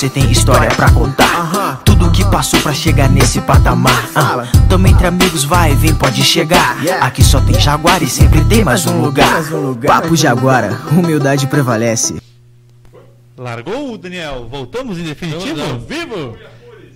[0.05, 1.83] Você tem história pra contar.
[1.83, 4.11] Tudo que passou pra chegar nesse patamar.
[4.15, 6.77] Ah, tamo entre amigos, vai e vem, pode chegar.
[7.01, 9.43] Aqui só tem Jaguar e sempre tem mais um lugar.
[9.87, 12.21] Papo Jaguara, humildade prevalece.
[13.37, 14.47] Largou, Daniel?
[14.51, 15.59] Voltamos em definitivo?
[15.59, 16.37] Estamos ao vivo?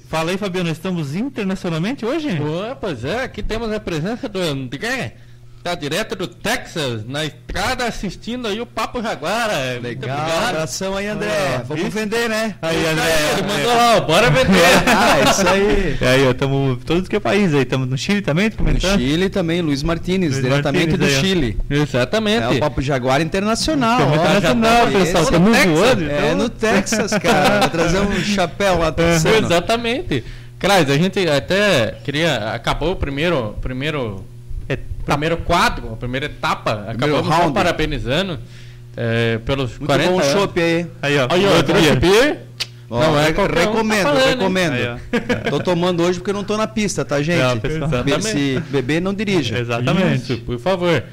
[0.09, 2.29] Fala aí, Fabiano, estamos internacionalmente hoje?
[2.29, 5.17] Ué, pois é, aqui temos a presença do André,
[5.69, 9.79] tá direto do Texas, na estrada assistindo aí o Papo Jaguara.
[9.83, 10.49] Legal, obrigado.
[10.51, 11.29] abração aí, André.
[11.31, 11.91] Ah, Vamos isso.
[11.93, 12.55] vender, né?
[12.63, 13.55] Aí, Ele André.
[13.55, 14.49] mandou lá, bora vender.
[14.89, 15.99] Ah, isso aí.
[16.01, 17.63] E aí, estamos todos que é país aí?
[17.63, 18.81] Estamos no Chile também, No?
[18.81, 21.21] Chile também, Luiz Martins, Luiz diretamente do aí.
[21.21, 21.59] Chile.
[21.69, 22.45] Exatamente.
[22.45, 24.01] É o Papo Jaguar Internacional.
[24.03, 24.15] Ó.
[24.15, 25.23] internacional, Esse- pessoal.
[25.25, 26.11] Estamos voando.
[26.11, 26.35] É então.
[26.37, 27.69] no Texas, cara.
[27.69, 29.47] Trazer um chapéu lá texano.
[29.47, 30.25] Exatamente.
[30.59, 32.51] Crais, a gente até queria.
[32.53, 33.57] Acabou o primeiro.
[33.61, 34.38] primeiro É,
[35.13, 37.55] primeiro quadro, a primeira etapa, acabamos só round.
[37.55, 38.39] parabenizando
[38.97, 40.33] é, pelos Muito 40 bom anos.
[40.33, 40.87] chopp aí.
[41.03, 41.27] Aí, ó.
[41.31, 41.97] Aí, ó, outro dia.
[41.97, 42.37] trouxe
[42.91, 44.73] Ó, Não, é re- qualquer um tá recomendo, falando, recomendo.
[44.73, 44.99] Aí,
[45.51, 47.39] Tô tomando hoje porque eu não tô na pista, tá, gente?
[47.43, 48.03] Não, pessoal.
[48.03, 49.59] Be- Se beber, não dirija.
[49.59, 50.33] Exatamente.
[50.33, 51.05] Isso, por favor.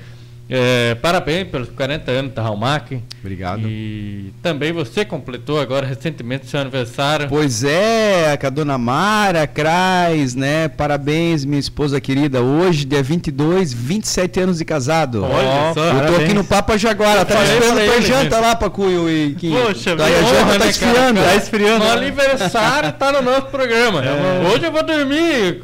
[0.48, 3.02] É, parabéns pelos 40 anos da Raumac.
[3.20, 3.68] Obrigado.
[3.68, 7.28] E também você completou agora recentemente seu aniversário.
[7.28, 10.68] Pois é, com a dona Mara Crais, né?
[10.68, 12.44] Parabéns, minha esposa querida.
[12.44, 15.24] Hoje, dia 22, 27 anos de casado.
[15.24, 16.24] Olha só, Eu tô parabéns.
[16.24, 19.66] aqui no Papa Jaguara, tá esperando pra ele, janta lá, Pacuio e Quinho.
[19.66, 21.20] Poxa, Daí a que janta honra, tá né, esfriando.
[21.22, 21.28] cara?
[21.32, 21.80] Tá esfriando.
[21.80, 21.92] No né?
[21.98, 24.04] aniversário tá no nosso programa.
[24.54, 25.60] Hoje eu vou dormir,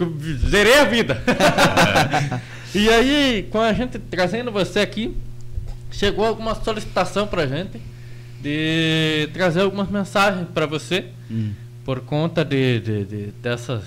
[0.50, 1.22] zerei a vida.
[2.74, 5.16] e aí, com a gente trazendo você aqui,
[5.92, 7.82] chegou alguma solicitação pra gente
[8.42, 11.52] de trazer algumas mensagens para você Hum.
[11.86, 13.82] por conta de, de- de- dessas,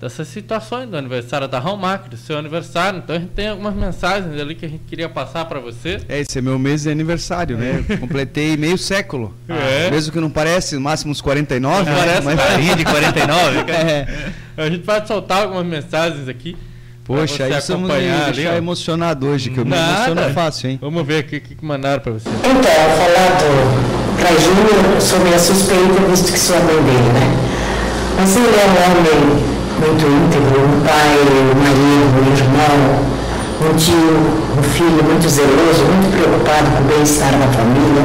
[0.00, 2.98] dessas situações do aniversário da Hallmark, do seu aniversário.
[2.98, 6.00] Então a gente tem algumas mensagens ali que a gente queria passar para você.
[6.08, 7.84] É, esse é meu mês de aniversário, né?
[7.88, 9.34] Eu Completei meio século.
[9.48, 9.90] É.
[9.90, 11.96] Mesmo que não parece, no máximo uns 49, né?
[11.96, 12.36] Parece mas...
[12.40, 13.64] Carinha de 49.
[13.64, 13.90] cara.
[13.90, 14.32] É.
[14.56, 16.56] A gente vai soltar algumas mensagens aqui.
[17.04, 18.56] Poxa, você aí estamos me deixar ó.
[18.56, 20.10] emocionado hoje, que eu me Nada.
[20.10, 20.78] emociono fácil, hein?
[20.80, 22.28] Vamos ver aqui o que que mandaram para você.
[22.28, 27.36] Então, falar do pra Júnior, sou meio suspeita, visto que sou a mãe dele, né?
[28.16, 29.42] Mas ele é um homem
[29.80, 33.10] muito íntegro, um pai, um marido, um irmão,
[33.64, 34.16] um tio,
[34.58, 38.04] um filho muito zeloso, muito preocupado com o bem-estar da família,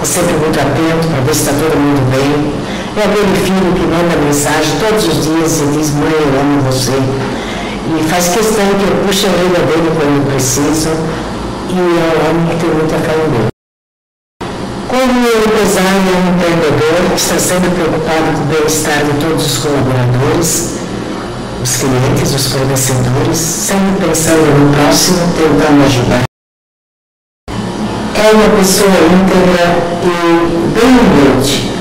[0.00, 2.80] é sempre muito atento para ver se está todo mundo bem.
[2.96, 6.92] É aquele filho que manda mensagem todos os dias e diz, mãe, eu amo você.
[7.92, 10.90] E faz questão que eu puxe a orelha dele quando preciso,
[11.70, 13.50] e é um homem que tem muita Deus.
[14.86, 20.78] Como empresário e empreendedor, está sempre preocupado com o bem-estar de todos os colaboradores,
[21.62, 26.22] os clientes, os fornecedores, sempre pensando no próximo, tentando ajudar.
[28.14, 29.66] É uma pessoa íntegra
[30.04, 30.16] e
[30.78, 31.72] bem humilde.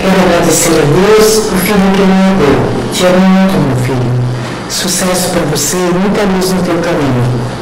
[0.00, 2.92] Quero agradecer a Deus o filho que me deu.
[2.92, 4.17] Te amo muito, meu filho.
[4.68, 7.58] Sucesso para você e muita luz no teu caminho.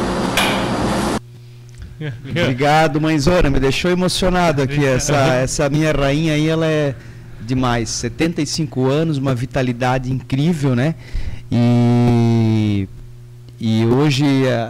[2.30, 3.48] Obrigado, mãezona.
[3.48, 4.84] Me deixou emocionado aqui.
[4.84, 6.94] Essa, essa minha rainha aí, ela é
[7.40, 7.88] demais.
[7.90, 10.94] 75 anos, uma vitalidade incrível, né?
[11.50, 12.88] E.
[13.58, 14.22] E hoje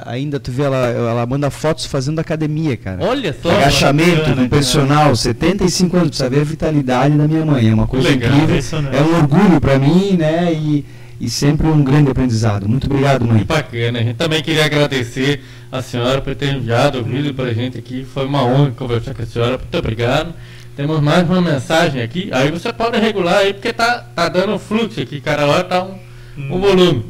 [0.05, 3.05] ainda tu vê ela, ela manda fotos fazendo academia, cara.
[3.05, 3.51] Olha só.
[3.51, 7.69] Agachamento com personal, 75 anos, precisa ver a vitalidade da minha mãe.
[7.69, 8.63] É uma coisa Legal, incrível.
[8.93, 10.53] É um orgulho pra mim, né?
[10.53, 10.85] E,
[11.21, 12.69] e sempre um grande aprendizado.
[12.69, 13.45] Muito obrigado, mãe.
[13.45, 13.99] Bacana.
[13.99, 18.05] A gente também queria agradecer a senhora por ter enviado o vídeo pra gente aqui.
[18.05, 19.59] Foi uma honra conversar com a senhora.
[19.59, 20.35] Muito obrigado.
[20.77, 22.29] Temos mais uma mensagem aqui.
[22.33, 25.21] Aí você pode regular aí, porque tá, tá dando fluxo aqui.
[25.21, 25.99] Cada hora tá um,
[26.37, 27.05] um volume.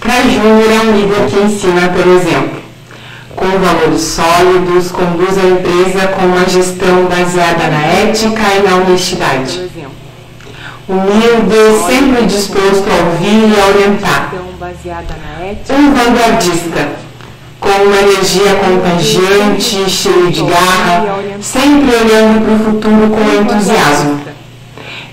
[0.00, 2.62] Para Júnior é um líder que ensina, por exemplo,
[3.36, 9.70] com valores sólidos, conduz a empresa com uma gestão baseada na ética e na honestidade.
[10.88, 14.32] Humilde, sempre disposto a ouvir e a orientar.
[15.44, 15.74] ética.
[15.74, 16.88] Um vanguardista,
[17.60, 24.20] com uma energia contagiante, cheio de garra, sempre olhando para o futuro com entusiasmo.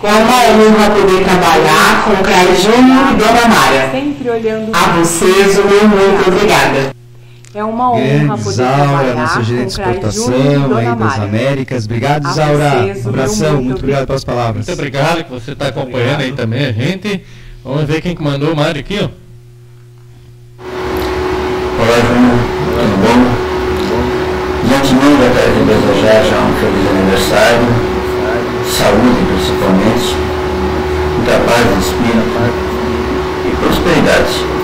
[0.01, 3.91] É uma honra poder trabalhar com Craig Júnior e Dona Mara.
[4.73, 6.98] A vocês, o meu muito obrigada.
[7.53, 11.19] É uma honra Grande poder Isaura, trabalhar nossa com gerente de exportação aí das.
[11.19, 11.85] Américas.
[11.85, 14.67] Obrigado, A vocês, o meu Abração, muito muito obrigado pelas palavras.
[14.67, 17.23] Muito obrigado que você está acompanhando aí também a gente.
[17.63, 19.09] Vamos ver quem que mandou o Mário aqui, ó.
[21.79, 22.37] Olá, Júnior.
[22.75, 23.17] Tudo bom?
[24.67, 27.67] De antemão, gostaria de desejar já um feliz aniversário,
[28.77, 30.09] saúde principalmente,
[31.17, 32.39] muita paz espírito
[33.45, 34.58] e prosperidade.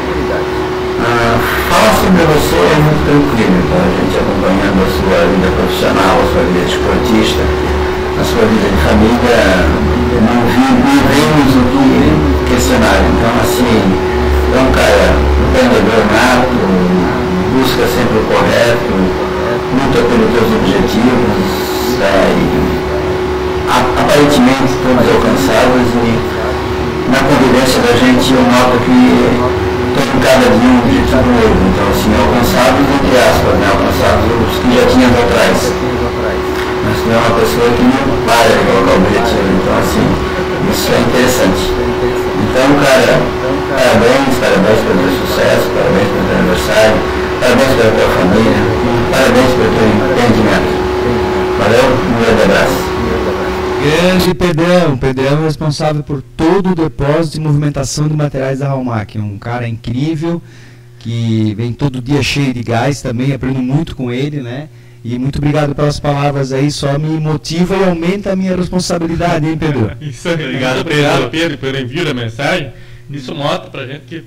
[1.75, 3.83] Falar sobre você é muito tranquilo, tá?
[3.83, 7.43] a gente acompanhando a sua vida profissional, a sua vida de esportista,
[8.15, 9.43] as sua vida de família,
[10.23, 12.95] não, não vimos o que questionar.
[13.11, 16.63] Então, assim, é um cara empreendedor nato,
[17.59, 18.95] busca sempre o correto,
[19.75, 21.43] luta pelos seus objetivos,
[21.99, 22.55] é, e,
[23.99, 26.35] aparentemente todos alcançados e
[27.11, 29.14] na convivência da gente eu noto que
[31.15, 31.59] objetivo novo.
[31.71, 33.67] Então, assim, alcançados entre aspas, né?
[33.71, 35.57] alcançados os que já tinham atrás.
[36.83, 39.47] Mas não é uma pessoa que não para colocar o objetivo.
[39.55, 40.05] Então, assim,
[40.71, 41.63] isso é interessante.
[42.35, 43.15] Então, cara,
[43.71, 46.97] parabéns, parabéns pelo teu sucesso, parabéns pelo teu aniversário,
[47.39, 48.61] parabéns pela tua família,
[49.11, 50.71] parabéns pelo teu empreendimento.
[51.55, 52.85] Valeu, um grande abraço.
[53.85, 59.19] Grande Pedrão, Pedrão é responsável por todo o depósito e movimentação de materiais da Halmac.
[59.19, 60.41] Um cara incrível,
[61.05, 64.67] que vem todo dia cheio de gás também, aprendo muito com ele, né?
[65.03, 69.55] E muito obrigado pelas palavras aí, só me motiva e aumenta a minha responsabilidade, hein,
[69.55, 69.91] Pedro?
[70.01, 71.29] Isso aí, obrigado, Pedro.
[71.29, 72.73] Pedro, pelo envio da mensagem.
[73.07, 74.23] Isso mostra pra gente que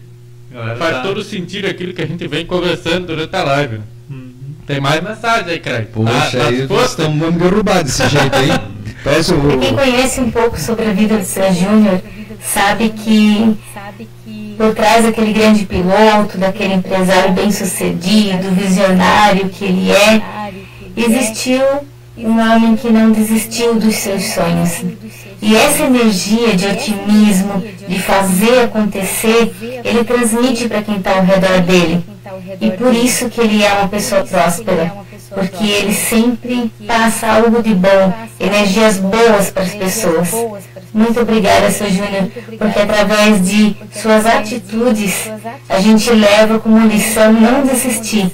[0.79, 1.03] faz tá.
[1.03, 3.81] todo sentido aquilo que a gente vem conversando durante a live.
[4.09, 4.31] Uhum.
[4.65, 5.87] Tem mais mensagem aí, Craig.
[5.87, 8.51] Poxa, tá, tá aí estamos vamos derrubar desse jeito aí.
[9.03, 9.59] Peço o...
[9.59, 12.01] Quem conhece um pouco sobre a vida do Sam Júnior
[12.41, 13.57] sabe que
[14.57, 20.23] por trás daquele grande piloto, daquele empresário bem sucedido, visionário que ele é,
[20.97, 21.63] existiu
[22.17, 24.83] um homem que não desistiu dos seus sonhos.
[25.41, 29.55] E essa energia de otimismo, de fazer acontecer,
[29.85, 32.05] ele transmite para quem está ao redor dele.
[32.61, 34.93] E por isso que ele é uma pessoa próspera
[35.31, 40.31] porque ele sempre passa algo de bom, energias boas para as pessoas.
[40.93, 45.31] Muito obrigada, seu Júnior, porque através de suas atitudes
[45.69, 48.31] a gente leva como lição não desistir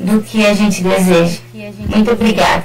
[0.00, 1.38] do que a gente deseja.
[1.88, 2.64] Muito obrigada.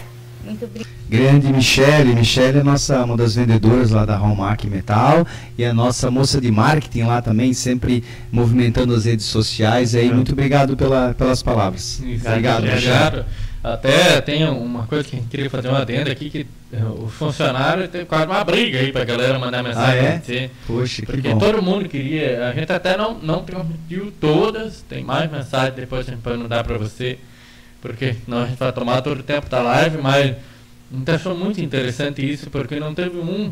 [1.09, 5.25] Grande Michele, Michele é nossa, uma das vendedoras lá da Hallmark Metal
[5.57, 9.95] e a nossa moça de marketing lá também, sempre movimentando as redes sociais.
[9.95, 12.01] Aí, muito obrigado pela, pelas palavras.
[12.25, 13.23] Obrigado, Michele.
[13.73, 17.87] Até tem uma coisa que gente queria fazer uma adenda aqui, que eh, o funcionário
[17.87, 20.19] tem quase uma briga aí pra galera mandar mensagem ah, é?
[20.19, 25.31] Você, Poxa, Porque todo mundo queria, a gente até não, não transmitiu todas, tem mais
[25.31, 27.17] mensagens depois a gente pode mandar pra você,
[27.81, 30.35] porque não a gente vai tomar todo o tempo da live, mas
[30.91, 33.51] gente achou muito interessante isso, porque não teve um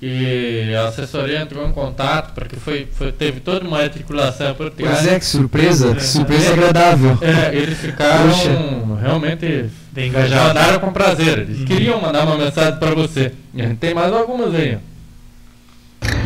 [0.00, 4.98] que a assessoria entrou em contato, porque foi, foi, teve toda uma articulação por trás.
[4.98, 7.18] Pois é, que surpresa, que surpresa agradável.
[7.20, 9.00] É, eles ficaram Puxa.
[9.00, 9.66] realmente
[9.96, 10.48] engajados.
[10.48, 11.64] Mandaram com prazer, eles uhum.
[11.64, 13.32] queriam mandar uma mensagem para você.
[13.52, 14.78] E a gente tem mais algumas aí.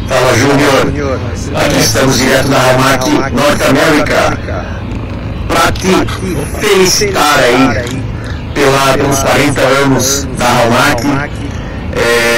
[0.07, 4.39] Fala Júnior, aqui estamos direto da Ramac Norte América
[5.49, 8.03] para te felicitar aí
[8.53, 11.32] pela, pelos 40 anos da Ramac
[11.94, 12.31] é,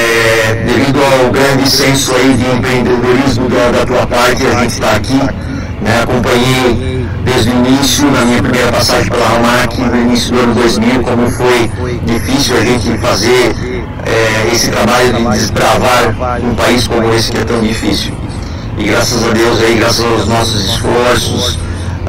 [0.67, 5.21] devido ao grande senso aí de empreendedorismo da, da tua parte, a gente está aqui.
[5.83, 10.55] Né, acompanhei desde o início, na minha primeira passagem pela Ramac, no início do ano
[10.55, 11.71] 2000, como foi
[12.05, 13.55] difícil a gente fazer
[14.07, 18.15] é, esse trabalho de desbravar um país como esse que é tão difícil.
[18.79, 21.59] E graças a Deus aí, graças aos nossos esforços,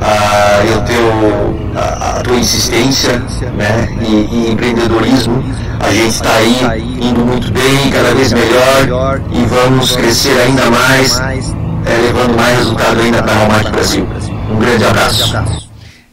[0.02, 3.20] a, eu teu, a, a tua insistência
[3.56, 5.44] né, e, e empreendedorismo,
[5.80, 6.58] a gente está aí
[7.02, 13.00] indo muito bem, cada vez melhor e vamos crescer ainda mais, é, levando mais resultado
[13.00, 14.08] ainda para a Walmart Brasil.
[14.52, 15.34] Um grande abraço.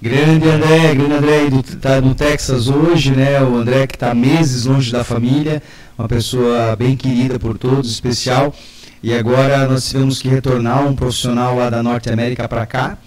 [0.01, 3.41] Grande André, grande André está no Texas hoje, né?
[3.41, 5.63] O André que está meses longe da família,
[5.97, 8.53] uma pessoa bem querida por todos, especial.
[9.01, 12.99] E agora nós tivemos que retornar um profissional lá da Norte América para cá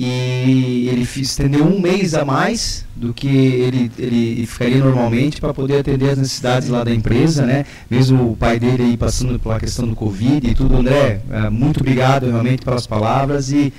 [0.00, 5.80] e ele estendeu um mês a mais do que ele, ele ficaria normalmente para poder
[5.80, 7.64] atender as necessidades lá da empresa, né?
[7.90, 11.80] Mesmo o pai dele aí passando pela questão do Covid e tudo, André, é, muito
[11.80, 13.72] obrigado realmente pelas palavras e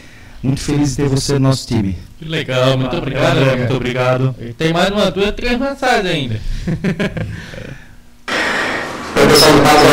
[0.44, 1.96] muito feliz de ter você no nosso time.
[2.22, 4.36] Legal, muito obrigado, André, muito obrigado.
[4.58, 6.42] Tem mais uma, duas, três mensagens ainda.
[9.40, 9.86] Do Pato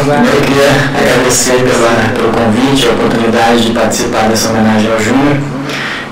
[0.00, 5.36] Agora, eu queria agradecer pela, pelo convite, a oportunidade de participar dessa homenagem ao Júnior.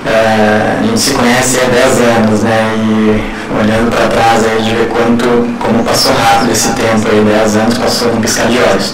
[0.05, 2.75] Uh, a gente se conhece há 10 anos, né?
[2.77, 3.23] E
[3.59, 5.25] olhando para trás aí de ver quanto,
[5.59, 8.93] como passou rápido esse tempo aí, 10 anos passou num piscar de olhos.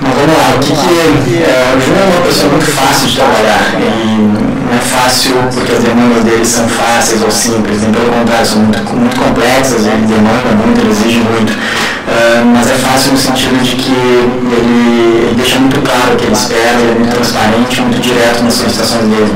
[0.00, 1.44] Mas vamos lá, o que que.
[1.44, 3.74] Uh, o João é uma pessoa muito fácil de trabalhar.
[3.76, 8.46] E não é fácil porque as demandas dele são fáceis ou simples, nem pelo contrário,
[8.46, 11.52] são muito, muito complexas, ele demanda muito, ele exige muito.
[11.52, 16.24] Uh, mas é fácil no sentido de que ele, ele deixa muito claro o que
[16.24, 19.34] ele espera, ele é muito transparente, muito direto nas solicitações dele.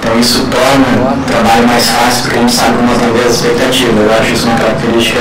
[0.00, 3.96] Então isso torna o trabalho mais fácil porque a gente sabe como atender as expectativas.
[3.96, 5.20] Eu acho isso uma característica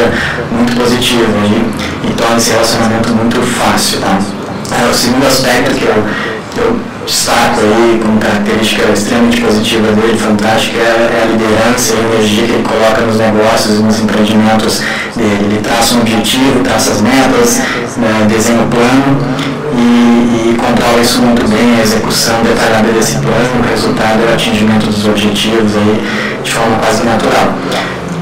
[0.52, 4.00] muito positiva e, e torna esse relacionamento muito fácil.
[4.00, 4.39] Tá?
[4.70, 6.04] Uh, o segundo aspecto que eu,
[6.58, 12.16] eu destaco aí como característica extremamente positiva dele, fantástica, é, é a liderança e a
[12.16, 14.84] energia que ele coloca nos negócios e nos empreendimentos
[15.16, 15.46] dele.
[15.46, 17.62] Ele traça um objetivo, traça as metas,
[17.98, 19.18] né, desenha o plano
[19.76, 24.34] e, e, controla isso muito bem, a execução detalhada desse plano, o resultado é o
[24.34, 26.04] atingimento dos objetivos aí,
[26.44, 27.54] de forma quase natural.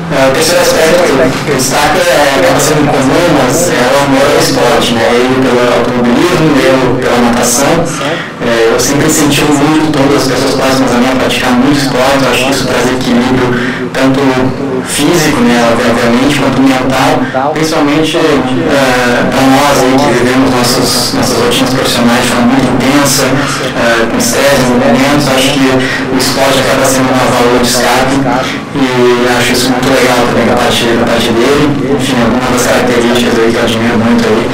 [0.10, 4.24] É, o terceiro aspecto que eu destaco é, acaba sendo comum, mas é o amor
[4.32, 5.04] ao esporte, né?
[5.14, 7.84] Ele pelo automobilismo, eu pela natação.
[8.48, 12.24] É, eu sempre incentivo muito todas as pessoas próximas a mim a praticar muito esporte,
[12.24, 14.22] eu acho que isso traz equilíbrio tanto
[14.86, 21.74] físico, né, obviamente, quanto mental, principalmente é, para nós aí que vivemos nossas, nossas rotinas
[21.74, 25.66] profissionais de forma muito intensa, é, com estresse, movimentos, acho que
[26.14, 28.16] o esporte acaba sendo uma valor de escape
[28.78, 31.66] e acho isso muito legal também da parte, da parte dele,
[31.98, 34.46] enfim, algumas das características aí que eu admiro muito aí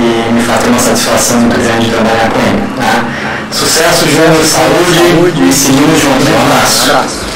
[0.00, 2.62] e me faz ter uma satisfação muito grande de trabalhar com ele.
[2.76, 3.04] Tá?
[3.52, 6.28] Sucesso, Júnior, saúde e seguimos juntos.
[6.28, 7.29] Um abraço.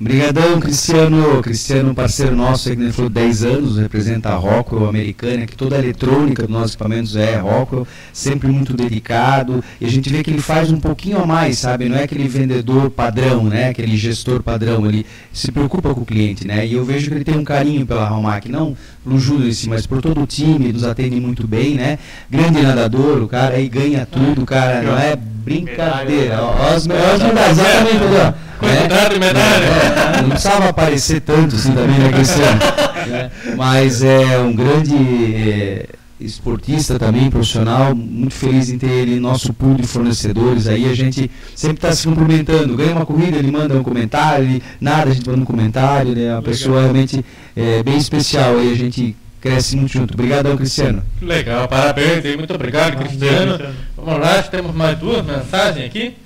[0.00, 1.40] Obrigadão, Cristiano.
[1.40, 6.42] Cristiano, parceiro nosso, que falou 10 anos, representa a Rockwell americana, que toda a eletrônica
[6.42, 9.62] dos nossos equipamentos é Rockwell, sempre muito dedicado.
[9.80, 11.88] E a gente vê que ele faz um pouquinho a mais, sabe?
[11.88, 13.68] Não é aquele vendedor padrão, né?
[13.68, 14.84] Aquele gestor padrão.
[14.84, 16.66] Ele se preocupa com o cliente, né?
[16.66, 19.68] E eu vejo que ele tem um carinho pela Halmac, não pelo Júlio em si,
[19.68, 21.98] mas por todo o time, nos atende muito bem, né?
[22.28, 26.38] Grande nadador, o cara aí ganha tudo, o cara não é brincadeira.
[26.74, 28.34] As melhores medalhas, exatamente, entendeu?
[28.58, 29.64] Quantidade de medalha.
[29.64, 32.60] É, não precisava aparecer tanto assim também, né, Cristiano?
[33.08, 33.30] Né?
[33.56, 34.94] Mas é um grande
[35.34, 35.86] é,
[36.20, 41.30] esportista também, profissional, muito feliz em ter ele nosso pool de fornecedores aí, a gente
[41.54, 45.28] sempre está se cumprimentando, ganha uma corrida, ele manda um comentário, ele, nada, a gente
[45.28, 46.24] manda um comentário, né?
[46.26, 50.14] É uma pessoa realmente é, bem especial aí, a gente cresce muito junto.
[50.14, 51.02] Obrigadão, Cristiano.
[51.20, 53.60] Legal, parabéns, muito obrigado, Cristiano.
[53.94, 56.16] Vamos lá, temos mais duas mensagens aqui.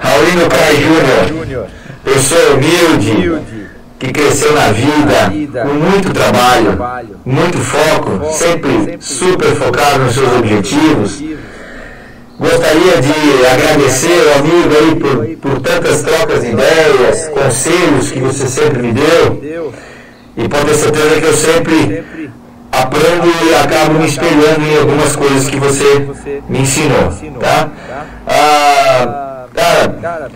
[0.00, 1.68] Raulino Caio Júnior,
[2.02, 3.58] pessoa humilde,
[3.98, 6.78] que cresceu na vida, com muito trabalho,
[7.26, 11.22] muito foco, sempre super focado nos seus objetivos.
[12.38, 18.46] Gostaria de agradecer ao amigo aí por, por tantas trocas de ideias, conselhos que você
[18.46, 19.74] sempre me deu.
[20.36, 22.04] E pode ter certeza que eu sempre
[22.72, 26.06] aprendo e acabo me espelhando em algumas coisas que você
[26.48, 27.10] me ensinou.
[27.40, 27.70] Tá?
[28.26, 30.30] Ah, Cara,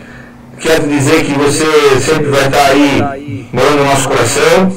[0.58, 1.64] quero dizer que você
[2.00, 4.72] sempre vai estar aí morando no nosso coração,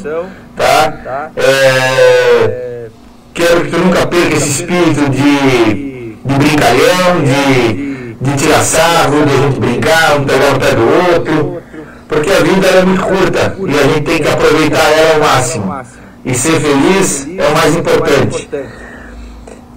[0.58, 1.32] tá?
[1.38, 2.88] É,
[3.34, 9.34] quero que tu nunca perca esse espírito de, de brincalhão, de, de tirar sarro, de
[9.34, 11.63] a gente brincar, um pegar um pé do outro,
[12.14, 13.56] porque a vida é muito curta.
[13.60, 15.76] E a gente tem que aproveitar ela ao máximo.
[16.26, 18.50] E ser feliz é o mais importante.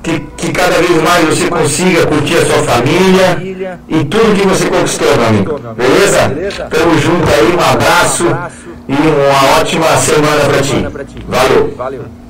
[0.02, 3.42] que, que cada vez mais você consiga curtir a sua família
[3.88, 5.60] e tudo que você conquistou, meu amigo.
[5.74, 6.68] Beleza?
[6.70, 8.24] Tamo junto aí, um abraço
[8.88, 10.86] e uma ótima semana para ti.
[11.28, 12.25] Valeu.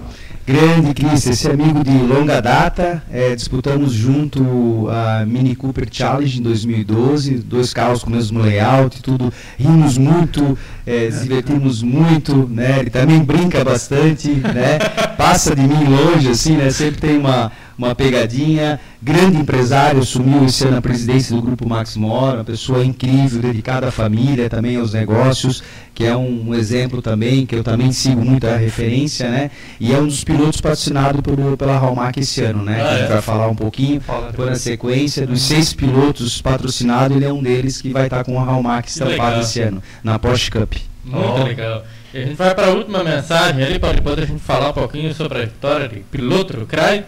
[0.46, 6.42] Grande Cris, esse amigo de longa data, é, disputamos junto a Mini Cooper Challenge em
[6.42, 10.56] 2012, dois carros com o mesmo layout, tudo, rimos muito,
[10.86, 12.78] é, divertimos muito, né?
[12.78, 14.78] Ele também brinca bastante, né?
[15.18, 16.70] Passa de mim longe, assim, né?
[16.70, 18.80] Sempre tem uma, uma pegadinha.
[19.02, 23.88] Grande empresário, assumiu esse ano a presidência do Grupo Max Mora, uma pessoa incrível, dedicada
[23.88, 25.62] à família, também aos negócios,
[25.94, 29.50] que é um, um exemplo também, que eu também sigo muito a referência, né?
[29.78, 32.80] E é um dos pilotos patrocinado por, pela Halmac esse ano, né?
[32.80, 33.12] Ah, que a gente é?
[33.12, 34.00] vai falar um pouquinho,
[34.34, 35.26] por a sequência.
[35.26, 39.40] Dos seis pilotos patrocinados, ele é um deles que vai estar com a Halmac estampado
[39.40, 40.74] esse ano, na Porsche Cup.
[41.04, 41.44] Muito oh.
[41.44, 41.84] legal.
[42.12, 44.72] E a gente vai para a última mensagem ali, para depois a gente falar um
[44.72, 47.04] pouquinho sobre a história de piloto do CRAI.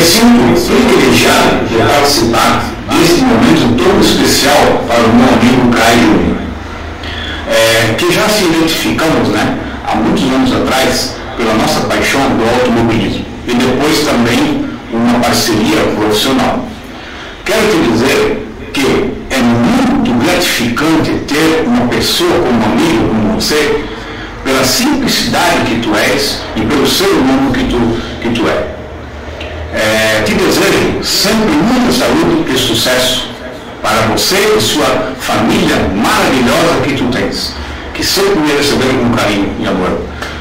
[0.00, 6.36] Me sinto privilegiado de participar deste momento tão especial para o meu amigo Caio Júnior,
[7.46, 13.26] é, que já se identificamos né, há muitos anos atrás pela nossa paixão do automobilismo
[13.46, 16.64] e depois também uma parceria profissional.
[17.44, 23.84] Quero te dizer que é muito gratificante ter uma pessoa como amigo, como você,
[24.44, 28.79] pela simplicidade que tu és e pelo ser humano que tu, que tu é.
[29.72, 33.28] É te desejo sempre muita saúde e sucesso
[33.82, 37.54] para você e sua família maravilhosa que tu tens,
[37.94, 40.00] que sempre me receberam com carinho e amor.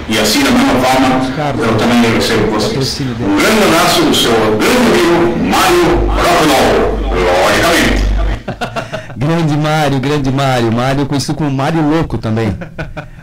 [0.09, 2.99] E assim, da mesma forma, eu também recebo vocês.
[3.01, 6.99] Um grande abraço do seu grande amigo Mário Rocknall,
[7.45, 8.09] logicamente.
[9.15, 10.71] grande Mário, grande Mário.
[10.71, 12.57] Mário conhecido como Mário Louco também.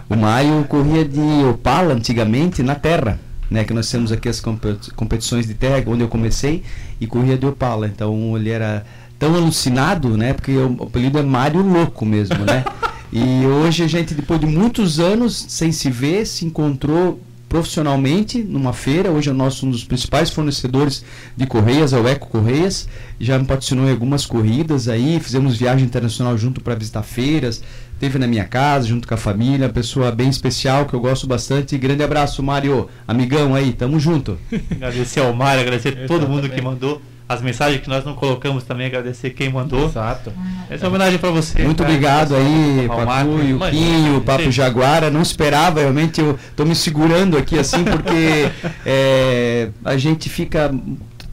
[0.09, 3.19] O Mário corria de Opala antigamente na terra.
[3.49, 6.65] Né, que nós temos aqui as competições de terra, onde eu comecei,
[7.01, 7.87] e corria de Opala.
[7.87, 8.85] Então ele era
[9.19, 10.33] tão alucinado, né?
[10.33, 12.65] Porque o apelido é Mário Louco mesmo, né?
[13.13, 18.73] E hoje a gente, depois de muitos anos sem se ver, se encontrou profissionalmente numa
[18.73, 19.11] feira.
[19.11, 21.05] Hoje é nosso um dos principais fornecedores
[21.37, 22.89] de correias, é o Eco Correias.
[23.19, 27.63] Já me patrocinou em algumas corridas aí, fizemos viagem internacional junto para visitar feiras.
[27.99, 31.79] Teve na minha casa, junto com a família, pessoa bem especial que eu gosto bastante.
[31.79, 34.39] Grande abraço, Mário, amigão aí, tamo junto.
[34.71, 38.65] agradecer ao Mário, agradecer a todo mundo que mandou as mensagens que nós não colocamos
[38.65, 39.87] também, agradecer quem mandou.
[39.87, 40.33] Exato.
[40.71, 41.63] Essa é uma homenagem para você.
[41.63, 45.11] Muito cara, obrigado aí, Papu, Yuquinho, Papo Jaguara.
[45.11, 48.51] Não esperava, realmente eu tô me segurando aqui assim, porque
[48.85, 50.73] é, a gente fica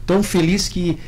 [0.04, 0.98] tão feliz que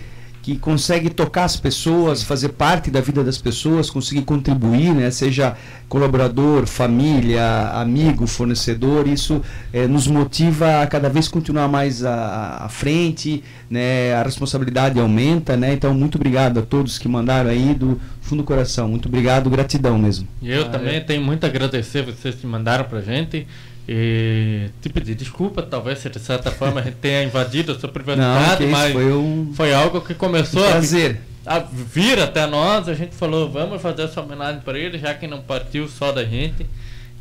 [0.46, 5.10] que consegue tocar as pessoas, fazer parte da vida das pessoas, conseguir contribuir, né?
[5.10, 5.56] seja
[5.88, 9.42] colaborador, família, amigo, fornecedor, isso
[9.72, 14.14] é, nos motiva a cada vez continuar mais à, à frente, né?
[14.14, 15.72] a responsabilidade aumenta, né?
[15.72, 19.98] então muito obrigado a todos que mandaram aí do fundo do coração, muito obrigado, gratidão
[19.98, 20.28] mesmo.
[20.40, 21.00] E eu ah, também é.
[21.00, 23.48] tenho muito a agradecer vocês que mandaram pra gente,
[23.88, 28.64] e te pedir desculpa, talvez de certa forma a gente tenha invadido a sua privacidade,
[28.64, 29.52] Não, mas foi, um...
[29.54, 31.20] foi algo que começou um prazer.
[31.46, 32.88] A, a vir até nós.
[32.88, 36.24] A gente falou, vamos fazer essa homenagem para ele, já que não partiu só da
[36.24, 36.66] gente.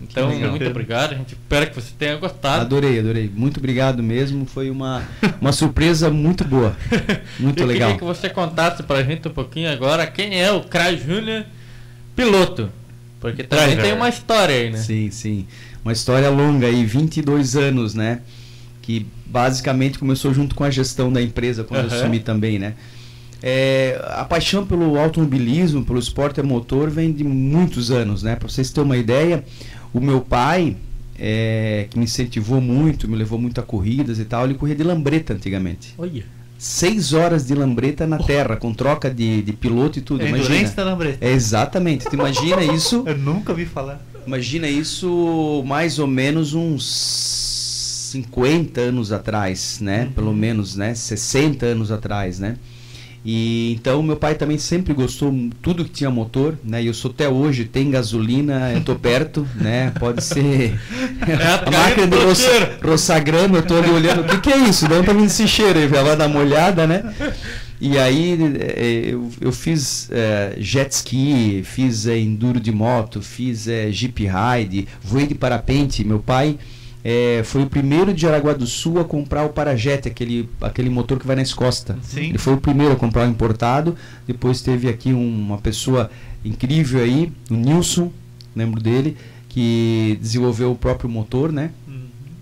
[0.02, 1.14] Então, muito obrigado.
[1.14, 2.62] A gente espera que você tenha gostado.
[2.62, 3.32] Adorei, adorei.
[3.34, 4.46] Muito obrigado mesmo.
[4.46, 5.04] Foi uma,
[5.40, 6.76] uma surpresa muito boa.
[7.40, 7.90] Muito Eu legal.
[7.90, 11.46] queria que você contasse para a gente um pouquinho agora quem é o Cry Júnior
[12.16, 12.70] piloto.
[13.22, 14.78] Porque também tem uma história aí, né?
[14.80, 15.48] Sim, sim
[15.86, 18.22] uma história longa aí, 22 anos, né?
[18.82, 21.92] Que basicamente começou junto com a gestão da empresa, quando uhum.
[21.92, 22.74] eu assumi também, né?
[23.44, 28.36] É, a paixão pelo automobilismo, pelo esporte a motor, vem de muitos anos, né?
[28.36, 29.44] Para vocês terem uma ideia,
[29.94, 30.76] o meu pai,
[31.20, 34.84] é, que me incentivou muito, me levou muito a corridas e tal, ele corria de
[34.84, 35.94] lambreta antigamente.
[36.00, 36.26] Olha.
[36.58, 38.24] Seis horas de lambreta na oh.
[38.24, 40.24] terra, com troca de, de piloto e tudo.
[40.24, 40.68] É imagina.
[40.72, 41.24] da lambreta.
[41.24, 42.06] É, exatamente.
[42.10, 43.04] Tu imagina isso?
[43.06, 44.02] Eu nunca vi falar.
[44.26, 50.04] Imagina isso mais ou menos uns 50 anos atrás, né?
[50.04, 50.12] Uhum.
[50.12, 50.96] Pelo menos, né?
[50.96, 52.58] 60 anos atrás, né?
[53.28, 56.84] E então meu pai também sempre gostou tudo que tinha motor, né?
[56.84, 59.92] E eu sou até hoje, tem gasolina, eu tô perto, né?
[60.00, 60.76] Pode ser
[61.28, 61.34] é
[61.66, 62.18] a, máquina do
[62.88, 64.88] Rossagrano, eu tô ali olhando, o que, que é isso?
[64.88, 65.88] De onde tá vindo esse cheiro aí?
[65.88, 67.04] Vai dar uma olhada, né?
[67.80, 73.68] E aí é, eu, eu fiz é, jet ski, fiz é, enduro de moto, fiz
[73.68, 76.04] é, jeep ride, voei de parapente.
[76.04, 76.58] Meu pai
[77.04, 81.20] é, foi o primeiro de Jaraguá do Sul a comprar o Parajet, aquele, aquele motor
[81.20, 81.98] que vai nas costas.
[82.02, 82.30] Sim.
[82.30, 83.96] Ele foi o primeiro a comprar o importado.
[84.26, 86.10] Depois teve aqui um, uma pessoa
[86.44, 88.12] incrível aí, o Nilson,
[88.56, 89.16] lembro dele,
[89.50, 91.72] que desenvolveu o próprio motor, né?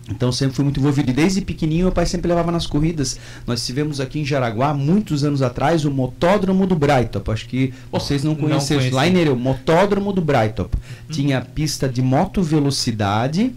[0.09, 1.09] Então sempre fui muito envolvido.
[1.09, 3.17] E desde pequenininho meu pai sempre levava nas corridas.
[3.47, 7.31] Nós tivemos aqui em Jaraguá, muitos anos atrás, o Motódromo do Braitop.
[7.31, 8.89] Acho que vocês não conhecem.
[8.89, 10.75] Lá em o Motódromo do Braitop.
[10.75, 11.11] Hum.
[11.11, 13.53] Tinha pista de moto velocidade,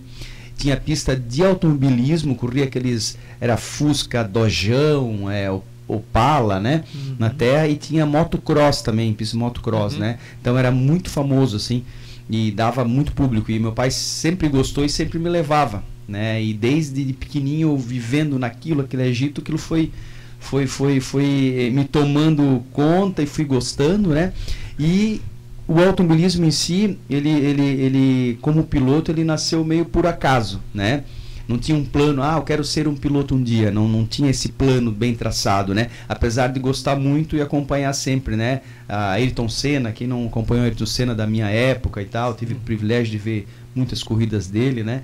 [0.57, 3.19] tinha pista de automobilismo, corria aqueles.
[3.41, 5.51] Era Fusca, Dojão, é,
[5.89, 6.85] Opala, né?
[6.95, 7.17] Uhum.
[7.19, 7.67] Na terra.
[7.67, 10.01] E tinha motocross também, pista de motocross, uhum.
[10.01, 10.19] né?
[10.41, 11.85] Então era muito famoso, assim.
[12.31, 13.51] E dava muito público.
[13.51, 16.43] E meu pai sempre gostou e sempre me levava né?
[16.43, 19.91] E desde pequenininho vivendo naquilo, aquele Egito, aquilo foi
[20.39, 24.33] foi foi foi me tomando conta e fui gostando, né?
[24.79, 25.21] E
[25.67, 31.05] o automobilismo em si, ele ele ele como piloto, ele nasceu meio por acaso, né?
[31.49, 33.71] Não tinha um plano, ah, eu quero ser um piloto um dia.
[33.71, 35.89] Não, não tinha esse plano bem traçado, né?
[36.09, 38.63] Apesar de gostar muito e acompanhar sempre, né?
[38.89, 42.55] A Ayrton Senna, quem não acompanhou a Ayrton Senna da minha época e tal, tive
[42.55, 45.03] o privilégio de ver muitas corridas dele, né?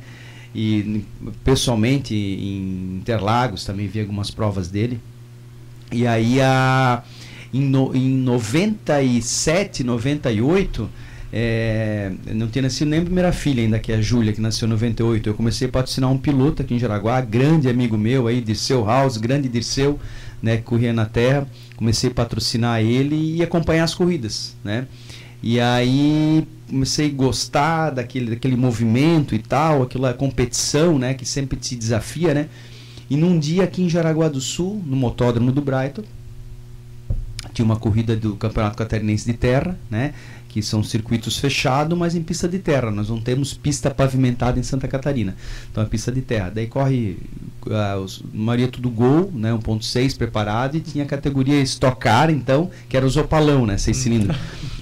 [0.55, 1.05] E
[1.43, 5.01] pessoalmente em Interlagos também vi algumas provas dele.
[5.91, 7.03] E aí a,
[7.53, 10.89] em, no, em 97, 98,
[11.33, 14.67] é, não tinha nascido nem a primeira filha ainda, que é a Júlia, que nasceu
[14.67, 15.29] em 98.
[15.29, 19.17] Eu comecei a patrocinar um piloto aqui em Jaraguá, grande amigo meu aí, Dirceu House,
[19.17, 19.99] grande Dirceu,
[20.43, 21.47] né, que corria na terra.
[21.77, 24.87] Comecei a patrocinar ele e acompanhar as corridas, né?
[25.43, 31.59] E aí comecei a gostar daquele, daquele movimento e tal, aquela competição, né, que sempre
[31.59, 32.49] te desafia, né?
[33.11, 36.03] E num dia aqui em Jaraguá do Sul, no motódromo do Brighton,
[37.53, 40.15] tinha uma corrida do Campeonato Catarinense de Terra, né,
[40.53, 42.91] que são circuitos fechados, mas em pista de terra.
[42.91, 45.35] Nós não temos pista pavimentada em Santa Catarina.
[45.71, 46.51] Então é pista de terra.
[46.51, 47.17] Daí corre
[47.67, 52.71] uh, os, Maria tudo gol, né, 1.6 preparado e tinha a categoria Stock Car, então,
[52.87, 54.37] que era o Zopalão, né, 6 cilindros.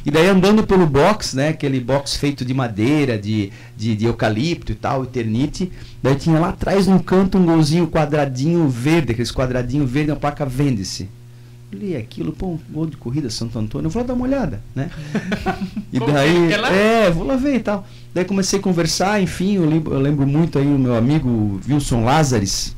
[0.05, 4.72] E daí andando pelo box, né, aquele box feito de madeira, de, de, de eucalipto
[4.72, 5.70] e tal, eternite,
[6.02, 10.44] daí tinha lá atrás no canto um golzinho quadradinho verde, aqueles quadradinho verde, uma placa
[10.44, 11.19] vende-se
[11.72, 14.60] li aquilo, pô, um gol de corrida Santo Antônio, eu vou lá dar uma olhada,
[14.74, 14.90] né?
[15.92, 17.86] e daí, é, vou lá ver e tal.
[18.12, 22.05] Daí comecei a conversar, enfim, eu lembro, eu lembro muito aí o meu amigo Wilson
[22.05, 22.74] Lázares,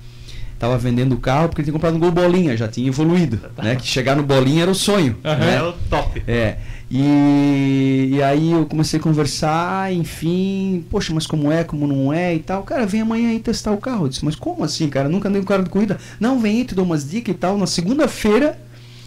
[0.54, 3.74] estava vendendo o carro porque ele tinha comprado um gol bolinha, já tinha evoluído, né?
[3.74, 5.16] Que chegar no bolinha era o sonho.
[5.24, 5.54] Uhum, né?
[5.54, 6.22] Era o top.
[6.26, 6.58] É.
[6.94, 12.34] E, e aí eu comecei a conversar, enfim, poxa, mas como é, como não é
[12.34, 12.62] e tal.
[12.62, 14.04] Cara, vem amanhã aí testar o carro.
[14.04, 15.08] Eu disse, mas como assim, cara?
[15.08, 15.98] Nunca andei com carro de corrida.
[16.20, 17.56] Não, vem aí, te dou umas dicas e tal.
[17.56, 18.58] Na segunda-feira,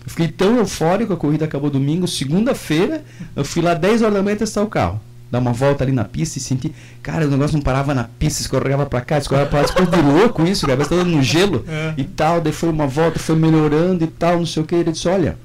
[0.06, 3.04] eu fiquei tão eufórico, a corrida acabou domingo, segunda-feira,
[3.36, 5.02] eu fui lá 10 horas da manhã testar o carro.
[5.32, 6.72] Dar uma volta ali na pista e senti,
[7.02, 10.00] cara, o negócio não parava na pista, escorregava pra cá, escorregava pra lá, ficou de
[10.00, 11.96] louco isso, cara, estava no gelo é.
[11.98, 12.40] e tal.
[12.40, 14.76] Daí foi uma volta, foi melhorando e tal, não sei o que.
[14.76, 15.36] Ele disse: Olha,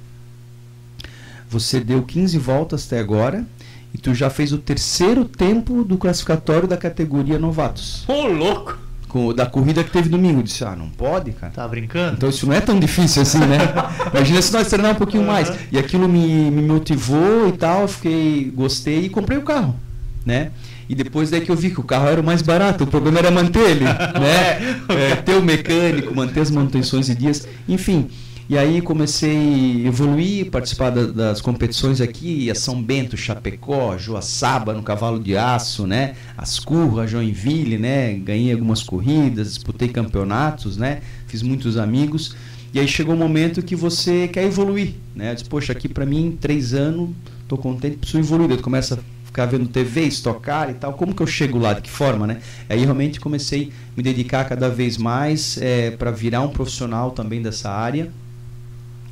[1.48, 3.46] você deu 15 voltas até agora
[3.94, 8.04] e tu já fez o terceiro tempo do classificatório da categoria novatos.
[8.06, 8.78] Ô, louco!
[9.10, 10.38] Com, da corrida que teve domingo.
[10.38, 11.52] Eu disse, ah, não pode, cara.
[11.52, 12.14] Tá brincando?
[12.14, 13.58] Então isso não é tão difícil assim, né?
[14.14, 15.28] Imagina se nós treinar um pouquinho uhum.
[15.28, 15.52] mais.
[15.70, 19.76] E aquilo me, me motivou e tal, fiquei, gostei e comprei o carro,
[20.24, 20.52] né?
[20.88, 23.18] E depois daí que eu vi que o carro era o mais barato, o problema
[23.18, 23.84] era manter ele,
[24.18, 24.80] né?
[24.88, 28.08] É, ter o mecânico, manter as manutenções e dias, enfim.
[28.50, 34.74] E aí comecei a evoluir, participar da, das competições aqui, a São Bento, Chapecó, Joaçaba
[34.74, 36.16] no cavalo de aço, né?
[36.36, 38.12] As Curras, Joinville, né?
[38.14, 41.00] Ganhei algumas corridas, disputei campeonatos, né?
[41.28, 42.34] Fiz muitos amigos.
[42.74, 45.30] E aí chegou um momento que você quer evoluir, né?
[45.30, 47.10] Eu disse, poxa, aqui para mim, três anos,
[47.46, 48.48] tô contente, preciso evoluir.
[48.48, 50.94] Daí tu começa a ficar vendo TV, estocar e tal.
[50.94, 51.74] Como que eu chego lá?
[51.74, 52.40] De que forma, né?
[52.68, 57.12] Aí realmente comecei a me dedicar cada vez mais é, eh, para virar um profissional
[57.12, 58.10] também dessa área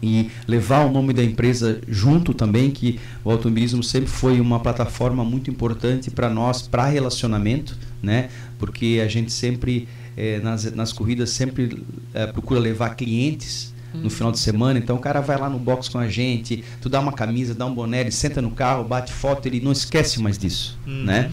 [0.03, 5.25] e levar o nome da empresa junto também, que o automobilismo sempre foi uma plataforma
[5.25, 8.29] muito importante para nós, para relacionamento, né?
[8.59, 11.85] Porque a gente sempre, eh, nas, nas corridas, sempre
[12.15, 14.11] eh, procura levar clientes no uhum.
[14.11, 17.01] final de semana, então o cara vai lá no box com a gente, tu dá
[17.01, 20.37] uma camisa, dá um boné, ele senta no carro, bate foto, ele não esquece mais
[20.37, 21.05] disso, uhum.
[21.05, 21.33] né?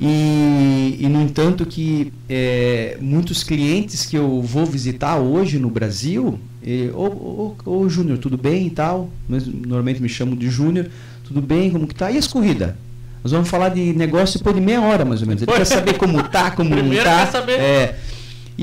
[0.00, 6.40] E, e, no entanto que é, muitos clientes que eu vou visitar hoje no Brasil,
[6.64, 9.10] e, ô, ô, ô Júnior, tudo bem e tal?
[9.28, 10.88] Mas, normalmente me chamam de Júnior,
[11.24, 12.10] tudo bem, como que tá?
[12.10, 12.74] E as corridas?
[13.22, 15.42] Nós vamos falar de negócio depois de meia hora, mais ou menos.
[15.42, 17.24] Ele quer saber como tá, como Primeiro não tá.
[17.26, 17.60] Quer saber.
[17.60, 17.98] É,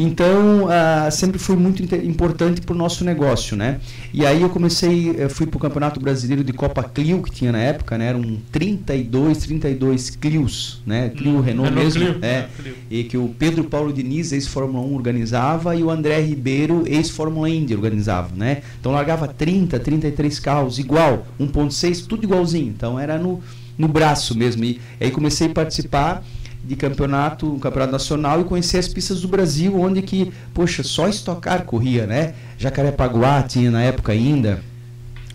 [0.01, 3.80] então, uh, sempre foi muito importante para o nosso negócio, né?
[4.13, 7.51] E aí eu comecei, eu fui para o Campeonato Brasileiro de Copa Clio, que tinha
[7.51, 8.07] na época, né?
[8.07, 11.09] Eram 32, 32 Clios, né?
[11.09, 12.13] Clio hum, Renault, Renault mesmo.
[12.13, 12.26] Clio.
[12.26, 12.76] É, Clio.
[12.89, 17.76] E que o Pedro Paulo Diniz, ex-Fórmula 1, organizava e o André Ribeiro, ex-Fórmula Indy,
[17.76, 18.61] organizava, né?
[18.80, 22.67] Então largava 30, 33 carros, igual, 1.6, tudo igualzinho.
[22.69, 23.41] Então era no,
[23.77, 24.63] no braço mesmo.
[24.63, 26.23] E aí comecei a participar
[26.64, 31.07] de campeonato, um campeonato nacional e conhecer as pistas do Brasil, onde que, poxa, só
[31.07, 32.34] estocar corria, né?
[32.57, 34.61] Jacarepaguá tinha na época ainda.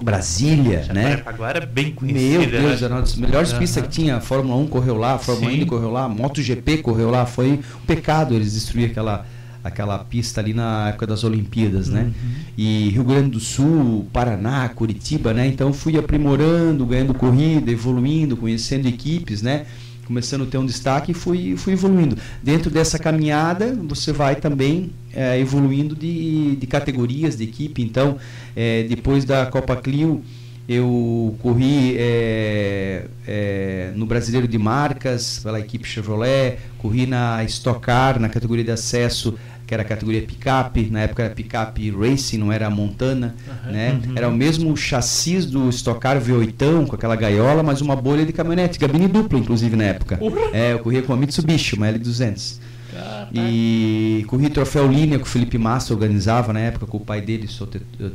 [0.01, 1.03] Brasília, né?
[1.11, 2.39] Jacarepaguá era bem conhecida.
[2.39, 2.47] Meu né?
[2.47, 2.85] Deus, né?
[2.87, 3.59] era uma das melhores uhum.
[3.59, 4.17] pistas que tinha.
[4.17, 5.57] A Fórmula 1 correu lá, a Fórmula Sim.
[5.57, 7.25] Indy correu lá, a MotoGP correu lá.
[7.25, 9.25] Foi um pecado eles destruir aquela,
[9.63, 12.03] aquela pista ali na época das Olimpíadas, né?
[12.03, 12.31] Uhum.
[12.59, 15.47] E Rio Grande do Sul, Paraná, Curitiba, né?
[15.47, 19.65] Então fui aprimorando, ganhando corrida, evoluindo, conhecendo equipes, né?
[20.07, 22.17] Começando a ter um destaque e fui, fui evoluindo.
[22.43, 27.83] Dentro dessa caminhada, você vai também é, evoluindo de, de categorias de equipe.
[27.83, 28.19] Então,
[28.55, 30.23] é, depois da Copa Clio,
[30.69, 38.29] eu corri é, no Brasileiro de Marcas, pela equipe Chevrolet, corri na Stock Car, na
[38.29, 39.35] categoria de acesso
[39.67, 44.01] que era a categoria picape, na época era picape racing, não era montana, uhum, né?
[44.07, 44.13] Uhum.
[44.17, 48.33] Era o mesmo chassis do Stock Car V8 com aquela gaiola, mas uma bolha de
[48.33, 50.19] caminhonete, gabine dupla inclusive na época.
[50.21, 50.33] Uhum.
[50.53, 52.59] É, eu corria com a Mitsubishi, uma L200.
[52.95, 53.31] Caraca.
[53.35, 57.49] E corri troféu linha que o Felipe Massa organizava na época com o pai dele,
[57.61, 58.13] o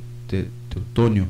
[0.69, 1.27] Teutônio,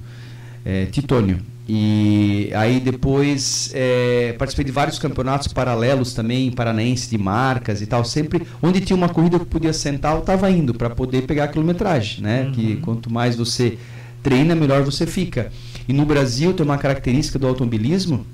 [0.63, 1.39] é, Titônio.
[1.71, 8.03] E aí depois é, participei de vários campeonatos paralelos também, paranaense de marcas e tal.
[8.03, 11.47] Sempre onde tinha uma corrida que podia sentar, eu estava indo para poder pegar a
[11.47, 12.45] quilometragem, né?
[12.45, 12.51] Uhum.
[12.53, 13.77] Que quanto mais você
[14.23, 15.51] treina, melhor você fica.
[15.87, 18.25] E no Brasil tem uma característica do automobilismo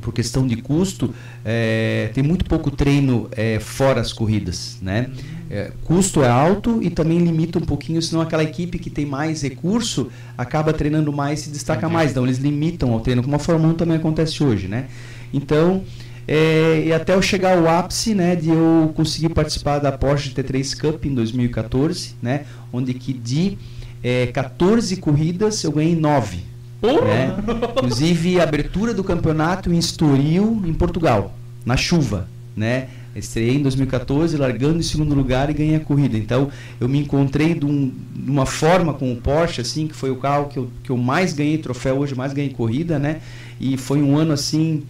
[0.00, 1.14] por questão de custo,
[1.44, 5.10] é, tem muito pouco treino é, fora as corridas, né?
[5.50, 9.42] É, custo é alto e também limita um pouquinho, senão aquela equipe que tem mais
[9.42, 12.12] recurso acaba treinando mais e se destaca mais.
[12.12, 14.86] Então eles limitam ao treino, como a Fórmula 1 também acontece hoje, né?
[15.32, 15.82] Então,
[16.26, 20.80] é, e até eu chegar ao ápice, né, de eu conseguir participar da Porsche T3
[20.80, 23.58] Cup em 2014, né, onde que de
[24.02, 26.49] é, 14 corridas eu ganhei 9.
[26.82, 27.36] Né?
[27.76, 31.34] Inclusive abertura do campeonato em Estoril, em Portugal,
[31.64, 32.26] na chuva,
[32.56, 32.88] né?
[33.14, 36.16] Estreiei em 2014, largando em segundo lugar e ganhei a corrida.
[36.16, 36.50] Então,
[36.80, 40.16] eu me encontrei de, um, de, uma forma com o Porsche, assim, que foi o
[40.16, 43.20] carro que eu, que eu mais ganhei troféu hoje, mais ganhei corrida, né?
[43.60, 44.84] E foi um ano, assim,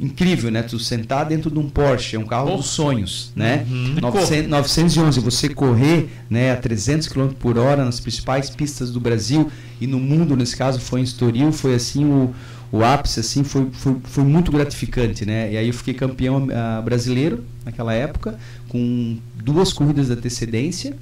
[0.00, 0.62] incrível, né?
[0.62, 2.56] Tu sentar dentro de um Porsche, é um carro oh.
[2.56, 3.66] dos sonhos, né?
[3.70, 3.96] Uhum.
[4.00, 9.50] 900, 911, você correr né, a 300 km por hora nas principais pistas do Brasil
[9.80, 12.34] e no mundo, nesse caso foi em Estoril, foi assim o,
[12.72, 15.52] o ápice, assim, foi, foi, foi muito gratificante, né?
[15.52, 20.96] E aí eu fiquei campeão uh, brasileiro naquela época, com duas corridas de antecedência,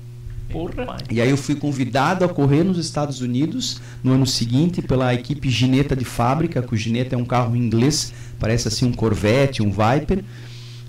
[0.51, 0.97] Porra.
[1.11, 5.51] E aí eu fui convidado a correr nos Estados Unidos no ano seguinte pela equipe
[5.51, 9.71] Gineta de fábrica, que o Gineta é um carro inglês, parece assim um Corvette, um
[9.71, 10.25] Viper,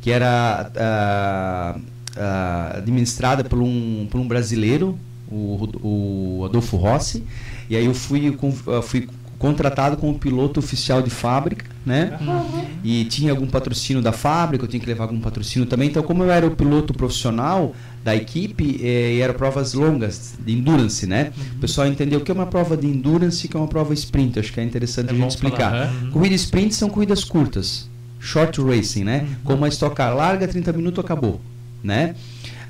[0.01, 4.97] que era uh, uh, administrada por um, por um brasileiro,
[5.29, 7.23] o, o Adolfo Rossi.
[7.69, 8.37] E aí eu fui,
[8.83, 9.09] fui
[9.39, 12.17] contratado como piloto oficial de fábrica, né?
[12.19, 12.65] Uhum.
[12.83, 15.87] E tinha algum patrocínio da fábrica, eu tinha que levar algum patrocínio também.
[15.87, 17.73] Então, como eu era o piloto profissional
[18.03, 21.31] da equipe, eh, eram provas longas, de endurance, né?
[21.35, 21.57] Uhum.
[21.57, 23.93] O pessoal entendeu o que é uma prova de endurance e que é uma prova
[23.93, 24.39] sprint.
[24.39, 25.71] Acho que é interessante é a gente explicar.
[25.71, 26.11] Falar, uhum.
[26.11, 27.89] Corrida sprint são corridas curtas,
[28.19, 29.21] short racing, né?
[29.21, 29.35] Uhum.
[29.43, 31.41] Como a Stock Car larga, 30 minutos, acabou,
[31.83, 32.15] né?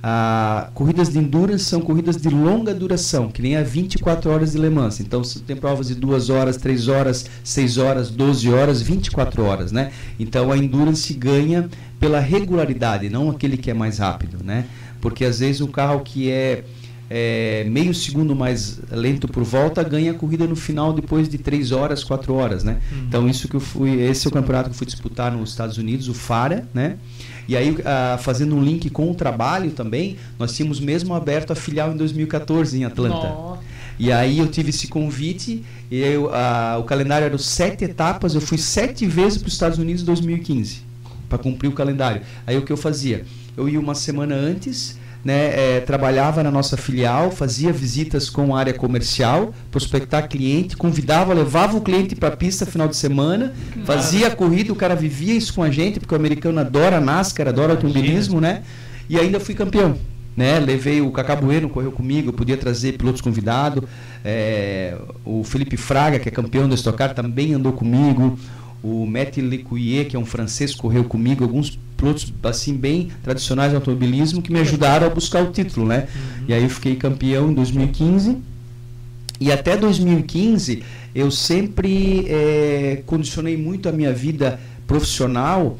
[0.02, 4.58] Ah, corridas de endurance são corridas de longa duração, que nem a 24 horas de
[4.58, 5.02] Le Mans.
[5.02, 9.72] Então, você tem provas de 2 horas, 3 horas, 6 horas, 12 horas, 24 horas,
[9.74, 9.92] né?
[10.18, 11.70] Então, a endurance ganha
[12.00, 14.66] pela regularidade, não aquele que é mais rápido, né?
[15.02, 16.64] Porque às vezes o carro que é,
[17.10, 21.72] é meio segundo mais lento por volta ganha a corrida no final depois de 3
[21.72, 22.80] horas, 4 horas, né?
[22.92, 23.04] Uhum.
[23.08, 25.78] Então, isso que eu fui, esse é o campeonato que eu fui disputar nos Estados
[25.78, 26.98] Unidos, o FARA, né?
[27.48, 31.56] E aí, uh, fazendo um link com o trabalho também, nós tínhamos mesmo aberto a
[31.56, 33.16] filial em 2014 em Atlanta.
[33.16, 33.60] Nossa.
[33.98, 38.40] E aí eu tive esse convite, e eu, uh, o calendário era sete etapas, eu
[38.40, 40.82] fui sete vezes para os Estados Unidos em 2015,
[41.30, 42.22] para cumprir o calendário.
[42.46, 43.24] Aí o que eu fazia?
[43.56, 48.60] Eu ia uma semana antes, né, é, trabalhava na nossa filial, fazia visitas com a
[48.60, 53.54] área comercial, prospectar cliente, convidava, levava o cliente para a pista final de semana,
[53.86, 57.50] fazia a corrida, o cara vivia isso com a gente, porque o americano adora NASCAR,
[57.50, 58.64] adora automobilismo, né?
[59.10, 59.98] E ainda fui campeão.
[60.38, 63.84] Né, levei o Cacá Bueno, correu comigo, eu podia trazer pilotos convidados.
[64.24, 64.96] É,
[65.26, 68.40] o Felipe Fraga, que é campeão do Stock Car, também andou comigo.
[68.82, 71.44] O Matt Lecuyer, que é um francês, correu comigo.
[71.44, 76.08] Alguns pilotos assim bem tradicionais de automobilismo que me ajudaram a buscar o título, né?
[76.16, 76.46] Uhum.
[76.48, 78.38] E aí eu fiquei campeão em 2015.
[79.40, 80.84] E até 2015
[81.14, 85.78] eu sempre é, condicionei muito a minha vida profissional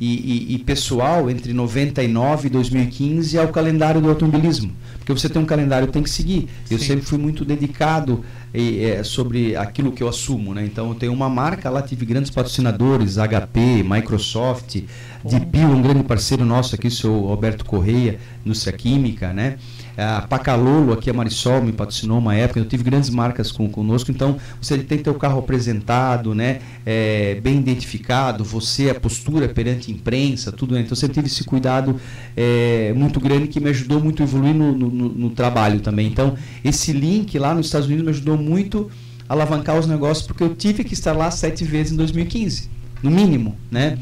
[0.00, 0.06] e,
[0.50, 4.72] e, e, pessoal entre 99 e 2015 ao calendário do automobilismo.
[4.98, 6.48] Porque você tem um calendário, tem que seguir.
[6.70, 6.86] Eu Sim.
[6.86, 8.24] sempre fui muito dedicado
[8.54, 10.54] é, sobre aquilo que eu assumo.
[10.54, 10.64] Né?
[10.64, 14.82] Então, eu tenho uma marca lá, tive grandes patrocinadores, HP, Microsoft,
[15.24, 19.56] DePio, um grande parceiro nosso aqui, o seu Alberto Correia, indústria química, né?
[19.96, 24.10] A Pacalolo, aqui a Marisol me patrocinou uma época, eu tive grandes marcas com, conosco,
[24.10, 26.60] então você tem que ter o carro apresentado, né?
[26.86, 30.80] É, bem identificado, você, a postura perante a imprensa, tudo, né?
[30.80, 31.96] Então você teve esse cuidado
[32.36, 36.06] é, muito grande que me ajudou muito a evoluir no, no, no trabalho também.
[36.06, 38.90] Então, esse link lá nos Estados Unidos me ajudou muito
[39.28, 42.70] a alavancar os negócios, porque eu tive que estar lá sete vezes em 2015,
[43.02, 43.98] no mínimo, né?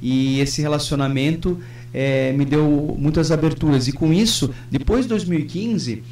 [0.00, 1.58] E esse relacionamento
[1.92, 3.88] é, me deu muitas aberturas.
[3.88, 6.02] E com isso, depois de 2015,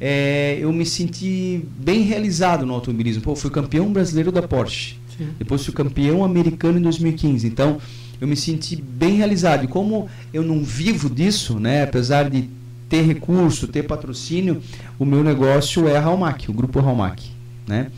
[0.00, 3.22] é, eu me senti bem realizado no automobilismo.
[3.22, 4.96] Pô, fui campeão brasileiro da Porsche.
[5.16, 5.28] Sim.
[5.38, 7.46] Depois fui campeão americano em 2015.
[7.46, 7.78] Então,
[8.20, 9.64] eu me senti bem realizado.
[9.64, 12.48] E como eu não vivo disso, né, apesar de
[12.88, 14.62] ter recurso, ter patrocínio,
[14.98, 17.26] o meu negócio é a Halmac, o grupo Halmac,
[17.66, 17.90] né?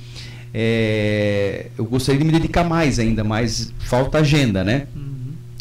[0.53, 4.87] É, eu gostaria de me dedicar mais ainda, mas falta agenda, né?
[4.97, 5.14] Hum.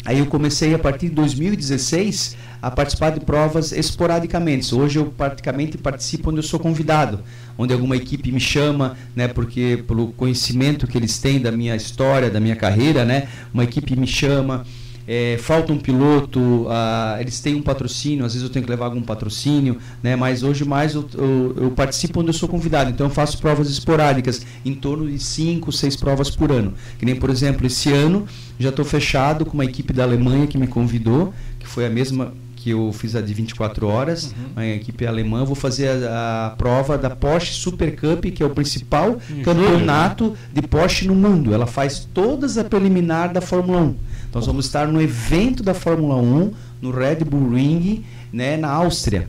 [0.04, 4.74] Aí eu comecei a partir de 2016 a participar de provas esporadicamente.
[4.74, 7.20] Hoje eu praticamente participo onde eu sou convidado,
[7.56, 12.30] onde alguma equipe me chama, né, porque pelo conhecimento que eles têm da minha história,
[12.30, 14.66] da minha carreira, né, uma equipe me chama.
[15.06, 18.86] É, falta um piloto, ah, eles têm um patrocínio, às vezes eu tenho que levar
[18.86, 20.16] algum patrocínio, né?
[20.16, 23.68] Mas hoje mais eu, eu, eu participo onde eu sou convidado, então eu faço provas
[23.70, 26.74] esporádicas, em torno de 5, 6 provas por ano.
[26.98, 28.26] Que nem, por exemplo, esse ano
[28.58, 32.32] já estou fechado com uma equipe da Alemanha que me convidou, que foi a mesma
[32.64, 34.52] que eu fiz a de 24 horas, uhum.
[34.56, 38.48] a equipe alemã, vou fazer a, a, prova da Porsche Super Cup, que é o
[38.48, 41.52] principal campeonato de Porsche no mundo.
[41.52, 43.96] Ela faz todas a preliminar da Fórmula 1.
[44.34, 46.52] Nós vamos estar no evento da Fórmula 1,
[46.82, 49.28] no Red Bull Ring, né, na Áustria.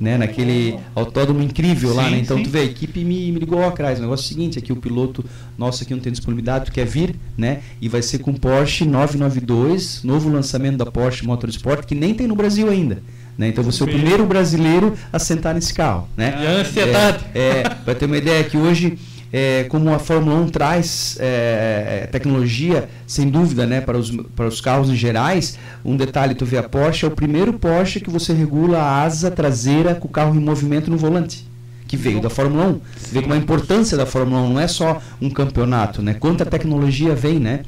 [0.00, 2.18] Né, naquele autódromo incrível sim, lá, né?
[2.18, 2.42] Então sim.
[2.42, 4.00] tu vê, a equipe me, me ligou atrás.
[4.00, 5.24] O negócio é o seguinte, aqui o piloto
[5.56, 7.60] nosso aqui não tem disponibilidade, tu quer vir, né?
[7.80, 12.34] E vai ser com Porsche 992, novo lançamento da Porsche Motorsport, que nem tem no
[12.34, 13.00] Brasil ainda.
[13.38, 13.48] Né?
[13.48, 16.08] Então você é o primeiro brasileiro a sentar nesse carro.
[16.16, 16.38] Né?
[16.42, 17.24] E a ansiedade.
[17.32, 18.98] É, é, para ter uma ideia que hoje
[19.36, 24.46] é, como a Fórmula 1 traz é, é, tecnologia, sem dúvida, né, para, os, para
[24.46, 28.08] os carros em gerais, um detalhe, tu vê a Porsche, é o primeiro Porsche que
[28.08, 31.44] você regula a asa traseira com o carro em movimento no volante.
[31.88, 32.80] Que veio da Fórmula 1.
[33.10, 36.14] Vê como a importância da Fórmula 1 não é só um campeonato, né?
[36.14, 37.62] Quanta tecnologia vem, né?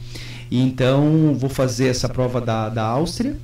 [0.48, 3.36] Então, vou fazer essa prova da, da Áustria.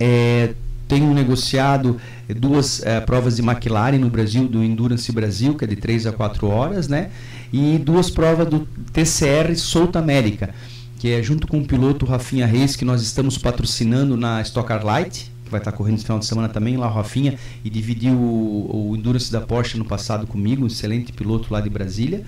[0.00, 0.54] É,
[0.88, 2.00] tenho negociado
[2.34, 6.12] duas é, provas de McLaren no Brasil, do Endurance Brasil, que é de 3 a
[6.12, 7.10] 4 horas, né?
[7.52, 10.54] E duas provas do TCR South América,
[10.98, 14.84] que é junto com o piloto Rafinha Reis, que nós estamos patrocinando na Stock Car
[14.84, 18.90] Light, que vai estar correndo esse final de semana também, lá Rafinha, e dividiu o,
[18.90, 22.24] o Endurance da Porsche no passado comigo, um excelente piloto lá de Brasília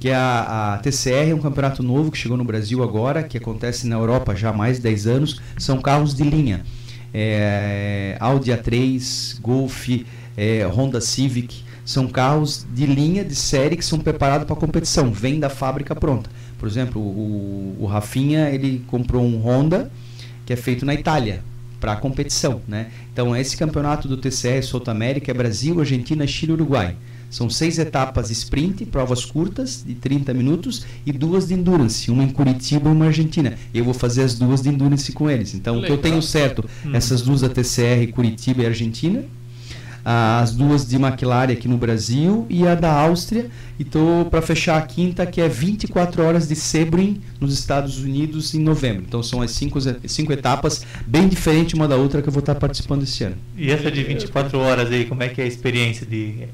[0.00, 3.38] que é a, a, TCR é um campeonato novo que chegou no Brasil agora, que
[3.38, 5.40] acontece na Europa já há mais de 10 anos.
[5.56, 6.64] São carros de linha
[7.12, 9.88] é, Audi A3, Golf,
[10.36, 15.40] é, Honda Civic, são carros de linha, de série que são preparados para competição, vem
[15.40, 16.30] da fábrica pronta.
[16.58, 19.90] Por exemplo, o, o Rafinha ele comprou um Honda
[20.46, 21.42] que é feito na Itália
[21.80, 22.90] para competição, né?
[23.12, 26.94] Então esse campeonato do TCR South América é Brasil, Argentina, Chile, Uruguai.
[27.32, 32.28] São seis etapas sprint, provas curtas de 30 minutos e duas de endurance, uma em
[32.28, 33.54] Curitiba e uma Argentina.
[33.72, 35.54] Eu vou fazer as duas de endurance com eles.
[35.54, 35.84] Então, Legal.
[35.84, 36.94] o que eu tenho certo, hum.
[36.94, 39.24] essas duas da TCR, Curitiba e Argentina,
[40.04, 43.46] as duas de McLaren aqui no Brasil e a da Áustria.
[43.78, 48.54] E estou para fechar a quinta, que é 24 horas de Sebring, nos Estados Unidos,
[48.54, 49.04] em novembro.
[49.06, 52.54] Então são as cinco, cinco etapas, bem diferente uma da outra, que eu vou estar
[52.54, 53.36] participando esse ano.
[53.56, 56.48] E essa de 24 horas aí, como é que é a experiência de.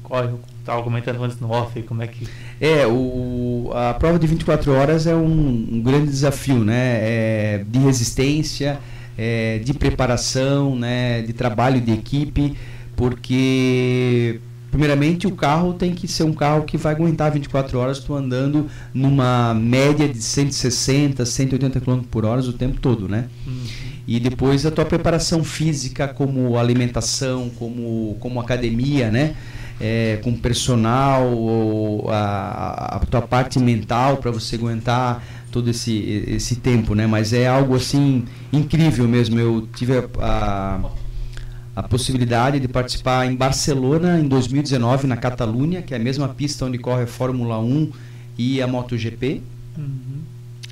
[0.59, 2.27] Estava comentando antes no off, como é que.
[2.61, 6.99] É, o, a prova de 24 horas é um, um grande desafio, né?
[7.01, 8.79] É, de resistência,
[9.17, 11.21] é, de preparação, né?
[11.21, 12.55] de trabalho de equipe
[12.99, 18.13] porque primeiramente o carro tem que ser um carro que vai aguentar 24 horas tu
[18.13, 23.29] andando numa média de 160, 180 km por hora o tempo todo, né?
[23.47, 23.63] Uhum.
[24.05, 29.33] E depois a tua preparação física, como alimentação, como, como academia, né?
[29.79, 35.23] É, com personal, ou a, a tua parte mental para você aguentar
[35.53, 37.07] todo esse, esse tempo, né?
[37.07, 39.39] Mas é algo assim incrível mesmo.
[39.39, 40.79] Eu tive a, a
[41.79, 46.65] a possibilidade de participar em Barcelona em 2019, na Catalunha, que é a mesma pista
[46.65, 47.91] onde corre a Fórmula 1
[48.37, 49.41] e a MotoGP.
[49.77, 50.19] Uhum.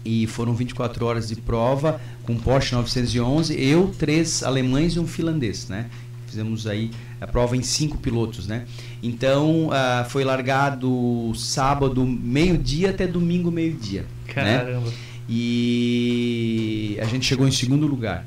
[0.03, 5.69] E foram 24 horas de prova com Porsche 911, eu, três alemães e um finlandês,
[5.69, 5.85] né?
[6.27, 8.65] Fizemos aí a prova em cinco pilotos, né?
[9.01, 14.01] Então, uh, foi largado sábado meio-dia até domingo meio-dia.
[14.35, 14.57] Né?
[14.57, 14.87] Caramba!
[14.87, 14.93] Né?
[15.29, 18.25] E a gente chegou em segundo lugar.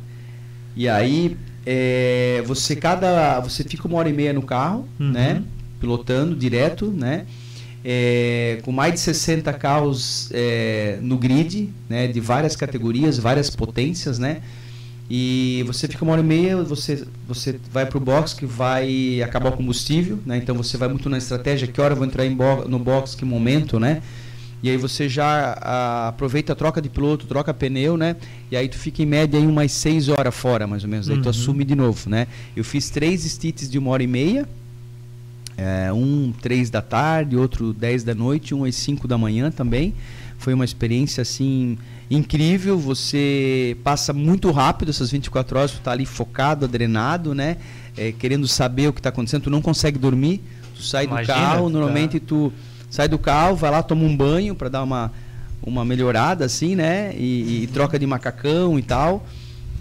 [0.75, 1.37] E aí,
[1.67, 5.11] é, você cada você fica uma hora e meia no carro, uhum.
[5.11, 5.43] né?
[5.79, 7.27] Pilotando direto, né?
[7.85, 12.07] É, com mais de 60 carros é, no grid, né?
[12.07, 14.43] De várias categorias, várias potências, né?
[15.13, 19.21] E você fica uma hora e meia, você, você vai para o box que vai
[19.21, 20.37] acabar o combustível, né?
[20.37, 23.25] Então você vai muito na estratégia, que hora eu vou entrar bo no box, que
[23.25, 24.03] momento, né?
[24.63, 28.17] E aí você já a, aproveita a troca de piloto, troca pneu, né?
[28.51, 31.09] E aí tu fica em média em umas 6 horas fora, mais ou menos.
[31.09, 31.23] Aí uhum.
[31.23, 32.27] tu assume de novo, né?
[32.55, 34.49] Eu fiz três stints de uma hora e meia.
[35.57, 39.95] É, um três da tarde, outro 10 da noite, um às 5 da manhã também.
[40.39, 41.79] Foi uma experiência assim
[42.11, 42.79] incrível.
[42.79, 47.57] Você passa muito rápido essas 24 horas, tu tá ali focado, adrenado, né?
[47.97, 49.43] É, querendo saber o que está acontecendo.
[49.43, 50.41] Tu não consegue dormir.
[50.75, 52.27] Tu sai Imagina, do carro, normalmente tá...
[52.27, 52.53] tu
[52.91, 55.13] sai do carro, vai lá, toma um banho para dar uma,
[55.63, 57.15] uma melhorada, assim, né?
[57.17, 59.25] E, e, troca de macacão e tal,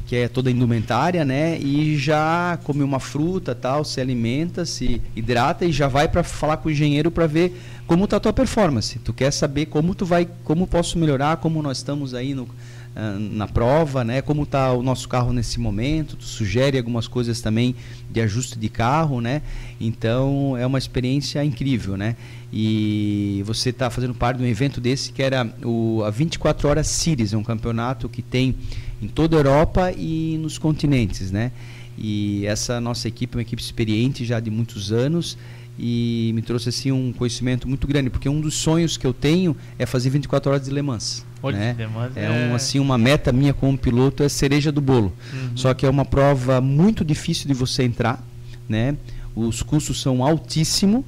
[0.05, 1.57] que é toda indumentária, né?
[1.59, 6.57] E já come uma fruta, tal, se alimenta, se hidrata e já vai para falar
[6.57, 8.99] com o engenheiro para ver como tá a tua performance.
[8.99, 12.47] Tu quer saber como tu vai, como posso melhorar, como nós estamos aí no
[12.95, 14.21] na prova, né?
[14.21, 16.15] Como está o nosso carro nesse momento?
[16.17, 17.75] Tu sugere algumas coisas também
[18.11, 19.41] de ajuste de carro, né?
[19.79, 22.15] Então é uma experiência incrível, né?
[22.51, 26.87] E você está fazendo parte de um evento desse que era o a 24 Horas
[26.87, 28.55] Series, é um campeonato que tem
[29.01, 31.51] em toda a Europa e nos continentes, né?
[31.97, 35.37] E essa nossa equipe é uma equipe experiente já de muitos anos
[35.81, 39.55] e me trouxe assim um conhecimento muito grande, porque um dos sonhos que eu tenho
[39.77, 41.25] é fazer 24 horas de Le Mans.
[41.41, 41.75] Olha, né?
[41.77, 45.13] Le Mans é, é- um assim uma meta minha como piloto é cereja do bolo.
[45.31, 45.51] Uhum.
[45.55, 48.21] Só que é uma prova muito difícil de você entrar,
[48.67, 48.97] né?
[49.33, 51.05] Os custos são altíssimos.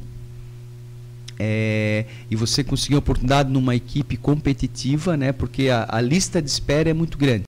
[1.44, 5.32] É, e você conseguir a oportunidade numa equipe competitiva, né?
[5.32, 7.44] Porque a, a lista de espera é muito grande.